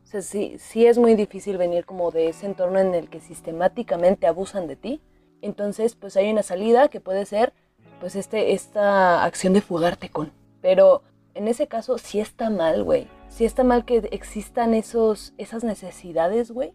O 0.05 0.07
sea, 0.07 0.21
sí, 0.21 0.55
sí 0.57 0.85
es 0.85 0.97
muy 0.97 1.15
difícil 1.15 1.57
venir 1.57 1.83
como 1.83 2.09
de 2.11 2.29
ese 2.29 2.45
entorno 2.45 2.79
en 2.79 2.93
el 2.93 3.09
que 3.09 3.19
sistemáticamente 3.19 4.25
abusan 4.25 4.67
de 4.67 4.77
ti. 4.77 5.01
Entonces, 5.41 5.95
pues 5.95 6.15
hay 6.15 6.31
una 6.31 6.43
salida 6.43 6.87
que 6.87 7.01
puede 7.01 7.25
ser, 7.25 7.51
pues, 7.99 8.15
este, 8.15 8.53
esta 8.53 9.25
acción 9.25 9.51
de 9.51 9.59
fugarte 9.59 10.07
con. 10.07 10.31
Pero 10.61 11.01
en 11.33 11.47
ese 11.47 11.67
caso 11.67 11.97
sí 11.97 12.19
está 12.19 12.49
mal, 12.49 12.83
güey. 12.83 13.07
Sí 13.29 13.45
está 13.45 13.63
mal 13.63 13.85
que 13.85 13.97
existan 14.11 14.73
esos, 14.73 15.33
esas 15.37 15.63
necesidades, 15.63 16.51
güey. 16.51 16.73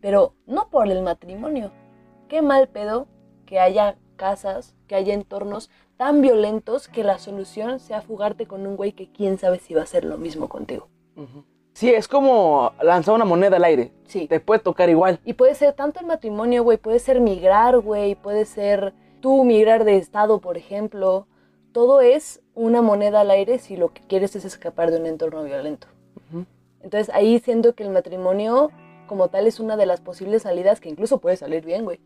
Pero 0.00 0.34
no 0.46 0.68
por 0.70 0.88
el 0.88 1.02
matrimonio. 1.02 1.72
Qué 2.28 2.42
mal 2.42 2.68
pedo 2.68 3.08
que 3.44 3.58
haya 3.58 3.96
casas, 4.16 4.74
que 4.86 4.94
haya 4.94 5.14
entornos 5.14 5.70
tan 5.96 6.20
violentos 6.20 6.88
que 6.88 7.04
la 7.04 7.18
solución 7.18 7.80
sea 7.80 8.02
fugarte 8.02 8.46
con 8.46 8.66
un 8.66 8.76
güey 8.76 8.92
que 8.92 9.10
quién 9.10 9.38
sabe 9.38 9.58
si 9.58 9.74
va 9.74 9.80
a 9.80 9.84
hacer 9.84 10.04
lo 10.04 10.18
mismo 10.18 10.48
contigo. 10.48 10.88
Sí, 11.72 11.90
es 11.90 12.08
como 12.08 12.72
lanzar 12.82 13.14
una 13.14 13.24
moneda 13.24 13.56
al 13.56 13.64
aire. 13.64 13.92
Sí. 14.06 14.26
Te 14.28 14.40
puede 14.40 14.60
tocar 14.60 14.88
igual. 14.88 15.20
Y 15.24 15.34
puede 15.34 15.54
ser 15.54 15.74
tanto 15.74 16.00
el 16.00 16.06
matrimonio, 16.06 16.62
güey, 16.62 16.78
puede 16.78 16.98
ser 16.98 17.20
migrar, 17.20 17.78
güey, 17.80 18.14
puede 18.14 18.44
ser 18.44 18.94
tú 19.20 19.44
migrar 19.44 19.84
de 19.84 19.96
estado, 19.96 20.40
por 20.40 20.56
ejemplo. 20.56 21.26
Todo 21.72 22.00
es 22.00 22.42
una 22.56 22.82
moneda 22.82 23.20
al 23.20 23.30
aire 23.30 23.60
si 23.60 23.76
lo 23.76 23.92
que 23.92 24.02
quieres 24.02 24.34
es 24.34 24.44
escapar 24.44 24.90
de 24.90 24.98
un 24.98 25.06
entorno 25.06 25.44
violento. 25.44 25.86
Entonces 26.82 27.14
ahí 27.14 27.38
siento 27.38 27.74
que 27.74 27.84
el 27.84 27.90
matrimonio 27.90 28.70
como 29.06 29.28
tal 29.28 29.46
es 29.46 29.60
una 29.60 29.76
de 29.76 29.86
las 29.86 30.00
posibles 30.00 30.42
salidas 30.42 30.80
que 30.80 30.88
incluso 30.88 31.18
puede 31.18 31.36
salir 31.36 31.64
bien, 31.64 31.84
güey, 31.84 32.00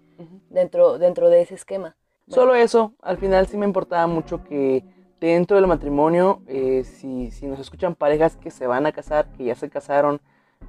dentro, 0.51 0.99
dentro 0.99 1.31
de 1.31 1.41
ese 1.41 1.55
esquema. 1.55 1.97
Solo 2.29 2.55
eso, 2.55 2.93
al 3.01 3.17
final 3.17 3.47
sí 3.47 3.57
me 3.57 3.65
importaba 3.67 4.07
mucho 4.07 4.45
que 4.45 4.85
dentro 5.21 5.57
del 5.57 5.67
matrimonio, 5.67 6.43
eh, 6.47 6.85
si, 6.85 7.31
si 7.31 7.47
nos 7.47 7.59
escuchan 7.59 7.95
parejas 7.95 8.37
que 8.37 8.51
se 8.51 8.67
van 8.67 8.87
a 8.87 8.93
casar, 8.93 9.27
que 9.37 9.45
ya 9.45 9.55
se 9.55 9.69
casaron, 9.69 10.21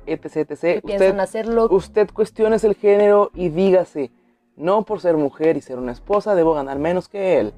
etc, 0.06 0.38
etc, 0.52 0.60
Que 0.60 0.82
piensan 0.82 1.08
usted, 1.10 1.20
hacerlo. 1.20 1.68
usted 1.72 2.10
cuestiones 2.12 2.64
el 2.64 2.76
género 2.76 3.32
y 3.34 3.50
dígase, 3.50 4.12
no 4.56 4.84
por 4.84 5.00
ser 5.02 5.18
mujer 5.18 5.58
y 5.58 5.62
ser 5.62 5.78
una 5.78 5.92
esposa 5.92 6.36
debo 6.36 6.54
ganar 6.54 6.80
menos 6.80 7.08
que 7.08 7.40
él. 7.40 7.54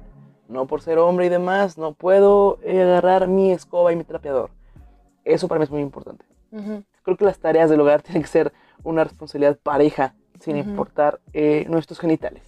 No 0.48 0.66
por 0.66 0.82
ser 0.82 0.98
hombre 0.98 1.26
y 1.26 1.28
demás, 1.28 1.78
no 1.78 1.92
puedo 1.92 2.58
eh, 2.62 2.82
agarrar 2.82 3.28
mi 3.28 3.50
escoba 3.52 3.92
y 3.92 3.96
mi 3.96 4.04
trapeador. 4.04 4.50
Eso 5.24 5.48
para 5.48 5.58
mí 5.58 5.64
es 5.64 5.70
muy 5.70 5.80
importante. 5.80 6.24
Creo 7.02 7.16
que 7.16 7.24
las 7.24 7.38
tareas 7.38 7.70
del 7.70 7.80
hogar 7.80 8.02
tienen 8.02 8.22
que 8.22 8.28
ser 8.28 8.52
una 8.82 9.04
responsabilidad 9.04 9.58
pareja, 9.62 10.14
sin 10.40 10.56
importar 10.56 11.20
eh, 11.32 11.64
nuestros 11.68 11.98
genitales. 11.98 12.42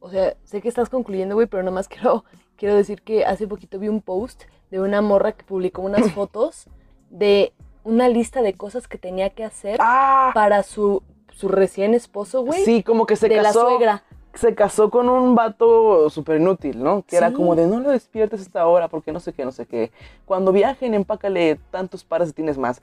O 0.00 0.10
sea, 0.10 0.34
sé 0.44 0.60
que 0.60 0.68
estás 0.68 0.88
concluyendo, 0.88 1.34
güey, 1.34 1.46
pero 1.46 1.62
nomás 1.62 1.88
quiero, 1.88 2.24
quiero 2.56 2.74
decir 2.74 3.02
que 3.02 3.24
hace 3.24 3.46
poquito 3.46 3.78
vi 3.78 3.88
un 3.88 4.02
post 4.02 4.44
de 4.70 4.80
una 4.80 5.00
morra 5.00 5.32
que 5.32 5.44
publicó 5.44 5.82
unas 5.82 6.10
fotos 6.12 6.68
de 7.10 7.52
una 7.84 8.08
lista 8.08 8.42
de 8.42 8.54
cosas 8.54 8.88
que 8.88 8.98
tenía 8.98 9.30
que 9.30 9.44
hacer 9.44 9.78
¡Ah! 9.80 10.32
para 10.34 10.62
su, 10.64 11.02
su 11.32 11.48
recién 11.48 11.94
esposo, 11.94 12.42
güey. 12.42 12.64
Sí, 12.64 12.82
como 12.82 13.06
que 13.06 13.16
se 13.16 13.28
de 13.28 13.36
la 13.36 13.44
casó. 13.44 13.68
suegra. 13.68 14.02
Se 14.36 14.54
casó 14.54 14.90
con 14.90 15.08
un 15.08 15.34
vato 15.34 16.08
súper 16.10 16.40
inútil, 16.40 16.82
¿no? 16.82 17.02
Que 17.02 17.16
era 17.16 17.32
como 17.32 17.54
de 17.56 17.66
no 17.66 17.80
lo 17.80 17.90
despiertes 17.90 18.40
a 18.40 18.42
esta 18.42 18.66
hora 18.66 18.88
porque 18.88 19.10
no 19.12 19.20
sé 19.20 19.32
qué, 19.32 19.44
no 19.44 19.52
sé 19.52 19.66
qué. 19.66 19.90
Cuando 20.24 20.52
viajen, 20.52 20.94
empácale 20.94 21.58
tantos 21.70 22.04
pares 22.04 22.28
y 22.30 22.32
tienes 22.32 22.58
más. 22.58 22.82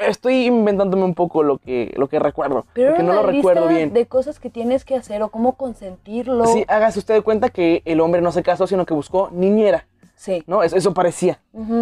Estoy 0.00 0.46
inventándome 0.46 1.04
un 1.04 1.14
poco 1.14 1.42
lo 1.44 1.58
que, 1.58 1.92
lo 1.96 2.08
que 2.08 2.18
recuerdo, 2.18 2.66
Pero 2.74 2.90
porque 2.90 3.02
no 3.04 3.12
lo 3.12 3.22
recuerdo 3.22 3.68
bien. 3.68 3.92
de 3.92 4.06
cosas 4.06 4.40
que 4.40 4.50
tienes 4.50 4.84
que 4.84 4.96
hacer 4.96 5.22
o 5.22 5.28
cómo 5.28 5.52
consentirlo. 5.56 6.46
Sí, 6.46 6.64
hágase 6.66 6.98
usted 6.98 7.14
de 7.14 7.20
cuenta 7.22 7.48
que 7.50 7.82
el 7.84 8.00
hombre 8.00 8.20
no 8.20 8.32
se 8.32 8.42
casó, 8.42 8.66
sino 8.66 8.86
que 8.86 8.94
buscó 8.94 9.28
niñera, 9.32 9.86
Sí. 10.16 10.42
¿no? 10.46 10.62
Eso, 10.64 10.76
eso 10.76 10.94
parecía. 10.94 11.40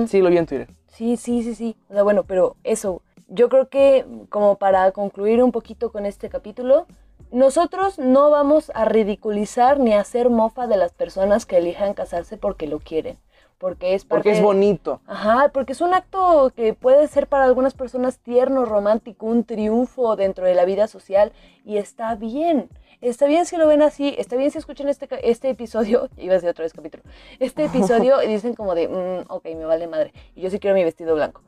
Sí, 0.08 0.20
lo 0.20 0.28
vi 0.28 0.36
en 0.38 0.46
Twitter. 0.46 0.68
Sí, 0.88 1.16
sí, 1.16 1.42
sí, 1.42 1.54
sí. 1.54 1.76
O 1.88 1.94
sea, 1.94 2.02
bueno, 2.02 2.24
pero 2.24 2.56
eso, 2.64 3.00
yo 3.32 3.48
creo 3.48 3.68
que 3.68 4.04
como 4.28 4.56
para 4.56 4.90
concluir 4.92 5.42
un 5.42 5.52
poquito 5.52 5.90
con 5.90 6.04
este 6.04 6.28
capítulo, 6.28 6.86
nosotros 7.30 7.98
no 7.98 8.30
vamos 8.30 8.70
a 8.74 8.84
ridiculizar 8.84 9.80
ni 9.80 9.94
a 9.94 10.00
hacer 10.00 10.28
mofa 10.28 10.66
de 10.66 10.76
las 10.76 10.92
personas 10.92 11.46
que 11.46 11.56
elijan 11.56 11.94
casarse 11.94 12.36
porque 12.36 12.66
lo 12.66 12.78
quieren, 12.78 13.16
porque 13.56 13.94
es 13.94 14.04
parte 14.04 14.24
Porque 14.24 14.38
es 14.38 14.42
bonito. 14.42 15.00
Ajá, 15.06 15.50
porque 15.54 15.72
es 15.72 15.80
un 15.80 15.94
acto 15.94 16.52
que 16.54 16.74
puede 16.74 17.08
ser 17.08 17.26
para 17.26 17.44
algunas 17.44 17.72
personas 17.72 18.18
tierno, 18.18 18.66
romántico, 18.66 19.24
un 19.24 19.44
triunfo 19.44 20.14
dentro 20.14 20.44
de 20.44 20.54
la 20.54 20.66
vida 20.66 20.86
social 20.86 21.32
y 21.64 21.78
está 21.78 22.14
bien. 22.16 22.68
Está 23.00 23.26
bien 23.26 23.46
si 23.46 23.56
lo 23.56 23.66
ven 23.66 23.80
así, 23.80 24.14
está 24.18 24.36
bien 24.36 24.50
si 24.50 24.58
escuchan 24.58 24.88
este, 24.90 25.08
este 25.28 25.48
episodio, 25.48 26.10
iba 26.18 26.32
a 26.32 26.36
decir 26.36 26.50
otra 26.50 26.64
vez 26.64 26.74
capítulo, 26.74 27.02
este 27.40 27.64
episodio 27.64 28.22
y 28.24 28.26
dicen 28.26 28.54
como 28.54 28.74
de, 28.74 28.88
"Mm, 28.88 29.32
ok, 29.32 29.44
me 29.56 29.64
vale 29.64 29.86
madre, 29.88 30.12
y 30.34 30.42
yo 30.42 30.50
sí 30.50 30.58
quiero 30.58 30.76
mi 30.76 30.84
vestido 30.84 31.14
blanco. 31.14 31.40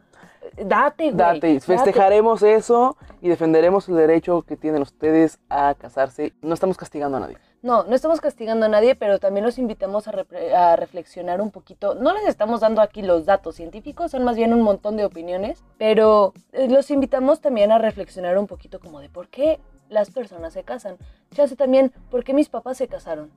Date, 0.57 1.13
güey. 1.13 1.17
Date, 1.17 1.61
festejaremos 1.61 2.43
eso 2.43 2.97
y 3.21 3.29
defenderemos 3.29 3.89
el 3.89 3.97
derecho 3.97 4.43
que 4.43 4.57
tienen 4.57 4.83
ustedes 4.83 5.39
a 5.49 5.75
casarse. 5.75 6.33
No 6.43 6.55
estamos 6.55 6.77
castigando 6.77 7.17
a 7.17 7.21
nadie. 7.21 7.37
No, 7.65 7.85
no 7.85 7.95
estamos 7.95 8.21
castigando 8.21 8.67
a 8.67 8.69
nadie, 8.69 8.95
pero 8.95 9.19
también 9.19 9.47
los 9.47 9.57
invitamos 9.59 10.07
a, 10.07 10.77
reflexionar 10.77 11.41
un 11.41 11.51
poquito. 11.51 11.95
No 11.95 12.13
les 12.13 12.27
estamos 12.27 12.61
dando 12.61 12.83
aquí 12.83 13.01
los 13.01 13.25
datos 13.25 13.55
científicos, 13.55 14.11
son 14.11 14.23
más 14.23 14.37
bien 14.37 14.53
un 14.53 14.61
montón 14.61 14.99
de 14.99 15.07
opiniones, 15.07 15.65
pero 15.79 16.35
eh, 16.53 16.69
los 16.69 16.91
invitamos 16.91 17.41
también 17.41 17.73
a 17.73 17.79
reflexionar 17.79 18.37
un 18.37 18.47
poquito 18.47 18.81
como 18.81 19.01
de 19.01 19.09
por 19.09 19.29
qué 19.29 19.61
las 19.89 20.11
personas 20.11 20.53
se 20.53 20.63
casan. 20.63 20.99
Chance 21.35 21.57
también, 21.57 21.91
¿por 22.11 22.23
qué 22.23 22.35
mis 22.35 22.51
papás 22.51 22.77
se 22.77 22.87
casaron? 22.87 23.31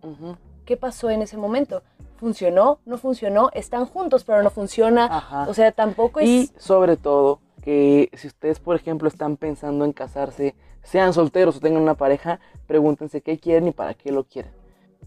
¿Qué 0.66 0.76
pasó 0.76 1.10
en 1.10 1.22
ese 1.22 1.38
momento? 1.38 1.82
¿Funcionó? 2.18 2.80
¿No 2.86 2.98
funcionó? 2.98 3.50
Están 3.54 3.86
juntos, 3.86 4.24
pero 4.24 4.42
no 4.44 4.50
funciona. 4.50 5.06
Ajá. 5.06 5.48
O 5.50 5.54
sea, 5.54 5.72
tampoco 5.72 6.20
es... 6.20 6.28
Y 6.28 6.52
sobre 6.58 6.98
todo, 6.98 7.40
que 7.62 8.10
si 8.14 8.28
ustedes, 8.28 8.60
por 8.60 8.76
ejemplo, 8.76 9.08
están 9.08 9.38
pensando 9.38 9.86
en 9.86 9.94
casarse, 9.94 10.56
sean 10.84 11.14
solteros 11.14 11.58
o 11.58 11.60
tengan 11.60 11.82
una 11.84 11.96
pareja, 11.96 12.40
pregúntense 12.66 13.22
qué 13.22 13.38
quieren 13.40 13.68
y 13.68 13.72
para 13.72 13.94
qué 13.94 14.12
lo 14.12 14.24
quieren. 14.24 14.52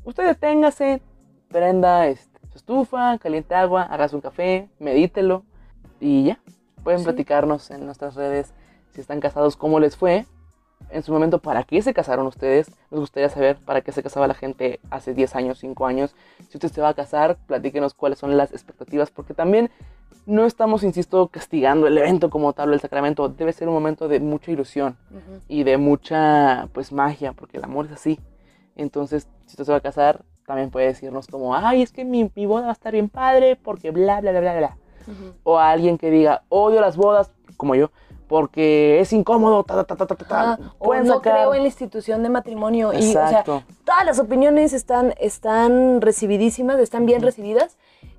Usted 0.05 0.25
deténgase, 0.27 1.03
prenda 1.49 2.07
este, 2.07 2.39
su 2.51 2.59
estufa, 2.59 3.19
caliente 3.19 3.55
agua, 3.55 3.83
hágase 3.83 4.15
un 4.15 4.23
café, 4.23 4.69
medítelo 4.79 5.45
y 6.01 6.25
ya. 6.25 6.41
Pueden 6.85 7.01
Sí. 7.01 7.05
platicarnos 7.07 7.71
en 7.71 7.85
nuestras 7.87 8.15
redes 8.15 8.55
si 8.93 9.01
están 9.01 9.21
casados, 9.21 9.57
cómo 9.57 9.81
les 9.81 9.97
fue. 9.97 10.27
En 10.91 11.03
su 11.03 11.13
momento 11.13 11.39
para 11.39 11.63
qué 11.65 11.83
se 11.83 11.95
casaron 11.95 12.27
ustedes. 12.27 12.71
Nos 12.91 13.01
gustaría 13.01 13.29
saber 13.29 13.59
para 13.59 13.81
qué 13.81 13.93
se 13.93 14.03
casaba 14.03 14.27
la 14.27 14.35
gente 14.35 14.81
hace 14.91 15.15
10 15.15 15.37
años, 15.37 15.59
5 15.59 15.87
años. 15.87 16.15
Si 16.49 16.57
usted 16.57 16.71
se 16.71 16.81
va 16.81 16.89
a 16.89 16.95
casar, 16.95 17.37
platíquenos 17.47 17.95
cuáles 17.95 18.19
son 18.19 18.37
las 18.37 18.53
expectativas, 18.53 19.11
porque 19.11 19.35
también 19.35 19.71
no 20.27 20.45
estamos, 20.45 20.83
insisto, 20.83 21.29
castigando 21.29 21.87
el 21.87 21.97
evento 21.97 22.31
como 22.31 22.53
tal, 22.53 22.73
el 22.73 22.81
sacramento. 22.81 23.29
Debe 23.29 23.53
ser 23.53 23.69
un 23.69 23.75
momento 23.75 24.09
de 24.09 24.21
mucha 24.21 24.51
ilusión 24.51 24.97
y 25.49 25.65
de 25.65 25.77
mucha, 25.77 26.69
pues, 26.73 26.93
magia, 26.93 27.33
porque 27.33 27.59
el 27.59 27.65
amor 27.65 27.87
es 27.87 27.93
así. 27.93 28.21
Entonces, 28.77 29.29
si 29.47 29.53
usted 29.53 29.65
se 29.65 29.73
va 29.73 29.79
a 29.79 29.83
casar, 29.83 30.25
también 30.47 30.71
puede 30.71 30.87
decirnos 30.87 31.27
como, 31.27 31.55
ay, 31.55 31.83
es 31.83 31.93
que 31.93 32.05
mi, 32.05 32.31
mi 32.35 32.47
boda 32.47 32.65
va 32.65 32.71
a 32.71 32.73
estar 32.73 32.93
bien 32.93 33.09
padre, 33.09 33.57
porque 33.57 33.91
bla, 33.91 34.21
bla, 34.21 34.33
bla, 34.33 34.41
bla, 34.41 34.59
bla. 34.59 34.77
O 35.43 35.59
a 35.59 35.71
alguien 35.71 35.99
que 35.99 36.11
diga, 36.11 36.45
odio 36.49 36.81
las 36.81 36.97
bodas, 36.97 37.31
como 37.57 37.75
yo, 37.75 37.91
porque 38.31 39.01
es 39.01 39.13
incómodo, 39.13 39.65
ta, 39.65 39.83
ta, 39.83 39.97
ta, 39.97 40.07
ta, 40.07 40.15
ta, 40.15 40.25
ta. 40.25 40.59
o 40.79 40.95
no 40.95 41.15
sacar- 41.17 41.35
creo 41.35 41.53
en 41.53 41.63
la 41.63 41.67
institución 41.67 42.23
de 42.23 42.29
matrimonio. 42.29 42.93
Y, 42.93 42.99
o 42.99 43.03
sea, 43.03 43.29
Exacto. 43.29 43.65
todas 43.85 44.05
las 44.07 44.21
opiniones 44.21 44.73
están, 44.73 45.15
están 45.19 46.01
recibidísimas, 46.01 46.79
están 46.79 47.07
bien 47.07 47.23
recibidas. 47.23 47.77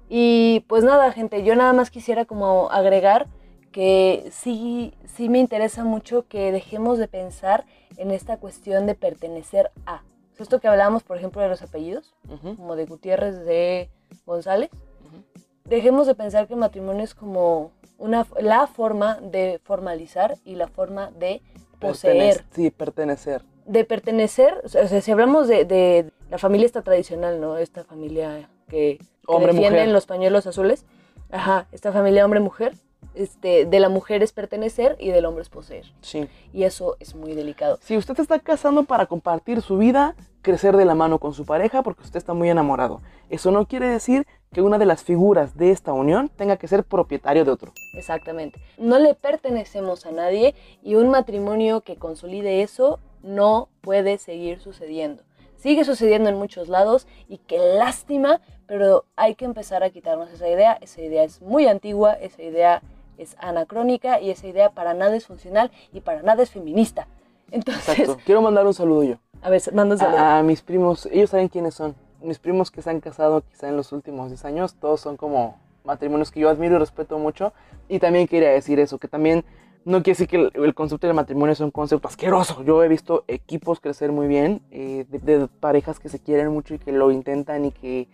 Y 0.09 0.65
pues 0.67 0.83
nada, 0.83 1.13
gente, 1.13 1.45
yo 1.45 1.55
nada 1.55 1.71
más 1.71 1.89
quisiera 1.91 2.25
como 2.25 2.69
agregar 2.71 3.27
que 3.71 4.27
sí, 4.33 4.93
sí 5.15 5.29
me 5.29 5.39
interesa 5.39 5.85
mucho 5.85 6.27
que 6.27 6.51
dejemos 6.51 6.97
de 6.97 7.07
pensar 7.07 7.63
en 7.95 8.11
esta 8.11 8.35
cuestión 8.35 8.87
de 8.87 8.95
pertenecer 8.95 9.71
a. 9.85 10.01
Esto 10.37 10.59
que 10.59 10.67
hablábamos, 10.67 11.03
por 11.03 11.15
ejemplo, 11.15 11.41
de 11.41 11.47
los 11.47 11.61
apellidos, 11.61 12.13
Ujú, 12.27 12.57
como 12.57 12.75
de 12.75 12.85
Gutiérrez, 12.85 13.45
de 13.45 13.89
González, 14.25 14.71
ujú. 14.73 15.23
dejemos 15.63 16.05
de 16.05 16.15
pensar 16.15 16.47
que 16.47 16.53
el 16.55 16.59
matrimonio 16.59 17.03
es 17.05 17.15
como 17.15 17.71
una, 18.01 18.25
la 18.39 18.67
forma 18.67 19.19
de 19.21 19.59
formalizar 19.63 20.35
y 20.43 20.55
la 20.55 20.67
forma 20.67 21.11
de 21.11 21.41
poseer, 21.79 22.43
Sí, 22.53 22.69
pertenecer. 22.71 23.43
de 23.65 23.85
pertenecer. 23.85 24.61
O 24.63 24.69
sea, 24.69 24.87
si 24.87 25.11
hablamos 25.11 25.47
de, 25.47 25.65
de 25.65 26.11
la 26.29 26.37
familia 26.37 26.65
esta 26.65 26.81
tradicional, 26.81 27.39
¿no? 27.39 27.57
Esta 27.57 27.83
familia 27.83 28.49
que, 28.67 28.97
que 28.97 29.05
Hombre, 29.27 29.53
defienden 29.53 29.81
mujer. 29.83 29.93
los 29.93 30.05
pañuelos 30.05 30.47
azules. 30.47 30.85
Ajá, 31.31 31.67
esta 31.71 31.91
familia 31.91 32.25
hombre-mujer. 32.25 32.73
Este, 33.13 33.65
de 33.65 33.79
la 33.79 33.89
mujer 33.89 34.23
es 34.23 34.31
pertenecer 34.31 34.95
y 34.99 35.09
del 35.09 35.25
hombre 35.25 35.41
es 35.41 35.49
poseer. 35.49 35.91
Sí. 36.01 36.27
Y 36.53 36.63
eso 36.63 36.95
es 36.99 37.15
muy 37.15 37.33
delicado. 37.33 37.77
Si 37.81 37.97
usted 37.97 38.19
está 38.19 38.39
casando 38.39 38.83
para 38.83 39.05
compartir 39.05 39.61
su 39.61 39.77
vida, 39.77 40.15
crecer 40.41 40.77
de 40.77 40.85
la 40.85 40.95
mano 40.95 41.19
con 41.19 41.33
su 41.33 41.45
pareja 41.45 41.83
porque 41.83 42.03
usted 42.03 42.17
está 42.17 42.33
muy 42.33 42.49
enamorado. 42.49 43.01
Eso 43.29 43.51
no 43.51 43.67
quiere 43.67 43.87
decir 43.87 44.25
que 44.51 44.61
una 44.61 44.77
de 44.77 44.85
las 44.85 45.03
figuras 45.03 45.55
de 45.57 45.71
esta 45.71 45.93
unión 45.93 46.29
tenga 46.35 46.57
que 46.57 46.67
ser 46.67 46.83
propietario 46.83 47.45
de 47.45 47.51
otro. 47.51 47.73
Exactamente. 47.93 48.59
No 48.77 48.99
le 48.99 49.13
pertenecemos 49.13 50.05
a 50.05 50.11
nadie 50.11 50.55
y 50.83 50.95
un 50.95 51.09
matrimonio 51.09 51.81
que 51.81 51.95
consolide 51.95 52.61
eso 52.61 52.99
no 53.23 53.69
puede 53.81 54.17
seguir 54.17 54.59
sucediendo. 54.59 55.23
Sigue 55.61 55.85
sucediendo 55.85 56.27
en 56.27 56.37
muchos 56.37 56.69
lados 56.69 57.05
y 57.29 57.37
qué 57.37 57.59
lástima, 57.59 58.41
pero 58.65 59.05
hay 59.15 59.35
que 59.35 59.45
empezar 59.45 59.83
a 59.83 59.91
quitarnos 59.91 60.31
esa 60.31 60.49
idea. 60.49 60.73
Esa 60.81 61.01
idea 61.01 61.23
es 61.23 61.39
muy 61.39 61.67
antigua, 61.67 62.13
esa 62.13 62.41
idea 62.41 62.81
es 63.19 63.35
anacrónica 63.37 64.19
y 64.19 64.31
esa 64.31 64.47
idea 64.47 64.71
para 64.71 64.95
nada 64.95 65.15
es 65.15 65.27
funcional 65.27 65.69
y 65.93 66.01
para 66.01 66.23
nada 66.23 66.41
es 66.41 66.49
feminista. 66.49 67.07
Entonces, 67.51 67.89
Exacto. 67.89 68.17
Quiero 68.25 68.41
mandar 68.41 68.65
un 68.65 68.73
saludo 68.73 69.03
yo. 69.03 69.15
a 69.43 69.51
ver, 69.51 69.61
manda 69.71 69.93
un 69.93 69.99
saludo. 69.99 70.17
A, 70.17 70.39
a 70.39 70.43
mis 70.43 70.63
primos, 70.63 71.05
ellos 71.11 71.29
saben 71.29 71.47
quiénes 71.47 71.75
son. 71.75 71.95
Mis 72.21 72.39
primos 72.39 72.71
que 72.71 72.81
se 72.81 72.89
han 72.89 72.99
casado 72.99 73.41
quizá 73.41 73.69
en 73.69 73.77
los 73.77 73.91
últimos 73.91 74.29
10 74.29 74.45
años, 74.45 74.73
todos 74.73 74.99
son 74.99 75.15
como 75.15 75.59
matrimonios 75.83 76.31
que 76.31 76.39
yo 76.39 76.49
admiro 76.49 76.77
y 76.77 76.79
respeto 76.79 77.19
mucho. 77.19 77.53
Y 77.87 77.99
también 77.99 78.27
quería 78.27 78.49
decir 78.49 78.79
eso, 78.79 78.97
que 78.97 79.07
también 79.07 79.45
no 79.85 80.03
quiere 80.03 80.17
decir 80.17 80.27
que 80.27 80.35
el, 80.37 80.51
el 80.53 80.73
concepto 80.73 81.07
del 81.07 81.15
matrimonio 81.15 81.53
es 81.53 81.59
un 81.59 81.71
concepto 81.71 82.07
asqueroso. 82.07 82.63
Yo 82.63 82.83
he 82.83 82.87
visto 82.87 83.23
equipos 83.27 83.79
crecer 83.79 84.11
muy 84.11 84.27
bien, 84.27 84.61
eh, 84.71 85.05
de, 85.09 85.19
de 85.19 85.47
parejas 85.47 85.99
que 85.99 86.09
se 86.09 86.19
quieren 86.19 86.49
mucho 86.49 86.73
y 86.75 86.79
que 86.79 86.91
lo 86.91 87.11
intentan 87.11 87.65
y 87.65 87.71
que 87.71 88.07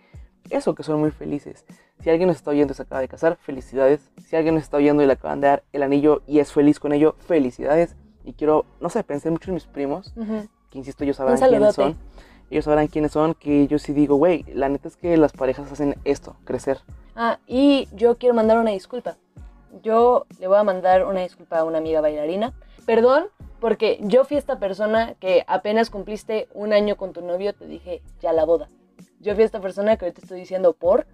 eso, 0.50 0.74
que 0.74 0.82
son 0.82 1.00
muy 1.00 1.10
felices. 1.10 1.66
Si 2.00 2.10
alguien 2.10 2.28
nos 2.28 2.36
está 2.36 2.50
oyendo 2.50 2.72
y 2.72 2.76
se 2.76 2.82
acaba 2.82 3.00
de 3.00 3.08
casar, 3.08 3.36
felicidades. 3.40 4.10
Si 4.24 4.36
alguien 4.36 4.54
nos 4.54 4.64
está 4.64 4.76
oyendo 4.76 5.02
y 5.02 5.06
le 5.06 5.12
acaban 5.12 5.40
de 5.40 5.48
dar 5.48 5.64
el 5.72 5.82
anillo 5.82 6.22
y 6.26 6.38
es 6.38 6.52
feliz 6.52 6.78
con 6.80 6.92
ello, 6.92 7.16
felicidades. 7.18 7.96
Y 8.24 8.32
quiero, 8.34 8.64
no 8.80 8.88
sé, 8.88 9.02
pensé 9.04 9.30
mucho 9.30 9.50
en 9.50 9.54
mis 9.54 9.64
primos, 9.64 10.14
que 10.70 10.78
insisto, 10.78 11.04
ellos 11.04 11.16
sabrán 11.16 11.38
quiénes 11.38 11.74
son. 11.74 11.96
Ellos 12.50 12.64
sabrán 12.64 12.86
quiénes 12.86 13.12
son, 13.12 13.34
que 13.34 13.66
yo 13.66 13.78
sí 13.78 13.92
digo, 13.92 14.16
güey, 14.16 14.44
la 14.54 14.70
neta 14.70 14.88
es 14.88 14.96
que 14.96 15.16
las 15.18 15.32
parejas 15.32 15.70
hacen 15.70 15.96
esto, 16.04 16.36
crecer. 16.44 16.78
Ah, 17.14 17.38
y 17.46 17.88
yo 17.94 18.16
quiero 18.16 18.34
mandar 18.34 18.58
una 18.58 18.70
disculpa. 18.70 19.18
Yo 19.82 20.26
le 20.38 20.46
voy 20.46 20.58
a 20.58 20.64
mandar 20.64 21.04
una 21.04 21.20
disculpa 21.20 21.58
a 21.58 21.64
una 21.64 21.78
amiga 21.78 22.00
bailarina. 22.00 22.52
Perdón, 22.86 23.26
porque 23.60 23.98
yo 24.02 24.24
fui 24.24 24.36
esta 24.36 24.58
persona 24.58 25.14
que 25.20 25.44
apenas 25.46 25.90
cumpliste 25.90 26.48
un 26.54 26.72
año 26.72 26.96
con 26.96 27.12
tu 27.12 27.22
novio, 27.22 27.52
te 27.52 27.66
dije, 27.66 28.02
ya 28.20 28.32
la 28.32 28.44
boda. 28.44 28.68
Yo 29.20 29.34
fui 29.34 29.44
esta 29.44 29.60
persona 29.60 29.96
que 29.96 30.06
hoy 30.06 30.12
te 30.12 30.20
estoy 30.20 30.40
diciendo 30.40 30.72
por, 30.72 31.06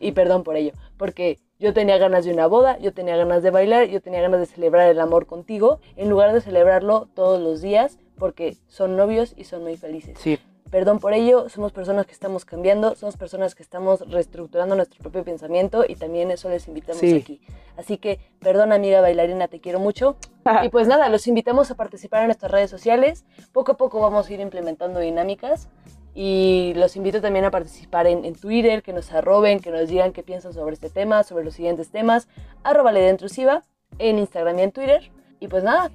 y 0.00 0.12
perdón 0.12 0.42
por 0.42 0.56
ello, 0.56 0.72
porque 0.96 1.38
yo 1.58 1.72
tenía 1.72 1.98
ganas 1.98 2.24
de 2.24 2.32
una 2.32 2.46
boda, 2.46 2.78
yo 2.78 2.92
tenía 2.92 3.16
ganas 3.16 3.42
de 3.42 3.50
bailar, 3.50 3.86
yo 3.86 4.00
tenía 4.00 4.20
ganas 4.20 4.40
de 4.40 4.46
celebrar 4.46 4.88
el 4.88 5.00
amor 5.00 5.26
contigo, 5.26 5.80
en 5.96 6.08
lugar 6.08 6.32
de 6.32 6.40
celebrarlo 6.40 7.08
todos 7.14 7.40
los 7.40 7.60
días, 7.60 7.98
porque 8.18 8.56
son 8.68 8.96
novios 8.96 9.34
y 9.36 9.44
son 9.44 9.62
muy 9.62 9.76
felices. 9.76 10.18
Sí, 10.18 10.38
Perdón 10.72 11.00
por 11.00 11.12
ello, 11.12 11.50
somos 11.50 11.70
personas 11.70 12.06
que 12.06 12.12
estamos 12.12 12.46
cambiando, 12.46 12.94
somos 12.94 13.18
personas 13.18 13.54
que 13.54 13.62
estamos 13.62 14.00
reestructurando 14.08 14.74
nuestro 14.74 15.00
propio 15.02 15.22
pensamiento 15.22 15.84
y 15.86 15.96
también 15.96 16.30
eso 16.30 16.48
les 16.48 16.66
invitamos 16.66 16.98
Sí. 16.98 17.14
aquí. 17.14 17.42
Así 17.76 17.98
que, 17.98 18.20
perdón 18.40 18.72
amiga 18.72 19.02
bailarina, 19.02 19.48
te 19.48 19.60
quiero 19.60 19.80
mucho. 19.80 20.16
y 20.64 20.70
pues 20.70 20.88
nada, 20.88 21.10
los 21.10 21.26
invitamos 21.26 21.70
a 21.70 21.74
participar 21.74 22.22
en 22.22 22.28
nuestras 22.28 22.50
redes 22.50 22.70
sociales. 22.70 23.26
Poco 23.52 23.72
a 23.72 23.76
poco 23.76 24.00
vamos 24.00 24.30
a 24.30 24.32
ir 24.32 24.40
implementando 24.40 24.98
dinámicas 24.98 25.68
y 26.14 26.72
los 26.74 26.96
invito 26.96 27.20
también 27.20 27.44
a 27.44 27.50
participar 27.50 28.06
en, 28.06 28.24
en 28.24 28.34
Twitter, 28.34 28.82
que 28.82 28.94
nos 28.94 29.12
arroben, 29.12 29.60
que 29.60 29.70
nos 29.70 29.90
digan 29.90 30.14
qué 30.14 30.22
piensan 30.22 30.54
sobre 30.54 30.72
este 30.72 30.88
tema, 30.88 31.22
sobre 31.22 31.44
los 31.44 31.52
siguientes 31.52 31.90
temas. 31.90 32.28
Arroba 32.64 32.92
la 32.92 33.00
idea 33.00 33.10
intrusiva 33.10 33.62
en 33.98 34.18
Instagram 34.18 34.58
y 34.58 34.62
en 34.62 34.72
Twitter. 34.72 35.12
Y 35.38 35.48
pues 35.48 35.64
nada, 35.64 35.90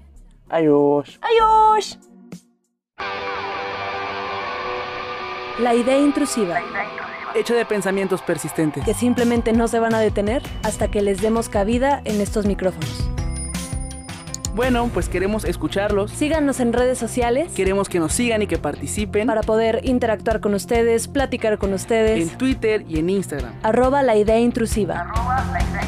adiós. 0.49 1.19
¡adiós! 1.23 1.97
La 5.59 5.73
idea 5.73 5.97
intrusiva, 5.97 6.59
Hecho 7.35 7.55
de 7.55 7.65
pensamientos 7.65 8.21
persistentes. 8.21 8.83
que 8.85 8.93
simplemente 8.93 9.53
no 9.53 9.67
se 9.67 9.79
van 9.79 9.93
a 9.93 9.99
detener 9.99 10.41
hasta 10.63 10.87
que 10.89 11.01
les 11.01 11.21
demos 11.21 11.49
cabida 11.49 12.01
en 12.05 12.21
estos 12.21 12.45
micrófonos. 12.45 13.09
Bueno, 14.55 14.89
pues 14.91 15.07
queremos 15.07 15.45
escucharlos. 15.45 16.09
Síganos 16.11 16.59
en 16.59 16.73
redes 16.73 16.97
sociales 16.97 17.51
Queremos 17.55 17.89
que 17.89 17.99
nos 17.99 18.11
sigan 18.13 18.41
y 18.41 18.47
que 18.47 18.57
participen 18.57 19.27
para 19.27 19.41
poder 19.41 19.81
interactuar 19.83 20.39
con 20.39 20.55
ustedes, 20.55 21.07
platicar 21.07 21.59
con 21.59 21.73
ustedes. 21.73 22.31
en 22.31 22.37
Twitter 22.39 22.83
y 22.87 22.97
en 22.99 23.09
Instagram. 23.11 23.53
Arroba 23.61 24.01
la 24.01 24.15
idea 24.15 24.39
intrusiva. 24.39 25.01
arroba 25.01 25.45
la 25.53 25.61
idea 25.61 25.81